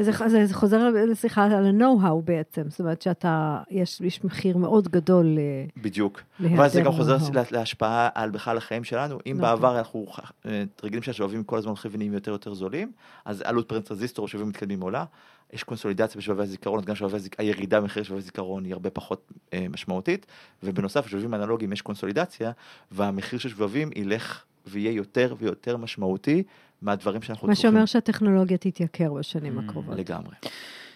זה, 0.00 0.12
זה, 0.28 0.46
זה 0.46 0.54
חוזר 0.54 0.90
לשיחה 1.08 1.44
על 1.44 1.52
ה-know-how 1.66 2.20
בעצם, 2.24 2.62
זאת 2.70 2.80
אומרת 2.80 3.02
שאתה, 3.02 3.58
יש, 3.70 4.00
יש 4.00 4.24
מחיר 4.24 4.56
מאוד 4.56 4.88
גדול 4.88 5.26
אה, 5.38 5.82
בדיוק. 5.82 6.20
ואז 6.40 6.72
זה 6.72 6.80
גם 6.80 6.92
חוזר. 6.92 7.16
לה- 7.34 7.42
להשפעה 7.50 8.08
על 8.14 8.30
בכלל 8.30 8.56
החיים 8.56 8.84
שלנו. 8.84 9.18
אם 9.26 9.36
נכון. 9.36 9.40
בעבר 9.40 9.78
אנחנו 9.78 10.06
אה, 10.46 10.64
רגילים 10.82 11.02
שהשבבים 11.02 11.44
כל 11.44 11.58
הזמן 11.58 11.68
הולכים 11.68 11.90
ונהיים 11.94 12.12
יותר 12.12 12.30
יותר 12.30 12.54
זולים, 12.54 12.92
אז 13.24 13.42
עלות 13.42 13.68
פר 13.68 13.80
טרנזיסטור 13.80 14.22
או 14.22 14.28
שבבים 14.28 14.48
מתקדמים 14.48 14.80
עולה. 14.80 15.04
יש 15.52 15.62
קונסולידציה 15.62 16.18
בשבבי 16.18 16.42
הזיכרון, 16.42 16.78
אז 16.78 16.84
גם 16.84 16.94
שבבי 16.94 17.16
הזיכ... 17.16 17.32
הירידה 17.38 17.80
במחיר 17.80 18.02
שבבי 18.02 18.20
זיכרון 18.20 18.64
היא 18.64 18.72
הרבה 18.72 18.90
פחות 18.90 19.32
אה, 19.52 19.66
משמעותית, 19.70 20.26
ובנוסף 20.62 21.06
בשבבים 21.06 21.34
אנלוגיים 21.34 21.72
יש 21.72 21.82
קונסולידציה, 21.82 22.52
והמחיר 22.92 23.38
של 23.38 23.48
שבבים 23.48 23.90
ילך 23.96 24.42
ויהיה 24.66 24.90
יותר 24.92 25.34
ויותר 25.38 25.76
משמעותי 25.76 26.42
מהדברים 26.82 27.22
שאנחנו 27.22 27.48
מה 27.48 27.54
צורכים 27.54 27.70
שאומר 27.72 27.86
שהטכנולוגיה 27.86 28.58
תתייקר 28.58 29.12
בשנים 29.12 29.58
Mm, 29.58 29.62
הקרובות. 29.64 29.98
לגמרי. 29.98 30.34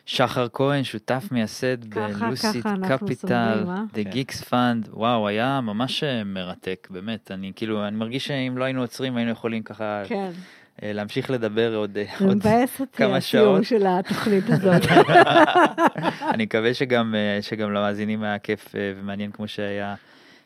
שחר 0.06 0.46
כהן, 0.52 0.84
שותף 0.84 1.24
מייסד 1.30 1.84
בלוסיד 1.94 2.64
קפיטל? 2.88 3.64
The. 3.94 4.06
Geeks 4.14 4.44
Fund, 4.50 4.88
וואו, 4.92 5.28
היה 5.28 5.60
ממש 5.60 6.04
אה, 6.04 6.24
מרתק, 6.24 6.88
באמת, 6.90 7.30
אני 7.30 7.52
כאילו, 7.56 7.86
אני 7.88 7.96
מרגיש 7.96 8.26
שאם 8.26 8.54
לא 8.58 8.64
היינו 8.64 8.80
עוצרים 8.80 9.16
היינו 9.16 9.30
יכולים 9.30 9.62
ככה 9.62 10.02
כן, 10.06 10.30
אה, 10.82 10.92
להמשיך 10.92 11.30
לדבר 11.30 11.74
עוד 11.76 11.98
אה, 11.98 12.04
זה 12.18 12.24
עוד 12.24 12.36
מבאס 12.36 12.80
אותי 12.80 12.96
כמה 12.96 13.16
הסיום 13.16 13.64
שעות. 13.64 13.80
של 13.80 13.86
התוכנית 13.86 14.44
הזאת. 14.54 14.82
אני 16.34 16.44
מקווה 16.44 16.74
שגם, 16.74 17.14
שגם 17.40 17.72
למאזינים 17.72 18.22
היה 18.22 18.38
כיף 18.38 18.68
ומעניין 18.74 19.30
כמו 19.32 19.48
שהיה 19.48 19.94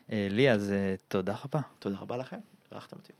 לי, 0.09 0.51
אז 0.51 0.73
תודה 1.07 1.35
רבה. 1.45 1.59
תודה 1.79 1.95
רבה 2.01 2.17
לכם, 2.17 2.37
אירחתם 2.75 2.97
אותי. 2.97 3.13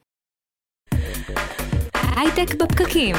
הייטק 2.15 2.55
בפקקים. 2.55 3.15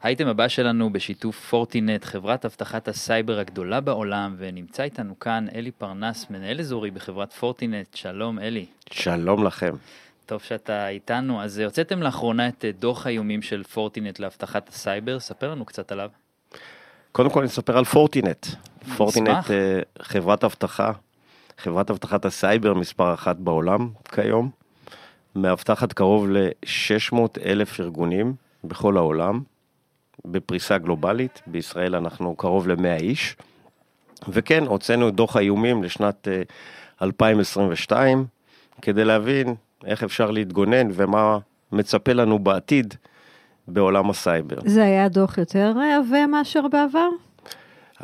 האייטם 0.00 0.26
הבא 0.26 0.48
שלנו 0.48 0.92
בשיתוף 0.92 1.48
פורטינט, 1.50 2.04
חברת 2.04 2.44
אבטחת 2.44 2.88
הסייבר 2.88 3.38
הגדולה 3.38 3.80
בעולם, 3.80 4.34
ונמצא 4.38 4.82
איתנו 4.82 5.18
כאן 5.18 5.46
אלי 5.54 5.70
פרנס, 5.70 6.30
מנהל 6.30 6.60
אזורי 6.60 6.90
בחברת 6.90 7.32
פורטינט. 7.32 7.94
שלום 7.94 8.38
אלי. 8.38 8.66
שלום 8.90 9.44
לכם. 9.44 9.74
טוב 10.26 10.42
שאתה 10.42 10.88
איתנו. 10.88 11.42
אז 11.42 11.58
הוצאתם 11.58 12.02
לאחרונה 12.02 12.48
את 12.48 12.64
אה, 12.64 12.72
דוח 12.72 13.06
האיומים 13.06 13.42
של 13.42 13.62
פורטינט 13.62 14.18
לאבטחת 14.18 14.68
הסייבר, 14.68 15.20
ספר 15.20 15.50
לנו 15.50 15.64
קצת 15.64 15.92
עליו. 15.92 16.10
קודם 17.12 17.30
כל 17.30 17.44
נספר 17.44 17.78
על 17.78 17.84
פורטינט. 17.84 18.46
פורטינט. 18.96 19.50
אה, 19.50 19.80
חברת 20.02 20.44
אבטחה, 20.44 20.92
חברת 21.62 21.90
אבטחת 21.90 22.24
הסייבר 22.24 22.74
מספר 22.74 23.14
אחת 23.14 23.36
בעולם 23.36 23.88
כיום, 24.12 24.50
מאבטחת 25.36 25.92
קרוב 25.92 26.28
ל-600 26.28 27.16
אלף 27.44 27.80
ארגונים 27.80 28.34
בכל 28.64 28.96
העולם, 28.96 29.40
בפריסה 30.24 30.78
גלובלית, 30.78 31.42
בישראל 31.46 31.96
אנחנו 31.96 32.36
קרוב 32.36 32.68
ל-100 32.68 33.00
איש, 33.00 33.36
וכן, 34.28 34.64
הוצאנו 34.66 35.08
את 35.08 35.14
דוח 35.14 35.36
האיומים 35.36 35.82
לשנת 35.82 36.28
אה, 36.28 36.42
2022, 37.02 38.24
כדי 38.82 39.04
להבין 39.04 39.54
איך 39.84 40.02
אפשר 40.02 40.30
להתגונן 40.30 40.88
ומה 40.92 41.38
מצפה 41.72 42.12
לנו 42.12 42.38
בעתיד 42.38 42.94
בעולם 43.68 44.10
הסייבר. 44.10 44.56
זה 44.64 44.84
היה 44.84 45.08
דוח 45.08 45.38
יותר 45.38 45.72
עבה 46.00 46.26
מאשר 46.26 46.68
בעבר? 46.68 47.08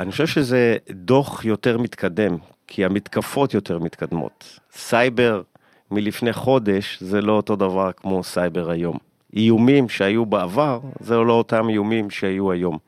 אני 0.01 0.11
חושב 0.11 0.27
שזה 0.27 0.77
דוח 0.91 1.45
יותר 1.45 1.79
מתקדם, 1.79 2.37
כי 2.69 2.85
המתקפות 2.85 3.55
יותר 3.55 3.79
מתקדמות. 3.79 4.59
סייבר 4.73 5.43
מלפני 5.91 6.33
חודש 6.33 7.03
זה 7.03 7.21
לא 7.21 7.33
אותו 7.33 7.57
דבר 7.57 7.93
כמו 7.93 8.25
סייבר 8.25 8.71
היום. 8.71 8.99
איומים 9.37 9.89
שהיו 9.89 10.27
בעבר 10.27 10.81
זה 11.01 11.17
לא 11.17 11.33
אותם 11.33 11.69
איומים 11.69 12.11
שהיו 12.11 12.53
היום. 12.53 12.79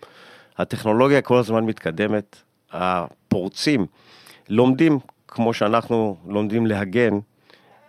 הטכנולוגיה 0.58 1.22
כל 1.22 1.38
הזמן 1.38 1.64
מתקדמת, 1.64 2.36
הפורצים 2.72 3.86
לומדים 4.48 4.98
כמו 5.28 5.54
שאנחנו 5.54 6.16
לומדים 6.26 6.66
להגן, 6.66 7.18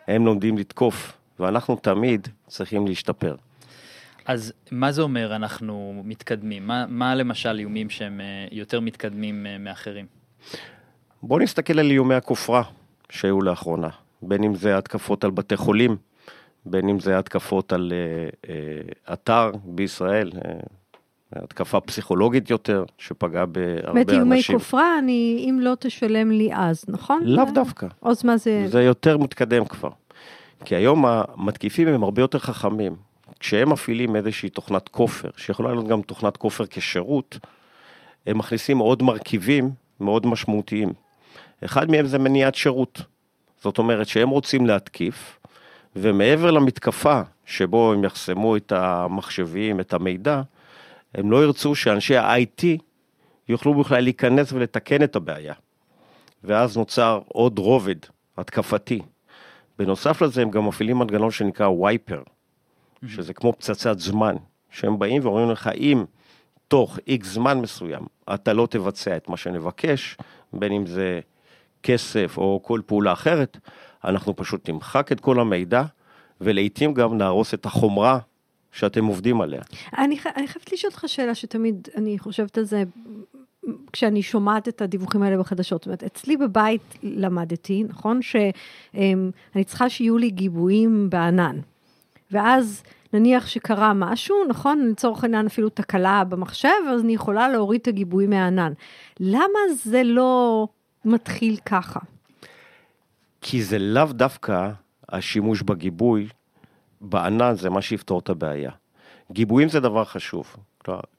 הם 0.08 0.26
לומדים 0.26 0.58
לתקוף, 0.58 1.18
ואנחנו 1.40 1.76
תמיד 1.76 2.28
צריכים 2.48 2.88
להשתפר. 2.88 3.36
אז 4.26 4.54
מה 4.72 4.92
זה 4.92 5.02
אומר 5.02 5.36
אנחנו 5.36 6.02
מתקדמים? 6.06 6.68
מה, 6.68 6.86
מה 6.88 7.16
למשל 7.16 7.60
איומים 7.60 7.90
שהם 7.90 8.22
אה, 8.22 8.48
יותר 8.52 8.80
מתקדמים 8.80 9.48
אה, 9.48 9.58
מאחרים? 9.58 10.06
בואו 11.24 11.40
נסתכל 11.40 11.80
על 11.80 11.92
איומי 11.92 12.16
הכופרה 12.16 12.64
שהיו 13.10 13.42
לאחרונה, 13.42 13.90
בין 14.22 14.44
אם 14.44 14.56
זה 14.56 14.78
התקפות 14.78 15.24
על 15.24 15.32
בתי 15.32 15.58
חולים, 15.58 15.98
בין 16.66 16.90
אם 16.90 17.00
זה 17.00 17.18
התקפות 17.20 17.74
על 17.74 17.94
אה, 17.96 18.54
אה, 18.54 19.14
אתר 19.14 19.52
בישראל, 19.64 20.32
אה, 20.46 20.52
התקפה 21.36 21.80
פסיכולוגית 21.80 22.50
יותר, 22.50 22.84
שפגעה 22.98 23.46
בהרבה 23.46 23.94
באמת 23.94 24.10
איומי 24.10 24.36
אנשים. 24.36 24.58
כופרה, 24.60 25.00
אני, 25.00 25.46
אם 25.50 25.60
לא 25.62 25.74
תשלם 25.80 26.32
לי 26.32 26.50
אז, 26.54 26.86
נכון? 26.88 27.24
לאו 27.24 27.48
זה- 27.48 27.54
דווקא, 27.54 27.88
אז 28.02 28.26
מה 28.26 28.38
זה? 28.38 28.64
זה 28.68 28.84
יותר 28.84 29.18
מתקדם 29.18 29.66
כבר. 29.66 29.90
כי 30.66 30.76
היום 30.76 31.06
המתקיפים 31.06 31.88
הם 31.88 32.04
הרבה 32.04 32.22
יותר 32.22 32.40
חכמים. 32.40 32.96
כשהם 33.40 33.70
מפעילים 33.72 34.16
איזושהי 34.16 34.50
תוכנת 34.50 34.90
כופר, 34.90 35.30
שיכולה 35.38 35.72
להיות 35.72 35.88
גם 35.88 36.02
תוכנת 36.02 36.38
כופר 36.38 36.66
כשירות, 36.66 37.40
הם 38.28 38.38
מכניסים 38.38 38.78
עוד 38.78 39.04
מרכיבים 39.04 39.70
מאוד 40.00 40.26
משמעותיים. 40.28 40.90
אחד 41.66 41.92
מהם 41.92 42.06
זה 42.06 42.20
מניעת 42.20 42.56
שירות. 42.56 43.02
זאת 43.62 43.78
אומרת 43.78 44.08
שהם 44.08 44.30
רוצים 44.30 44.66
להתקיף, 44.66 45.40
ומעבר 45.96 46.52
למתקפה 46.52 47.22
שבו 47.46 47.94
הם 47.94 48.04
יחסמו 48.04 48.56
את 48.56 48.72
המחשבים, 48.72 49.80
את 49.80 49.94
המידע, 49.94 50.42
הם 51.16 51.32
לא 51.32 51.44
ירצו 51.44 51.76
שאנשי 51.76 52.18
ה-IT 52.18 52.64
יוכלו 53.50 53.74
בכלל 53.74 54.04
להיכנס 54.04 54.54
ולתקן 54.54 55.04
את 55.04 55.16
הבעיה. 55.16 55.54
ואז 56.44 56.78
נוצר 56.78 57.20
עוד 57.28 57.60
רובד 57.60 57.96
התקפתי. 58.38 59.02
בנוסף 59.80 60.22
לזה 60.22 60.42
הם 60.42 60.52
גם 60.52 60.68
מפעילים 60.68 60.98
מנגנון 60.98 61.32
שנקרא 61.32 61.68
וייפר, 61.68 62.24
שזה 63.08 63.34
כמו 63.34 63.54
פצצת 63.54 64.00
זמן, 64.00 64.36
שהם 64.70 65.00
באים 65.00 65.26
ואומרים 65.26 65.52
לך, 65.52 65.70
אם 65.78 66.06
תוך 66.68 67.00
איקס 67.08 67.28
זמן 67.28 67.58
מסוים 67.58 68.06
אתה 68.34 68.54
לא 68.54 68.68
תבצע 68.70 69.18
את 69.18 69.30
מה 69.30 69.38
שנבקש, 69.38 70.18
בין 70.54 70.72
אם 70.72 70.86
זה 70.86 71.20
כסף 71.84 72.38
או 72.38 72.60
כל 72.64 72.82
פעולה 72.86 73.14
אחרת, 73.14 73.58
אנחנו 74.04 74.36
פשוט 74.36 74.70
נמחק 74.70 75.12
את 75.12 75.20
כל 75.20 75.40
המידע, 75.40 75.84
ולעיתים 76.42 76.94
גם 76.94 77.18
נהרוס 77.18 77.54
את 77.54 77.66
החומרה 77.66 78.20
שאתם 78.72 79.06
עובדים 79.06 79.42
עליה. 79.42 79.62
אני, 79.98 80.18
ח- 80.20 80.28
אני 80.28 80.48
חייבת 80.48 80.74
לשאול 80.74 80.92
אותך 80.92 81.04
שאלה 81.08 81.36
שתמיד 81.36 81.88
אני 81.96 82.20
חושבת 82.20 82.58
על 82.58 82.64
זה 82.64 82.84
כשאני 83.94 84.22
שומעת 84.22 84.68
את 84.68 84.82
הדיווחים 84.82 85.24
האלה 85.24 85.38
בחדשות. 85.38 85.82
זאת 85.82 85.86
אומרת, 85.86 86.04
אצלי 86.04 86.38
בבית 86.38 86.82
למדתי, 87.04 87.84
נכון, 87.84 88.20
שאני 88.22 89.64
צריכה 89.66 89.90
שיהיו 89.90 90.18
לי 90.18 90.30
גיבויים 90.30 91.10
בענן. 91.10 91.60
ואז 92.32 92.84
נניח 93.14 93.48
שקרה 93.48 93.94
משהו, 93.94 94.36
נכון, 94.50 94.88
לצורך 94.92 95.24
העניין 95.24 95.46
אפילו 95.46 95.70
תקלה 95.70 96.24
במחשב, 96.24 96.70
אז 96.90 97.02
אני 97.02 97.14
יכולה 97.14 97.50
להוריד 97.50 97.82
את 97.82 97.88
הגיבוי 97.88 98.28
מהענן. 98.28 98.74
למה 99.20 99.60
זה 99.84 100.04
לא 100.04 100.68
מתחיל 101.06 101.58
ככה? 101.66 102.00
כי 103.42 103.64
זה 103.64 103.80
לאו 103.80 104.06
דווקא 104.06 104.72
השימוש 105.10 105.62
בגיבוי 105.62 106.28
בענן 107.02 107.56
זה 107.56 107.70
מה 107.70 107.82
שיפתור 107.82 108.20
את 108.20 108.30
הבעיה. 108.30 108.72
גיבויים 109.32 109.70
זה 109.70 109.80
דבר 109.80 110.06
חשוב. 110.06 110.56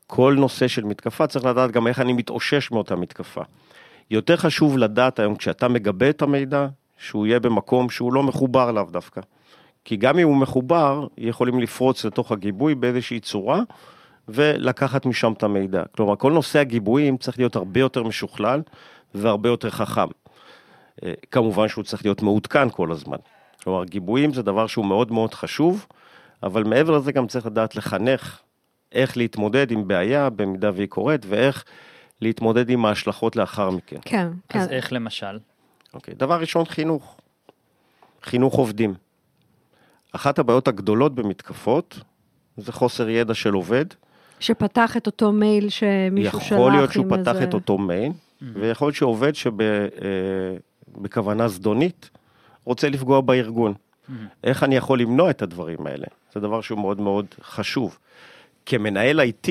כל 0.07 0.37
נושא 0.39 0.69
של 0.69 0.85
מתקפה 0.85 1.27
צריך 1.27 1.45
לדעת 1.45 1.71
גם 1.71 1.87
איך 1.87 2.01
אני 2.01 2.13
מתאושש 2.13 2.71
מאותה 2.71 2.97
מתקפה. 2.97 3.43
יותר 4.11 4.37
חשוב 4.37 4.79
לדעת 4.79 5.19
היום 5.19 5.37
כשאתה 5.37 5.69
מגבה 5.69 6.11
את 6.11 6.23
המידע, 6.23 6.67
שהוא 6.99 7.27
יהיה 7.27 7.41
במקום 7.41 7.91
שהוא 7.91 8.13
לא 8.13 8.23
מחובר 8.23 8.73
לאו 8.73 8.85
דווקא. 8.91 9.21
כי 9.85 9.97
גם 9.97 10.19
אם 10.19 10.27
הוא 10.27 10.37
מחובר, 10.37 11.07
יכולים 11.19 11.61
לפרוץ 11.61 12.05
לתוך 12.05 12.33
הגיבוי 12.33 12.75
באיזושהי 12.75 13.21
צורה, 13.21 13.61
ולקחת 14.29 15.07
משם 15.07 15.33
את 15.33 15.43
המידע. 15.43 15.83
כלומר, 15.97 16.17
כל 16.17 16.33
נושא 16.33 16.59
הגיבויים 16.59 17.17
צריך 17.17 17.39
להיות 17.39 17.57
הרבה 17.57 17.81
יותר 17.81 18.03
משוכלל 18.03 18.63
והרבה 19.15 19.49
יותר 19.49 19.71
חכם. 19.71 20.07
אה, 21.05 21.13
כמובן 21.31 21.69
שהוא 21.69 21.85
צריך 21.85 22.05
להיות 22.05 22.23
מעודכן 22.23 22.71
כל 22.71 22.93
הזמן. 22.93 23.17
כלומר, 23.63 23.85
גיבויים 23.85 24.33
זה 24.35 24.43
דבר 24.43 24.67
שהוא 24.67 24.85
מאוד 24.87 25.13
מאוד 25.13 25.35
חשוב, 25.35 25.87
אבל 26.43 26.65
מעבר 26.65 26.97
לזה 26.97 27.13
גם 27.13 27.27
צריך 27.27 27.47
לדעת 27.47 27.77
לחנך 27.77 28.41
איך 28.93 29.17
להתמודד 29.17 29.71
עם 29.71 29.89
בעיה 29.89 30.31
במידה 30.31 30.71
והיא 30.75 30.89
קורית, 30.89 31.27
ואיך 31.29 31.65
להתמודד 32.21 32.71
עם 32.71 32.85
ההשלכות 32.87 33.37
לאחר 33.37 33.71
מכן. 33.71 33.97
כן, 34.05 34.29
כן. 34.49 34.59
אז 34.59 34.69
איך 34.69 34.93
למשל? 34.93 35.39
אוקיי, 35.95 36.15
דבר 36.15 36.41
ראשון, 36.41 36.65
חינוך. 36.65 37.17
חינוך 38.23 38.55
עובדים. 38.55 38.95
אחת 40.13 40.39
הבעיות 40.39 40.69
הגדולות 40.69 41.15
במתקפות 41.15 41.99
זה 42.57 42.73
חוסר 42.73 43.09
ידע 43.09 43.35
של 43.35 43.53
עובד. 43.53 43.85
שפתח 44.41 44.97
את 44.97 45.07
אותו 45.07 45.33
מייל 45.33 45.69
שמישהו 45.69 46.41
שלח 46.41 46.53
יכול 46.53 46.73
להיות 46.73 46.93
שהוא 46.93 47.05
עם 47.05 47.23
פתח 47.23 47.35
איזה- 47.35 47.45
את 47.45 47.55
אותו 47.55 47.79
מייל, 47.79 48.13
ויכול 48.55 48.87
להיות 48.87 48.97
שעובד 48.97 49.33
שבכוונה 50.95 51.49
זדונית 51.49 52.11
רוצה 52.65 52.89
לפגוע 52.89 53.21
בארגון. 53.21 53.75
איך 54.45 54.63
אני 54.63 54.77
יכול 54.77 55.01
למנוע 55.01 55.31
את 55.31 55.43
הדברים 55.43 55.87
האלה? 55.87 56.07
זה 56.33 56.41
דבר 56.41 56.61
שהוא 56.61 56.79
מאוד 56.79 57.01
מאוד 57.01 57.27
חשוב. 57.43 57.99
כמנהל 58.67 59.21
IT, 59.21 59.49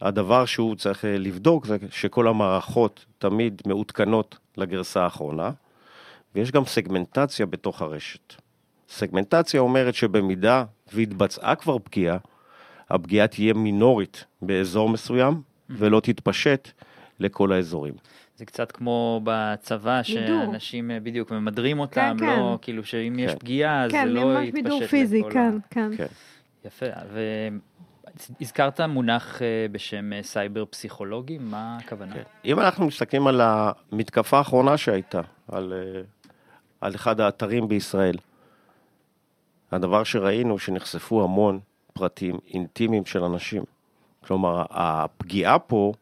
הדבר 0.00 0.44
שהוא 0.44 0.76
צריך 0.76 1.04
אה, 1.04 1.18
לבדוק 1.18 1.66
זה 1.66 1.76
שכל 1.90 2.28
המערכות 2.28 3.04
תמיד 3.18 3.62
מעודכנות 3.66 4.38
לגרסה 4.56 5.02
האחרונה, 5.04 5.50
ויש 6.34 6.50
גם 6.50 6.64
סגמנטציה 6.64 7.46
בתוך 7.46 7.82
הרשת. 7.82 8.34
סגמנטציה 8.88 9.60
אומרת 9.60 9.94
שבמידה 9.94 10.64
והתבצעה 10.92 11.54
כבר 11.54 11.78
פגיעה, 11.78 12.18
הפגיעה 12.90 13.26
תהיה 13.26 13.54
מינורית 13.54 14.24
באזור 14.42 14.88
מסוים, 14.88 15.42
ולא 15.70 16.00
תתפשט 16.00 16.68
לכל 17.20 17.52
האזורים. 17.52 17.94
זה 18.36 18.44
קצת 18.44 18.72
כמו 18.72 19.20
בצבא, 19.24 20.02
שאנשים 20.02 20.90
אה, 20.90 21.00
בדיוק 21.00 21.30
ממדרים 21.30 21.78
אותם, 21.78 22.16
כן, 22.18 22.26
לא, 22.26 22.56
כן. 22.58 22.62
כאילו 22.62 22.84
שאם 22.84 23.18
יש 23.18 23.32
כן. 23.32 23.38
פגיעה, 23.38 23.84
אז 23.84 23.90
כן, 23.90 24.04
זה 24.06 24.12
לא 24.12 24.40
יתפשט 24.40 24.54
בידור 24.54 24.78
לכל 24.78 24.86
פיזי, 24.86 25.20
ה- 25.20 25.30
כן, 25.32 25.56
כן. 25.70 25.90
כן. 25.96 26.06
יפה, 26.64 26.86
והזכרת 28.40 28.80
מונח 28.80 29.42
אה, 29.42 29.66
בשם 29.72 30.12
אה, 30.12 30.22
סייבר 30.22 30.64
פסיכולוגי, 30.64 31.38
מה 31.38 31.78
הכוונה? 31.84 32.14
כן. 32.14 32.22
אם 32.44 32.60
אנחנו 32.60 32.86
מסתכלים 32.86 33.26
על 33.26 33.40
המתקפה 33.40 34.38
האחרונה 34.38 34.76
שהייתה, 34.76 35.20
על, 35.48 35.72
על 36.80 36.94
אחד 36.94 37.20
האתרים 37.20 37.68
בישראל, 37.68 38.16
הדבר 39.72 40.04
שראינו 40.04 40.58
שנחשפו 40.58 41.24
המון 41.24 41.60
פרטים 41.92 42.38
אינטימיים 42.54 43.06
של 43.06 43.24
אנשים. 43.24 43.62
כלומר, 44.26 44.64
הפגיעה 44.70 45.58
פה 45.58 45.92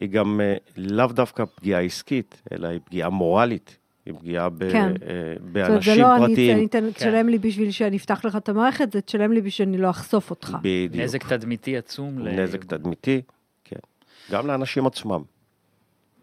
היא 0.00 0.08
גם 0.08 0.40
אה, 0.40 0.54
לאו 0.76 1.06
דווקא 1.06 1.44
פגיעה 1.54 1.80
עסקית, 1.82 2.42
אלא 2.52 2.68
היא 2.68 2.80
פגיעה 2.84 3.10
מורלית, 3.10 3.76
היא 4.06 4.14
פגיעה 4.14 4.48
ב, 4.48 4.70
כן. 4.72 4.78
אה, 4.88 4.92
זאת 4.92 5.06
אומרת, 5.06 5.42
זה 5.42 5.50
באנשים 5.52 6.02
לא 6.02 6.16
אני 6.16 6.26
פרטיים. 6.26 6.56
אני 6.56 6.66
אתן- 6.66 6.84
כן. 6.84 6.90
תשלם 6.90 7.28
לי 7.28 7.38
בשביל 7.38 7.70
שאני 7.70 7.96
אפתח 7.96 8.24
לך 8.24 8.36
את 8.36 8.48
המערכת, 8.48 8.92
זה 8.92 9.00
תשלם 9.00 9.32
לי 9.32 9.40
בשביל 9.40 9.50
שאני 9.50 9.78
לא 9.78 9.90
אחשוף 9.90 10.30
אותך. 10.30 10.56
בדיוק. 10.62 11.04
נזק 11.04 11.26
תדמיתי 11.28 11.76
עצום. 11.76 12.18
ל- 12.18 12.42
נזק 12.42 12.64
תדמיתי, 12.64 13.22
כן. 13.64 13.76
גם 14.32 14.46
לאנשים 14.46 14.86
עצמם. 14.86 15.22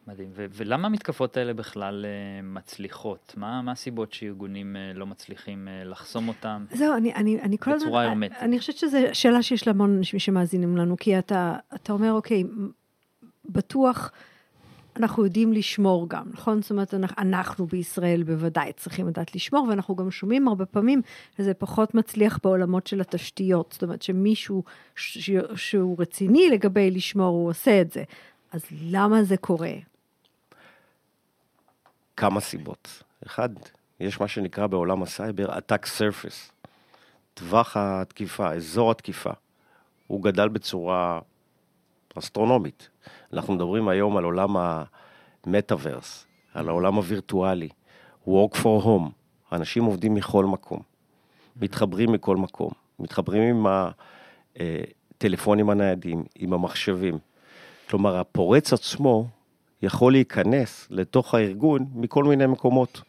מדהים. 0.08 0.30
ו- 0.36 0.46
ולמה 0.54 0.88
המתקפות 0.88 1.38
האלה 1.38 1.54
בכלל 1.54 2.06
אה, 2.06 2.10
מצליחות? 2.44 3.34
מה 3.38 3.62
מה 3.62 3.72
הסיבות 3.72 4.14
שארגונים 4.14 4.76
לא 4.96 5.06
מצליחים 5.06 5.68
לחסום 5.86 6.28
אותם? 6.28 6.66
זהו, 6.72 6.94
אני, 6.98 7.14
אני, 7.14 7.42
אני 7.42 7.58
כל 7.58 7.72
הזמן, 7.72 7.88
בצורה 7.88 8.02
אני, 8.02 8.10
הרמטית. 8.10 8.38
אני 8.42 8.60
חושבת 8.60 8.76
שזו 8.78 8.98
שאלה 9.14 9.44
שיש 9.44 9.68
להמון 9.68 9.98
אנשים 9.98 10.20
שמאזינים 10.20 10.78
לנו, 10.78 10.98
כי 10.98 11.20
אתה, 11.20 11.56
אתה 11.76 11.94
אומר, 11.94 12.12
אוקיי, 12.14 12.44
בטוח 13.50 14.12
אנחנו 15.00 15.26
יודעים 15.26 15.54
לשמור 15.54 16.10
גם, 16.10 16.26
נכון? 16.34 16.62
זאת 16.62 16.72
אומרת, 16.72 16.94
אנחנו, 17.18 17.66
בישראל 17.66 18.24
בוודאי 18.24 18.74
צריכים 18.74 19.08
לדעת 19.08 19.36
לשמור, 19.36 19.68
ואנחנו 19.70 19.96
גם 19.96 20.12
שומעים 20.12 20.48
הרבה 20.48 20.66
פעמים 20.66 21.02
שזה 21.38 21.54
פחות 21.54 21.96
מצליח 21.96 22.40
בעולמות 22.44 22.88
של 22.88 23.02
התשתיות, 23.02 23.72
זאת 23.72 23.84
אומרת 23.84 24.02
שמישהו 24.02 24.64
ש, 24.96 25.30
שהוא 25.56 25.96
רציני 26.00 26.50
לגבי 26.50 26.92
לשמור, 26.92 27.36
הוא 27.36 27.50
עושה 27.50 27.82
את 27.82 27.92
זה. 27.92 28.04
אז 28.52 28.66
למה 28.82 29.24
זה 29.24 29.38
קורה? 29.38 29.74
כמה 32.18 32.40
סיבות. 32.40 33.04
אחד, 33.26 33.50
יש 34.00 34.22
מה 34.22 34.28
שנקרא 34.28 34.68
בעולם 34.68 35.04
הסייבר 35.04 35.58
attack 35.58 35.86
surface. 35.86 36.68
טווח 37.34 37.78
התקיפה, 37.78 38.54
אזור 38.54 38.92
התקיפה, 38.92 39.32
הוא 40.08 40.24
גדל 40.24 40.48
בצורה 40.48 41.20
אסטרונומית. 42.18 42.90
אנחנו 43.34 43.54
מדברים 43.54 43.88
היום 43.88 44.18
על 44.18 44.24
עולם 44.24 44.56
המטאוורס, 45.46 46.26
על 46.54 46.70
העולם 46.70 46.96
הווירטואלי, 46.96 47.70
work 48.28 48.56
for 48.56 48.84
home, 48.84 49.10
אנשים 49.52 49.84
עובדים 49.84 50.14
מכל 50.14 50.46
מקום, 50.46 50.80
מתחברים 51.62 52.12
מכל 52.12 52.38
מקום, 52.38 52.70
מתחברים 53.00 53.44
עם 53.44 53.66
הטלפונים 54.56 55.70
הניידים, 55.70 56.24
עם 56.36 56.54
המחשבים. 56.54 57.18
כלומר, 57.90 58.18
הפורץ 58.18 58.74
עצמו 58.74 59.28
יכול 59.82 60.12
להיכנס 60.12 60.88
לתוך 60.90 61.34
הארגון 61.34 61.86
מכל 61.96 62.24
מיני 62.24 62.46
מקומות. 62.46 63.02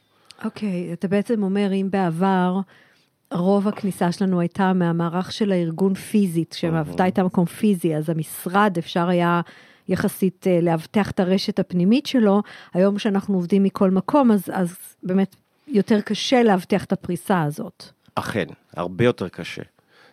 אוקיי, 0.44 0.92
אתה 0.92 1.08
בעצם 1.08 1.42
אומר, 1.42 1.72
אם 1.72 1.88
בעבר 1.90 2.60
רוב 3.32 3.68
הכניסה 3.68 4.12
שלנו 4.12 4.40
הייתה 4.40 4.72
מהמערך 4.72 5.32
של 5.32 5.52
הארגון 5.52 5.94
פיזית, 5.94 6.52
שהעבודה 6.58 7.04
הייתה 7.04 7.22
מקום 7.22 7.46
פיזי, 7.46 7.96
אז 7.96 8.10
המשרד 8.10 8.74
אפשר 8.78 9.08
היה 9.08 9.40
יחסית 9.88 10.46
אה, 10.46 10.60
לאבטח 10.62 11.10
את 11.10 11.20
הרשת 11.20 11.58
הפנימית 11.58 12.06
שלו, 12.06 12.42
היום 12.74 12.98
שאנחנו 12.98 13.34
עובדים 13.34 13.62
מכל 13.62 13.90
מקום, 13.90 14.30
אז, 14.30 14.42
אז 14.52 14.76
באמת 15.02 15.36
יותר 15.68 16.00
קשה 16.00 16.42
לאבטח 16.42 16.84
את 16.84 16.92
הפריסה 16.92 17.42
הזאת. 17.42 17.84
אכן, 18.14 18.46
הרבה 18.72 19.04
יותר 19.04 19.28
קשה. 19.28 19.62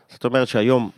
זאת 0.10 0.26
אומרת 0.26 0.48
שהיום 0.48 0.90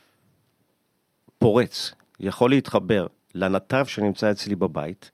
פורץ 1.39 1.91
יכול 2.19 2.49
להתחבר 2.49 3.07
לנתב 3.35 3.85
שנמצא 3.87 4.31
אצלי 4.31 4.55
בבית, 4.55 5.11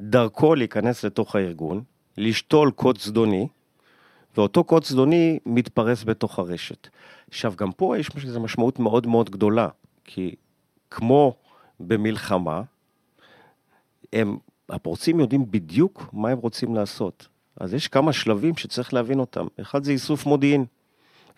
דרכו 0.00 0.54
להיכנס 0.54 1.04
לתוך 1.04 1.36
הארגון, 1.36 1.82
לשתול 2.18 2.70
קוד 2.70 2.98
זדוני, 2.98 3.48
ואותו 4.36 4.64
קוד 4.64 4.84
זדוני 4.84 5.38
מתפרס 5.46 6.04
בתוך 6.04 6.38
הרשת. 6.38 6.88
עכשיו, 7.28 7.54
גם 7.56 7.72
פה 7.72 7.98
יש 7.98 8.10
משמעות 8.40 8.78
מאוד 8.78 9.06
מאוד 9.06 9.30
גדולה, 9.30 9.68
כי 10.04 10.34
כמו 10.90 11.34
במלחמה, 11.80 12.62
הם, 14.12 14.36
הפורצים 14.68 15.20
יודעים 15.20 15.50
בדיוק 15.50 16.08
מה 16.12 16.28
הם 16.28 16.38
רוצים 16.38 16.74
לעשות. 16.74 17.28
אז 17.60 17.74
יש 17.74 17.88
כמה 17.88 18.12
שלבים 18.12 18.56
שצריך 18.56 18.94
להבין 18.94 19.20
אותם. 19.20 19.46
אחד 19.60 19.84
זה 19.84 19.92
איסוף 19.92 20.26
מודיעין. 20.26 20.64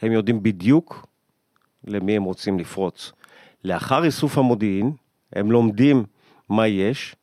הם 0.02 0.12
יודעים 0.12 0.42
בדיוק 0.42 1.06
למי 1.84 2.16
הם 2.16 2.22
רוצים 2.22 2.58
לפרוץ. 2.58 3.12
לאחר 3.64 4.04
איסוף 4.04 4.38
המודיעין, 4.38 4.92
הם 5.32 5.50
לומדים 5.50 6.04
מה 6.48 6.66
יש, 6.66 7.16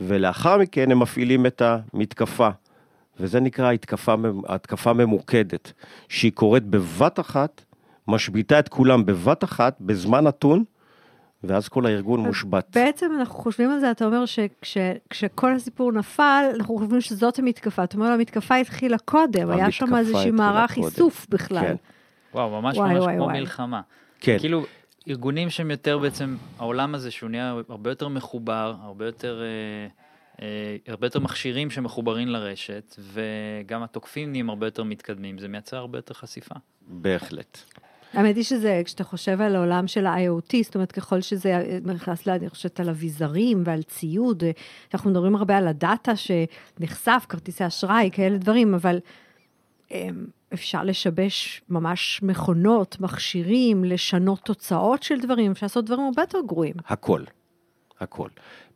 ולאחר 0.00 0.58
מכן 0.58 0.90
הם 0.90 0.98
מפעילים 0.98 1.46
את 1.46 1.62
המתקפה. 1.62 2.48
וזה 3.20 3.40
נקרא 3.40 3.72
התקפה, 3.72 4.14
התקפה 4.48 4.92
ממוקדת, 4.92 5.72
שהיא 6.08 6.32
קורית 6.32 6.64
בבת 6.64 7.20
אחת, 7.20 7.64
משביתה 8.08 8.58
את 8.58 8.68
כולם 8.68 9.06
בבת 9.06 9.44
אחת, 9.44 9.76
בזמן 9.80 10.24
נתון, 10.24 10.64
ואז 11.44 11.68
כל 11.68 11.86
הארגון 11.86 12.20
מושבת. 12.20 12.76
בעצם 12.76 13.10
אנחנו 13.18 13.34
חושבים 13.34 13.70
על 13.70 13.80
זה, 13.80 13.90
אתה 13.90 14.04
אומר 14.04 14.24
שכשכל 14.62 15.54
הסיפור 15.54 15.92
נפל, 15.92 16.44
אנחנו 16.54 16.78
חושבים 16.78 17.00
שזאת 17.00 17.38
המתקפה. 17.38 17.84
אתה 17.84 17.96
אומר, 17.96 18.06
המתקפה 18.06 18.56
התחילה 18.56 18.98
קודם, 18.98 19.50
היה 19.50 19.70
שם 19.70 19.96
איזשהו 19.96 20.32
מערך 20.32 20.74
קודם. 20.74 20.86
איסוף 20.86 21.26
בכלל. 21.28 21.60
כן. 21.60 21.74
וואו, 22.34 22.62
ממש 22.62 22.76
וואי, 22.76 22.94
ממש 22.94 23.02
וואי, 23.02 23.14
כמו 23.16 23.24
וואי. 23.24 23.40
מלחמה. 23.40 23.80
כן, 24.20 24.38
כאילו, 24.38 24.64
ארגונים 25.08 25.50
שהם 25.50 25.70
יותר 25.70 25.98
בעצם, 25.98 26.36
העולם 26.58 26.94
הזה 26.94 27.10
שהוא 27.10 27.30
נהיה 27.30 27.54
הרבה 27.68 27.90
יותר 27.90 28.08
מחובר, 28.08 28.74
הרבה 28.82 29.06
יותר, 29.06 29.42
אה, 30.40 30.76
הרבה 30.88 31.06
יותר 31.06 31.20
מכשירים 31.20 31.70
שמחוברים 31.70 32.28
לרשת, 32.28 32.96
וגם 32.98 33.82
התוקפים 33.82 34.30
נהיים 34.30 34.50
הרבה 34.50 34.66
יותר 34.66 34.82
מתקדמים, 34.82 35.38
זה 35.38 35.48
מייצר 35.48 35.76
הרבה 35.76 35.98
יותר 35.98 36.14
חשיפה. 36.14 36.54
בהחלט. 36.88 37.58
האמת 38.12 38.36
היא 38.36 38.44
שזה, 38.44 38.82
כשאתה 38.84 39.04
חושב 39.04 39.40
על 39.40 39.56
העולם 39.56 39.86
של 39.86 40.06
ה-IoT, 40.06 40.56
זאת 40.62 40.74
אומרת, 40.74 40.92
ככל 40.92 41.20
שזה 41.20 41.80
נכנס, 41.84 42.28
אני 42.28 42.48
חושבת 42.48 42.80
על 42.80 42.88
אביזרים 42.88 43.62
ועל 43.64 43.82
ציוד, 43.82 44.42
אנחנו 44.94 45.10
מדברים 45.10 45.36
הרבה 45.36 45.56
על 45.56 45.68
הדאטה 45.68 46.12
שנחשף, 46.16 47.26
כרטיסי 47.28 47.66
אשראי, 47.66 48.10
כאלה 48.12 48.38
דברים, 48.38 48.74
אבל 48.74 48.98
אמ, 49.90 50.26
אפשר 50.54 50.84
לשבש 50.84 51.62
ממש 51.68 52.20
מכונות, 52.22 52.96
מכשירים, 53.00 53.84
לשנות 53.84 54.40
תוצאות 54.40 55.02
של 55.02 55.20
דברים, 55.20 55.50
אפשר 55.50 55.66
לעשות 55.66 55.84
דברים 55.84 56.04
הרבה 56.04 56.22
יותר 56.22 56.38
גרועים. 56.46 56.74
הכל, 56.86 57.22
הכל. 58.00 58.28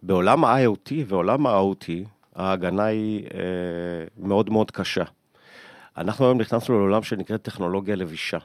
בעולם 0.02 0.44
ה-IoT 0.44 0.92
ועולם 1.06 1.46
ה-OT, 1.46 1.90
ההגנה 2.34 2.84
היא 2.84 3.24
אה, 3.34 3.40
מאוד 4.16 4.50
מאוד 4.50 4.70
קשה. 4.70 5.04
אנחנו 5.96 6.24
היום 6.24 6.38
נכנסנו 6.40 6.78
לעולם 6.78 7.02
שנקרא 7.02 7.36
טכנולוגיה 7.36 7.96
לבישה. 7.96 8.38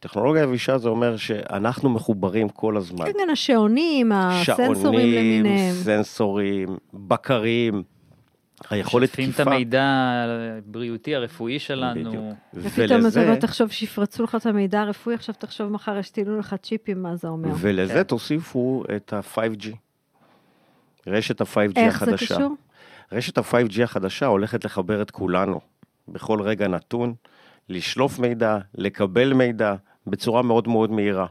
טכנולוגיה 0.00 0.42
לבישה 0.42 0.78
זה 0.78 0.88
אומר 0.88 1.16
שאנחנו 1.16 1.90
מחוברים 1.90 2.48
כל 2.48 2.76
הזמן. 2.76 3.04
כן, 3.04 3.12
כן, 3.12 3.30
השעונים, 3.32 4.12
הסנסורים 4.12 4.74
שעונים, 4.82 5.14
למיניהם. 5.14 5.74
סנסורים, 5.74 6.76
בקרים, 6.94 7.82
היכולת 8.70 9.08
משתפים 9.08 9.30
את 9.30 9.34
תקיפה. 9.34 9.50
המידע 9.50 9.84
הבריאותי, 10.58 11.14
הרפואי 11.14 11.58
שלנו. 11.58 12.10
בדיוק. 12.10 12.24
ופתאום 12.54 13.06
אתה 13.06 13.24
לא 13.24 13.34
תחשוב 13.34 13.70
שיפרצו 13.70 14.22
לך 14.22 14.34
את 14.34 14.46
המידע 14.46 14.80
הרפואי, 14.80 15.14
עכשיו 15.14 15.34
תחשוב 15.38 15.72
מחר 15.72 15.98
ישתילו 15.98 16.38
לך 16.38 16.54
צ'יפים, 16.62 17.02
מה 17.02 17.16
זה 17.16 17.28
אומר? 17.28 17.48
ולזה 17.58 17.94
כן. 17.94 18.02
תוסיפו 18.02 18.84
את 18.96 19.12
ה-5G. 19.12 19.68
רשת 21.06 21.40
ה-5G 21.40 21.72
איך 21.76 22.04
זה 22.04 22.10
החדשה. 22.10 22.34
קשור? 22.34 22.54
רשת 23.12 23.38
ה-5G 23.38 23.82
החדשה 23.82 24.26
הולכת 24.26 24.64
לחבר 24.64 25.02
את 25.02 25.10
כולנו 25.10 25.60
בכל 26.08 26.42
רגע 26.42 26.68
נתון, 26.68 27.14
לשלוף 27.68 28.18
מידע, 28.18 28.58
לקבל 28.74 29.32
מידע 29.32 29.74
בצורה 30.06 30.42
מאוד 30.42 30.68
מאוד 30.68 30.90
מהירה. 30.90 31.26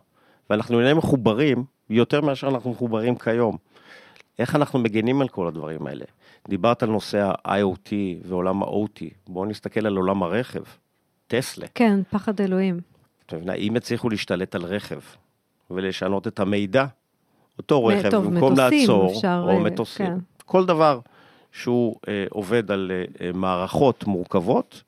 ואנחנו 0.50 0.80
נהיה 0.80 0.94
מחוברים 0.94 1.64
יותר 1.90 2.22
מאשר 2.22 2.48
אנחנו 2.48 2.72
מחוברים 2.72 3.16
כיום. 3.16 3.58
איך 4.40 4.56
אנחנו 4.56 4.80
מגנים 4.80 5.22
על 5.22 5.28
כל 5.28 5.48
הדברים 5.48 5.88
האלה? 5.88 6.06
דיברת 6.48 6.84
על 6.84 6.90
נושא 6.90 7.32
ה-IoT 7.46 7.92
ועולם 8.26 8.64
ה-OT, 8.64 9.02
בואו 9.28 9.46
נסתכל 9.46 9.86
על 9.86 9.98
עולם 9.98 10.24
הרכב. 10.24 10.64
טסלה, 11.28 11.68
כן, 11.76 12.00
פחד 12.10 12.42
אלוהים. 12.42 12.80
את 13.26 13.34
מבינה, 13.34 13.54
אם 13.54 13.74
יצליחו 13.76 14.10
להשתלט 14.10 14.56
על 14.56 14.66
רכב, 14.66 15.00
ולשנות 15.72 16.28
את 16.28 16.40
המידע, 16.40 16.86
אותו 17.58 17.86
רכב, 17.86 18.10
טוב, 18.12 18.26
במקום 18.26 18.54
מטוסים 18.54 18.80
לעצור, 18.80 19.12
אפשר, 19.12 19.42
או 19.44 19.50
אה, 19.50 19.60
מטוסים, 19.60 20.06
כן. 20.06 20.18
כל 20.46 20.66
דבר 20.66 21.00
שהוא 21.52 21.96
אה, 22.08 22.26
עובד 22.30 22.72
על 22.72 22.92
אה, 23.22 23.32
מערכות 23.34 24.08
מורכבות, 24.08 24.84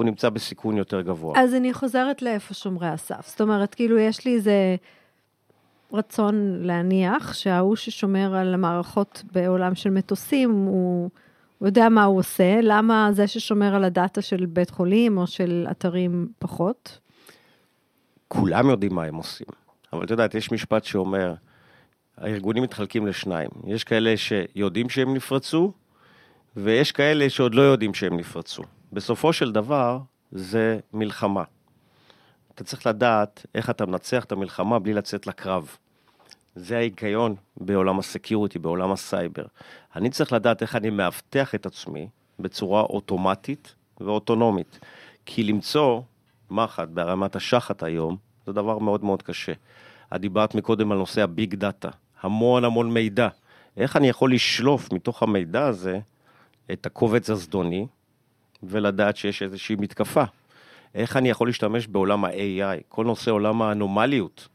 הוא 0.00 0.04
נמצא 0.04 0.28
בסיכון 0.28 0.76
יותר 0.76 1.00
גבוה. 1.00 1.40
אז 1.40 1.54
אני 1.54 1.72
חוזרת 1.74 2.22
לאיפה 2.22 2.54
שומרי 2.54 2.88
הסף. 2.88 3.28
זאת 3.28 3.40
אומרת, 3.40 3.74
כאילו, 3.74 3.98
יש 3.98 4.24
לי 4.24 4.34
איזה 4.34 4.76
רצון 5.92 6.62
להניח 6.62 7.34
שההוא 7.34 7.76
ששומר 7.76 8.34
על 8.34 8.54
המערכות 8.54 9.22
בעולם 9.32 9.74
של 9.74 9.90
מטוסים, 9.90 10.50
הוא, 10.50 11.10
הוא 11.58 11.68
יודע 11.68 11.88
מה 11.88 12.04
הוא 12.04 12.18
עושה, 12.18 12.60
למה 12.62 13.08
זה 13.12 13.26
ששומר 13.26 13.74
על 13.74 13.84
הדאטה 13.84 14.22
של 14.22 14.46
בית 14.46 14.70
חולים 14.70 15.18
או 15.18 15.26
של 15.26 15.66
אתרים 15.70 16.28
פחות? 16.38 16.98
כולם 18.28 18.70
יודעים 18.70 18.94
מה 18.94 19.04
הם 19.04 19.14
עושים. 19.14 19.46
אבל 19.92 20.04
את 20.04 20.10
יודעת, 20.10 20.34
יש 20.34 20.52
משפט 20.52 20.84
שאומר, 20.84 21.34
הארגונים 22.16 22.62
מתחלקים 22.62 23.06
לשניים. 23.06 23.50
יש 23.66 23.84
כאלה 23.84 24.16
שיודעים 24.16 24.88
שהם 24.88 25.14
נפרצו, 25.14 25.72
ויש 26.56 26.92
כאלה 26.92 27.30
שעוד 27.30 27.54
לא 27.54 27.62
יודעים 27.62 27.94
שהם 27.94 28.16
נפרצו. 28.16 28.62
בסופו 28.92 29.32
של 29.32 29.52
דבר, 29.52 29.98
זה 30.32 30.78
מלחמה. 30.92 31.44
אתה 32.54 32.64
צריך 32.64 32.86
לדעת 32.86 33.46
איך 33.54 33.70
אתה 33.70 33.86
מנצח 33.86 34.24
את 34.24 34.32
המלחמה 34.32 34.78
בלי 34.78 34.94
לצאת 34.94 35.26
לקרב. 35.26 35.76
זה 36.54 36.76
ההיגיון 36.76 37.34
בעולם 37.56 37.98
ה 37.98 38.04
security, 38.04 38.58
בעולם 38.58 38.92
הסייבר. 38.92 39.44
אני 39.96 40.10
צריך 40.10 40.32
לדעת 40.32 40.62
איך 40.62 40.76
אני 40.76 40.90
מאבטח 40.90 41.54
את 41.54 41.66
עצמי 41.66 42.08
בצורה 42.38 42.82
אוטומטית 42.82 43.74
ואוטונומית. 44.00 44.78
כי 45.26 45.42
למצוא 45.42 46.00
מחט 46.50 46.88
ברמת 46.88 47.36
השחת 47.36 47.82
היום, 47.82 48.16
זה 48.46 48.52
דבר 48.52 48.78
מאוד 48.78 49.04
מאוד 49.04 49.22
קשה. 49.22 49.52
את 50.14 50.20
דיברת 50.20 50.54
מקודם 50.54 50.92
על 50.92 50.98
נושא 50.98 51.22
הביג 51.22 51.54
דאטה, 51.54 51.88
המון 52.22 52.64
המון 52.64 52.94
מידע. 52.94 53.28
איך 53.76 53.96
אני 53.96 54.08
יכול 54.08 54.34
לשלוף 54.34 54.92
מתוך 54.92 55.22
המידע 55.22 55.66
הזה 55.66 56.00
את 56.72 56.86
הקובץ 56.86 57.30
הזדוני 57.30 57.86
ולדעת 58.62 59.16
שיש 59.16 59.42
איזושהי 59.42 59.76
מתקפה? 59.76 60.24
איך 60.94 61.16
אני 61.16 61.30
יכול 61.30 61.48
להשתמש 61.48 61.86
בעולם 61.86 62.24
ה-AI, 62.24 62.82
כל 62.88 63.04
נושא 63.04 63.30
עולם 63.30 63.62
האנומליות, 63.62 64.48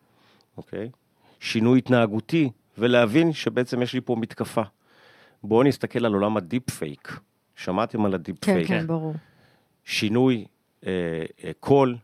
אוקיי? 0.57 0.89
שינוי 1.39 1.77
התנהגותי, 1.77 2.49
ולהבין 2.77 3.33
שבעצם 3.33 3.81
יש 3.81 3.93
לי 3.93 4.01
פה 4.01 4.15
מתקפה. 4.15 4.61
בואו 5.43 5.63
נסתכל 5.63 6.05
על 6.05 6.13
עולם 6.13 6.37
ה 6.37 6.44
deep 6.44 6.69
fake. 6.69 7.19
שמעתם 7.55 8.05
על 8.05 8.13
ה 8.13 8.18
deep 8.18 8.35
כן, 8.41 8.53
פייק? 8.53 8.67
כן, 8.67 8.87
ברור. 8.87 9.13
שינוי 9.83 10.45
אה, 10.85 10.91
אה, 11.43 11.51
קול, 11.59 11.97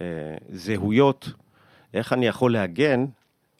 אה, 0.00 0.06
זהויות, 0.52 1.28
איך 1.94 2.12
אני 2.12 2.26
יכול 2.26 2.52
להגן 2.52 3.04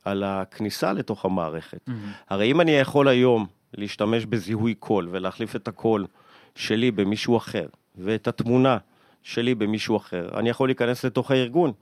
על 0.04 0.24
הכניסה 0.24 0.92
לתוך 0.92 1.24
המערכת. 1.24 1.88
הרי 2.28 2.50
אם 2.50 2.60
אני 2.60 2.70
יכול 2.70 3.08
היום 3.08 3.46
להשתמש 3.74 4.26
בזיהוי 4.26 4.74
קול 4.74 5.08
ולהחליף 5.10 5.56
את 5.56 5.68
הקול 5.68 6.06
שלי 6.54 6.90
במישהו 6.90 7.36
אחר, 7.36 7.66
ואת 7.96 8.28
התמונה 8.28 8.78
שלי 9.22 9.54
במישהו 9.54 9.96
אחר, 9.96 10.28
אני 10.38 10.50
יכול 10.50 10.68
להיכנס 10.68 11.04
לתוך 11.04 11.30
הארגון. 11.30 11.72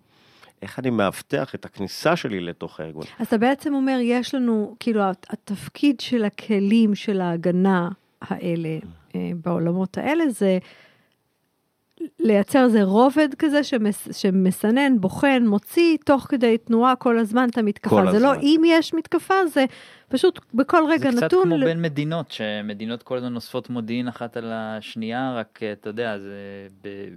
איך 0.63 0.79
אני 0.79 0.91
מאבטח 0.91 1.55
את 1.55 1.65
הכניסה 1.65 2.17
שלי 2.17 2.41
לתוך 2.41 2.81
הארגון? 2.81 3.05
אז 3.19 3.27
אתה 3.27 3.39
בעצם 3.39 3.75
אומר, 3.75 3.99
יש 4.03 4.35
לנו, 4.35 4.77
כאילו, 4.81 5.01
הת- 5.03 5.27
התפקיד 5.31 6.01
של 6.01 6.25
הכלים 6.25 6.95
של 6.95 7.21
ההגנה 7.21 7.89
האלה, 8.21 8.79
אה, 9.15 9.31
בעולמות 9.45 9.99
האלה, 9.99 10.29
זה 10.31 10.59
לייצר 12.21 12.65
איזה 12.65 12.83
רובד 12.83 13.29
כזה 13.39 13.65
שמס, 13.65 14.09
שמסנן, 14.13 15.01
בוחן, 15.01 15.43
מוציא 15.47 15.97
תוך 16.05 16.27
כדי 16.29 16.59
תנועה 16.59 16.97
כל 16.97 17.19
הזמן 17.19 17.49
את 17.49 17.59
המתקפה. 17.59 17.91
כל 18.03 18.11
זה 18.13 18.19
לא 18.19 18.31
הזמן. 18.31 18.43
אם 18.43 18.63
יש 18.67 18.95
מתקפה, 18.95 19.35
זה 19.47 19.65
פשוט 20.09 20.41
בכל 20.55 20.83
רגע 20.89 21.11
זה 21.11 21.17
קצת 21.17 21.23
נתון. 21.27 21.43
כמו 21.45 21.57
ל- 21.57 21.65
בין 21.65 21.83
מדינות, 21.83 22.31
שמדינות 22.31 23.03
כל 23.03 23.17
הזמן 23.17 23.35
אוספות 23.35 23.71
מודיעין 23.71 24.09
אחת 24.09 24.37
על 24.37 24.51
השנייה, 24.53 25.35
רק 25.37 25.59
אה, 25.63 25.73
אתה 25.73 25.89
יודע, 25.89 26.19
זה 26.19 26.35
ב- 26.85 27.09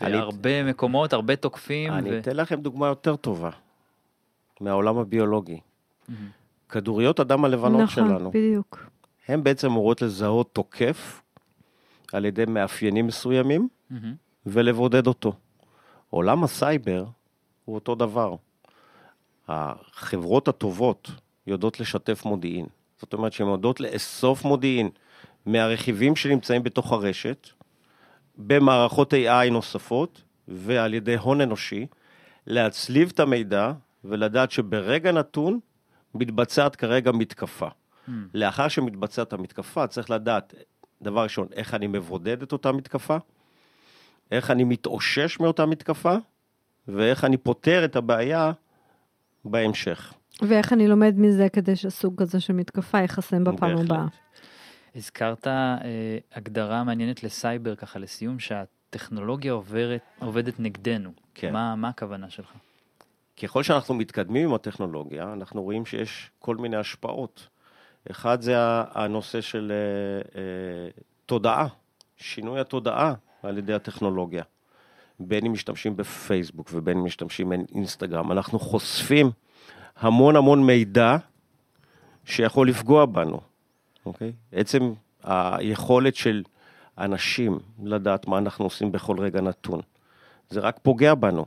אני- 0.00 0.12
בהרבה 0.12 0.62
מקומות, 0.64 1.12
הרבה 1.12 1.36
תוקפים. 1.36 1.92
אני 1.92 2.10
ו- 2.10 2.18
אתן 2.18 2.36
לכם 2.36 2.60
דוגמה 2.60 2.86
יותר 2.86 3.16
טובה, 3.16 3.50
מהעולם 4.60 4.98
הביולוגי. 4.98 5.60
מהמם. 6.08 6.28
כדוריות 6.68 7.20
הדם 7.20 7.44
הלבנות 7.44 7.80
נכון, 7.80 8.08
שלנו, 8.08 8.30
בדיוק. 8.30 8.86
הן 9.28 9.42
בעצם 9.42 9.66
אמורות 9.66 10.02
לזהות 10.02 10.50
תוקף 10.52 11.22
על 12.12 12.24
ידי 12.24 12.44
מאפיינים 12.48 13.06
מסוימים 13.06 13.68
מהמם. 13.90 14.14
ולבודד 14.50 15.06
אותו. 15.06 15.32
עולם 16.10 16.44
הסייבר 16.44 17.04
הוא 17.64 17.74
אותו 17.74 17.94
דבר. 17.94 18.34
החברות 19.48 20.48
הטובות 20.48 21.10
יודעות 21.46 21.80
לשתף 21.80 22.24
מודיעין. 22.24 22.66
זאת 23.00 23.12
אומרת 23.12 23.32
שהן 23.32 23.48
יודעות 23.48 23.80
לאסוף 23.80 24.44
מודיעין 24.44 24.90
מהרכיבים 25.46 26.16
שנמצאים 26.16 26.62
בתוך 26.62 26.92
הרשת, 26.92 27.48
במערכות 28.38 29.12
AI 29.12 29.50
נוספות, 29.50 30.22
ועל 30.48 30.94
ידי 30.94 31.16
הון 31.16 31.40
אנושי, 31.40 31.86
להצליב 32.46 33.10
את 33.14 33.20
המידע 33.20 33.72
ולדעת 34.04 34.50
שברגע 34.50 35.12
נתון 35.12 35.58
מתבצעת 36.14 36.76
כרגע 36.76 37.12
מתקפה. 37.12 37.68
Hmm. 37.68 38.10
לאחר 38.34 38.68
שמתבצעת 38.68 39.32
המתקפה, 39.32 39.86
צריך 39.86 40.10
לדעת, 40.10 40.54
דבר 41.02 41.22
ראשון, 41.22 41.48
איך 41.52 41.74
אני 41.74 41.86
מבודד 41.86 42.42
את 42.42 42.52
אותה 42.52 42.72
מתקפה, 42.72 43.16
איך 44.32 44.50
אני 44.50 44.64
מתאושש 44.64 45.40
מאותה 45.40 45.66
מתקפה, 45.66 46.16
ואיך 46.88 47.24
אני 47.24 47.36
פותר 47.36 47.84
את 47.84 47.96
הבעיה 47.96 48.52
בהמשך. 49.44 50.14
ואיך 50.42 50.72
אני 50.72 50.88
לומד 50.88 51.14
מזה 51.16 51.48
כדי 51.48 51.76
שהסוג 51.76 52.22
הזה 52.22 52.40
של 52.40 52.52
מתקפה 52.52 53.00
ייחסם 53.00 53.44
בפעם 53.44 53.74
בהחלט. 53.76 53.90
הבאה. 53.90 54.06
הזכרת 54.96 55.46
אה, 55.46 55.76
הגדרה 56.34 56.84
מעניינת 56.84 57.24
לסייבר, 57.24 57.74
ככה 57.74 57.98
לסיום, 57.98 58.38
שהטכנולוגיה 58.38 59.52
עוברת, 59.52 60.00
עובדת 60.18 60.60
נגדנו. 60.60 61.10
כן. 61.34 61.52
מה, 61.52 61.76
מה 61.76 61.88
הכוונה 61.88 62.30
שלך? 62.30 62.52
ככל 63.42 63.62
שאנחנו 63.62 63.94
מתקדמים 63.94 64.48
עם 64.48 64.54
הטכנולוגיה, 64.54 65.32
אנחנו 65.32 65.62
רואים 65.62 65.86
שיש 65.86 66.30
כל 66.38 66.56
מיני 66.56 66.76
השפעות. 66.76 67.48
אחד 68.10 68.40
זה 68.40 68.54
הנושא 68.94 69.40
של 69.40 69.72
אה, 69.72 70.40
אה, 70.40 70.90
תודעה, 71.26 71.66
שינוי 72.16 72.60
התודעה 72.60 73.14
על 73.42 73.58
ידי 73.58 73.74
הטכנולוגיה. 73.74 74.42
בין 75.20 75.46
אם 75.46 75.52
משתמשים 75.52 75.96
בפייסבוק 75.96 76.70
ובין 76.72 76.98
אם 76.98 77.04
משתמשים 77.04 77.48
באינסטגרם, 77.48 78.32
אנחנו 78.32 78.58
חושפים 78.58 79.30
המון 79.96 80.36
המון 80.36 80.66
מידע 80.66 81.16
שיכול 82.24 82.68
לפגוע 82.68 83.06
בנו, 83.06 83.40
אוקיי? 84.06 84.32
עצם 84.52 84.92
היכולת 85.22 86.14
של 86.14 86.42
אנשים 86.98 87.58
לדעת 87.84 88.26
מה 88.26 88.38
אנחנו 88.38 88.64
עושים 88.64 88.92
בכל 88.92 89.18
רגע 89.18 89.40
נתון, 89.40 89.80
זה 90.50 90.60
רק 90.60 90.78
פוגע 90.82 91.14
בנו. 91.14 91.46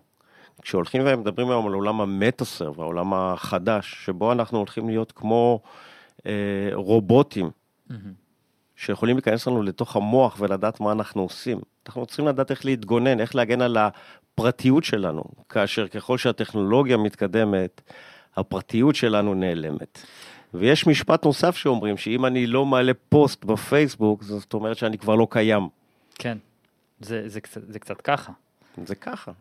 כשהולכים 0.61 1.01
ומדברים 1.05 1.49
היום 1.49 1.67
על 1.67 1.73
עולם 1.73 2.01
המטאסר 2.01 2.71
והעולם 2.75 3.13
החדש, 3.13 4.05
שבו 4.05 4.31
אנחנו 4.31 4.57
הולכים 4.57 4.89
להיות 4.89 5.11
כמו 5.11 5.61
אה, 6.25 6.69
רובוטים 6.73 7.49
מהמם. 7.89 8.13
שיכולים 8.75 9.15
להיכנס 9.15 9.47
לנו 9.47 9.63
לתוך 9.63 9.95
המוח 9.95 10.35
ולדעת 10.39 10.79
מה 10.79 10.91
אנחנו 10.91 11.21
עושים. 11.21 11.59
אנחנו 11.87 12.05
צריכים 12.05 12.27
לדעת 12.27 12.51
איך 12.51 12.65
להתגונן, 12.65 13.19
איך 13.19 13.35
להגן 13.35 13.61
על 13.61 13.77
הפרטיות 13.77 14.83
שלנו, 14.83 15.23
כאשר 15.49 15.87
ככל 15.87 16.17
שהטכנולוגיה 16.17 16.97
מתקדמת, 16.97 17.81
הפרטיות 18.35 18.95
שלנו 18.95 19.33
נעלמת. 19.33 20.05
ויש 20.53 20.87
משפט 20.87 21.25
נוסף 21.25 21.55
שאומרים 21.55 21.97
שאם 21.97 22.25
אני 22.25 22.47
לא 22.47 22.65
מעלה 22.65 22.91
פוסט 23.09 23.45
בפייסבוק, 23.45 24.23
זאת 24.23 24.53
אומרת 24.53 24.77
שאני 24.77 24.97
כבר 24.97 25.15
לא 25.15 25.27
קיים. 25.29 25.69
כן, 26.15 26.37
זה, 26.99 27.29
זה, 27.29 27.41
קצת, 27.41 27.61
זה 27.67 27.79
קצת 27.79 28.01
ככה. 28.01 28.31
זה 28.85 28.95
ככה. 28.95 29.31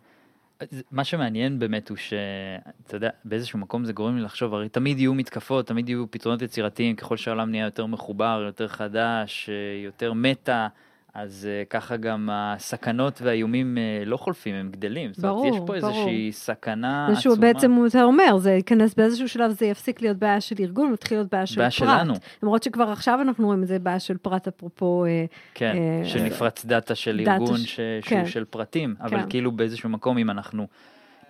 מה 0.90 1.04
שמעניין 1.04 1.58
באמת 1.58 1.88
הוא 1.88 1.96
שאתה 1.96 2.96
יודע, 2.96 3.10
באיזשהו 3.24 3.58
מקום 3.58 3.84
זה 3.84 3.92
גורם 3.92 4.16
לי 4.16 4.22
לחשוב, 4.22 4.54
הרי 4.54 4.68
תמיד 4.68 4.98
יהיו 4.98 5.14
מתקפות, 5.14 5.66
תמיד 5.66 5.88
יהיו 5.88 6.10
פתרונות 6.10 6.42
יצירתיים, 6.42 6.96
ככל 6.96 7.16
שהעולם 7.16 7.50
נהיה 7.50 7.64
יותר 7.64 7.86
מחובר, 7.86 8.42
יותר 8.46 8.68
חדש, 8.68 9.48
אה, 9.48 9.84
יותר 9.84 10.12
מטא, 10.12 10.66
אז 11.14 11.48
אה, 11.50 11.64
ככה 11.70 11.96
גם 11.96 12.28
הסכנות 12.32 13.22
והאיומים 13.22 13.78
אה, 13.78 14.04
לא 14.06 14.16
חולפים, 14.16 14.54
הם 14.54 14.68
גדלים. 14.70 15.12
זאת 15.12 15.24
אומרת, 15.24 15.36
ברור, 15.36 15.46
יש 15.46 15.56
פה 15.56 15.64
ברור. 15.64 15.76
איזושהי 15.76 16.32
סכנה 16.32 17.08
זה 17.14 17.20
שהוא 17.20 17.32
עצומה. 17.32 17.52
בעצם, 17.52 17.86
אתה 17.88 18.02
אומר, 18.02 18.38
זה 18.38 18.50
ייכנס 18.52 18.94
באיזשהו 18.94 19.28
שלב, 19.28 19.50
זה 19.50 19.66
יפסיק 19.66 20.02
להיות 20.02 20.16
בעיה 20.16 20.40
של 20.40 20.56
ארגון, 20.60 20.92
מתחיל 20.92 21.18
להיות 21.18 21.30
בעיה 21.30 21.46
של 21.46 21.56
בעיה 21.56 21.70
פרט. 21.70 21.78
שלנו. 21.78 22.14
למרות 22.42 22.62
שכבר 22.62 22.90
עכשיו 22.90 23.20
אנחנו 23.22 23.46
רואים 23.46 23.62
את 23.62 23.68
זה 23.68 23.78
בעיה 23.78 23.98
של 23.98 24.16
פרט, 24.16 24.48
אפרופו, 24.48 25.04
אה, 25.04 25.24
כן, 25.54 25.76
אה, 25.76 26.08
של 26.08 26.22
נפרץ 26.22 26.64
דאטה 26.64 26.94
של 26.94 27.22
דאטה 27.24 27.32
ארגון 27.32 27.58
ש- 27.58 27.76
ש... 27.76 27.80
כן. 28.02 28.16
שהוא 28.20 28.30
של 28.30 28.44
פרטים, 28.44 28.94
אבל 29.00 29.22
כן. 29.22 29.28
כאילו 29.28 29.52
באיזשהו 29.52 29.88
מקום 29.88 30.18
אם 30.18 30.30
אנחנו 30.30 30.66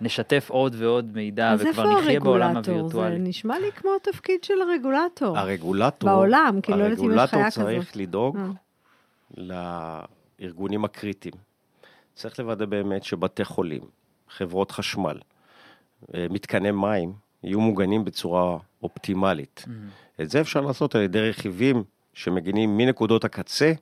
נשתף 0.00 0.46
עוד 0.50 0.74
ועוד 0.78 1.10
מידע 1.14 1.50
אז 1.52 1.66
איפה 1.66 1.82
וכבר 1.82 2.00
נחיה 2.00 2.20
בעולם 2.20 2.42
הרגולטור? 2.56 2.74
זה 2.74 2.80
הווירטואלי. 2.80 3.18
נשמע 3.18 3.58
לי 3.58 3.72
כמו 3.72 3.90
התפקיד 4.00 4.44
של 4.44 4.54
הרגולטור. 4.62 5.38
הרגולטור, 5.38 6.10
בעולם, 6.10 6.58
כי 6.62 6.72
לא 6.72 6.76
יודעת 6.76 6.98
אם 6.98 7.10
יש 7.10 7.16
חיה 7.16 7.22
הרגולטור 7.22 7.46
כזאת. 7.46 7.64
צריך 7.64 7.96
לדאוג. 7.96 8.36
לארגונים 9.36 10.84
הקריטיים. 10.84 11.34
צריך 12.14 12.38
לוודא 12.38 12.66
באמת 12.66 13.04
שבתי 13.04 13.44
חולים, 13.44 13.82
חברות 14.28 14.70
חשמל, 14.70 15.18
אה, 16.14 16.26
מתקני 16.30 16.70
מים, 16.70 17.12
יהיו 17.42 17.60
מוגנים 17.60 18.04
בצורה 18.04 18.58
אופטימלית. 18.82 19.64
את 20.20 20.30
זה 20.30 20.40
אפשר 20.40 20.60
לעשות 20.60 20.94
על 20.94 21.02
ידי 21.02 21.30
רכיבים 21.30 21.84
שמגינים 22.14 22.76
מנקודות 22.76 23.24
הקצה 23.24 23.72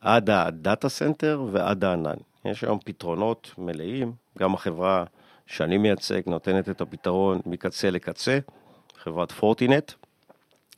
עד 0.00 0.30
ה 0.30 0.42
data 0.42 0.88
center 0.88 1.44
ועד 1.52 1.84
הענן. 1.84 2.16
יש 2.44 2.64
היום 2.64 2.78
פתרונות 2.84 3.54
מלאים, 3.58 4.12
גם 4.38 4.54
החברה 4.54 5.04
שאני 5.46 5.78
מייצג 5.78 6.20
נותנת 6.26 6.68
את 6.68 6.80
הפתרון 6.80 7.40
מקצה 7.46 7.90
לקצה, 7.90 8.38
חברת 8.96 9.32
Fortinet. 9.32 9.92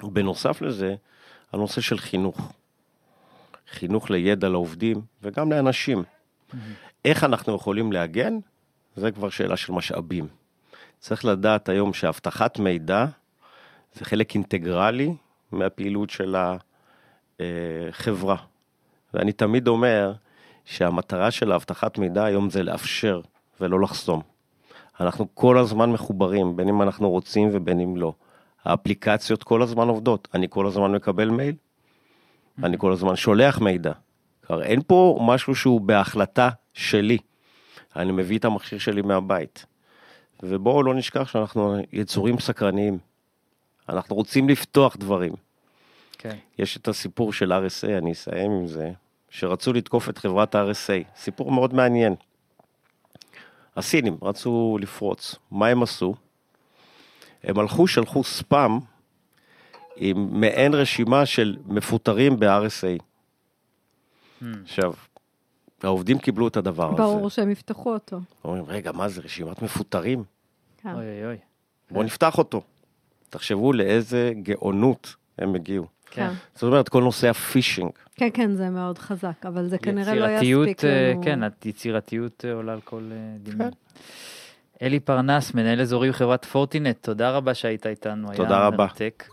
בנוסף 0.02 0.62
לזה, 0.62 0.94
הנושא 1.52 1.80
של 1.80 1.98
חינוך. 1.98 2.52
חינוך 3.72 4.10
לידע 4.10 4.48
לעובדים 4.48 5.00
וגם 5.22 5.52
לאנשים. 5.52 6.02
איך 7.04 7.24
אנחנו 7.24 7.54
יכולים 7.54 7.92
להגן? 7.92 8.38
זה 8.96 9.10
כבר 9.10 9.30
שאלה 9.30 9.56
של 9.56 9.72
משאבים. 9.72 10.26
צריך 10.98 11.24
לדעת 11.24 11.68
היום 11.68 11.92
שאבטחת 11.92 12.58
מידע 12.58 13.06
זה 13.94 14.04
חלק 14.04 14.34
אינטגרלי 14.34 15.14
מהפעילות 15.52 16.10
של 16.10 16.36
החברה. 17.40 18.36
ואני 19.14 19.32
תמיד 19.32 19.68
אומר 19.68 20.12
שהמטרה 20.64 21.30
של 21.30 21.52
האבטחת 21.52 21.98
מידע 21.98 22.24
היום 22.24 22.50
זה 22.50 22.62
לאפשר 22.62 23.20
ולא 23.60 23.80
לחסום. 23.80 24.22
אנחנו 25.00 25.26
כל 25.34 25.58
הזמן 25.58 25.92
מחוברים, 25.92 26.56
בין 26.56 26.68
אם 26.68 26.82
אנחנו 26.82 27.10
רוצים 27.10 27.48
ובין 27.52 27.80
אם 27.80 27.96
לא. 27.96 28.12
האפליקציות 28.64 29.42
כל 29.42 29.62
הזמן 29.62 29.88
עובדות, 29.88 30.28
אני 30.34 30.46
כל 30.50 30.66
הזמן 30.66 30.92
מקבל 30.92 31.28
מייל, 31.28 31.54
אני 32.64 32.78
כל 32.78 32.92
הזמן 32.92 33.16
שולח 33.16 33.58
מידע. 33.58 33.92
כלומר, 34.46 34.62
אין 34.62 34.80
פה 34.86 35.18
משהו 35.20 35.54
שהוא 35.54 35.80
בהחלטה 35.80 36.48
שלי. 36.74 37.18
אני 37.96 38.12
מביא 38.12 38.38
את 38.38 38.44
המכשיר 38.44 38.78
שלי 38.78 39.02
מהבית. 39.02 39.66
ובואו 40.42 40.82
לא 40.82 40.94
נשכח 40.94 41.28
שאנחנו 41.28 41.76
יצורים 41.92 42.38
סקרניים. 42.38 42.98
אנחנו 43.88 44.16
רוצים 44.16 44.48
לפתוח 44.48 44.96
דברים. 44.96 45.32
כן. 46.18 46.36
יש 46.58 46.76
את 46.76 46.88
הסיפור 46.88 47.32
של 47.32 47.52
RSA, 47.52 47.98
אני 47.98 48.12
אסיים 48.12 48.50
עם 48.50 48.66
זה, 48.66 48.90
שרצו 49.30 49.72
לתקוף 49.72 50.08
את 50.08 50.18
חברת 50.18 50.54
RSA. 50.54 51.16
סיפור 51.16 51.52
מאוד 51.52 51.74
מעניין. 51.74 52.14
הסינים 53.76 54.16
רצו 54.22 54.78
לפרוץ, 54.80 55.34
מה 55.50 55.66
הם 55.66 55.82
עשו? 55.82 56.14
הם 57.44 57.58
הלכו, 57.58 57.86
שלחו 57.86 58.24
ספאם 58.24 58.78
עם 59.96 60.40
מעין 60.40 60.74
רשימה 60.74 61.26
של 61.26 61.56
מפוטרים 61.66 62.40
ב-RSA. 62.40 63.02
עכשיו, 64.62 64.92
העובדים 65.82 66.18
קיבלו 66.18 66.48
את 66.48 66.56
הדבר 66.56 66.88
הזה. 66.88 66.96
ברור 66.96 67.30
שהם 67.30 67.50
יפתחו 67.50 67.92
אותו. 67.92 68.20
אומרים, 68.44 68.64
רגע, 68.68 68.92
מה 68.92 69.08
זה, 69.08 69.20
רשימת 69.20 69.62
מפוטרים? 69.62 70.24
כן. 70.82 70.94
אוי 70.94 71.04
אוי 71.04 71.26
אוי. 71.26 71.36
בואו 71.90 72.04
נפתח 72.04 72.38
אותו. 72.38 72.62
תחשבו 73.30 73.72
לאיזה 73.72 74.32
גאונות 74.42 75.14
הם 75.38 75.54
הגיעו. 75.54 75.86
כן. 76.10 76.32
זאת 76.54 76.62
אומרת, 76.62 76.88
כל 76.88 77.02
נושא 77.02 77.28
הפישינג. 77.28 77.90
כן, 78.14 78.28
כן, 78.34 78.54
זה 78.54 78.70
מאוד 78.70 78.98
חזק, 78.98 79.46
אבל 79.46 79.68
זה 79.68 79.78
כנראה 79.78 80.14
לא 80.14 80.26
יספיק 80.30 80.84
אה, 80.84 81.12
לנו. 81.12 81.22
כן, 81.22 81.40
יצירתיות 81.64 82.44
אה, 82.44 82.52
עולה 82.52 82.72
על 82.72 82.80
כל 82.80 83.02
אה, 83.12 83.36
דמיון. 83.42 83.70
אלי 84.82 85.00
פרנס, 85.00 85.54
מנהל 85.54 85.80
אזורי 85.80 86.10
בחברת 86.10 86.44
פורטינט, 86.44 86.96
תודה 87.00 87.30
רבה 87.30 87.54
שהיית 87.54 87.86
איתנו, 87.86 88.28
היה 88.28 88.36
תודה 88.36 88.66
רבה. 88.66 88.76
מרתק. 88.76 89.24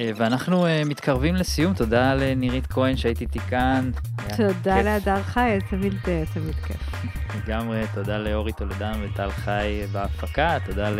אה, 0.00 0.10
ואנחנו 0.16 0.66
אה, 0.66 0.82
מתקרבים 0.86 1.34
לסיום, 1.34 1.74
תודה 1.74 2.14
לנירית 2.14 2.66
כהן 2.66 2.96
שהיית 2.96 3.20
איתי 3.20 3.38
כאן. 3.38 3.90
תודה. 4.36 4.82
להדר 4.82 5.22
חי, 5.22 5.58
תמיד 5.70 5.94
אה, 6.08 6.22
תמיד 6.34 6.54
כיף. 6.54 6.92
לגמרי, 7.36 7.82
תודה 7.94 8.18
לאורי 8.18 8.52
טולדן 8.52 8.92
וטל 9.02 9.30
חי 9.30 9.82
בהפקה, 9.92 10.58
תודה 10.66 10.90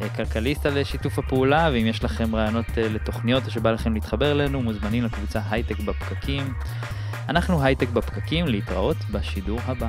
לכלכליסט 0.00 0.66
על 0.66 0.84
שיתוף 0.84 1.18
הפעולה, 1.18 1.70
ואם 1.72 1.86
יש 1.86 2.04
לכם 2.04 2.34
רעיונות 2.34 2.66
לתוכניות 2.76 3.46
או 3.46 3.50
שבא 3.50 3.70
לכם 3.70 3.94
להתחבר 3.94 4.32
אלינו, 4.32 4.62
מוזמנים 4.62 5.04
לקבוצה 5.04 5.40
הייטק 5.50 5.78
בפקקים. 5.78 6.54
אנחנו 7.28 7.62
הייטק 7.62 7.88
בפקקים, 7.88 8.46
להתראות 8.46 8.96
בשידור 9.12 9.60
הבא. 9.66 9.88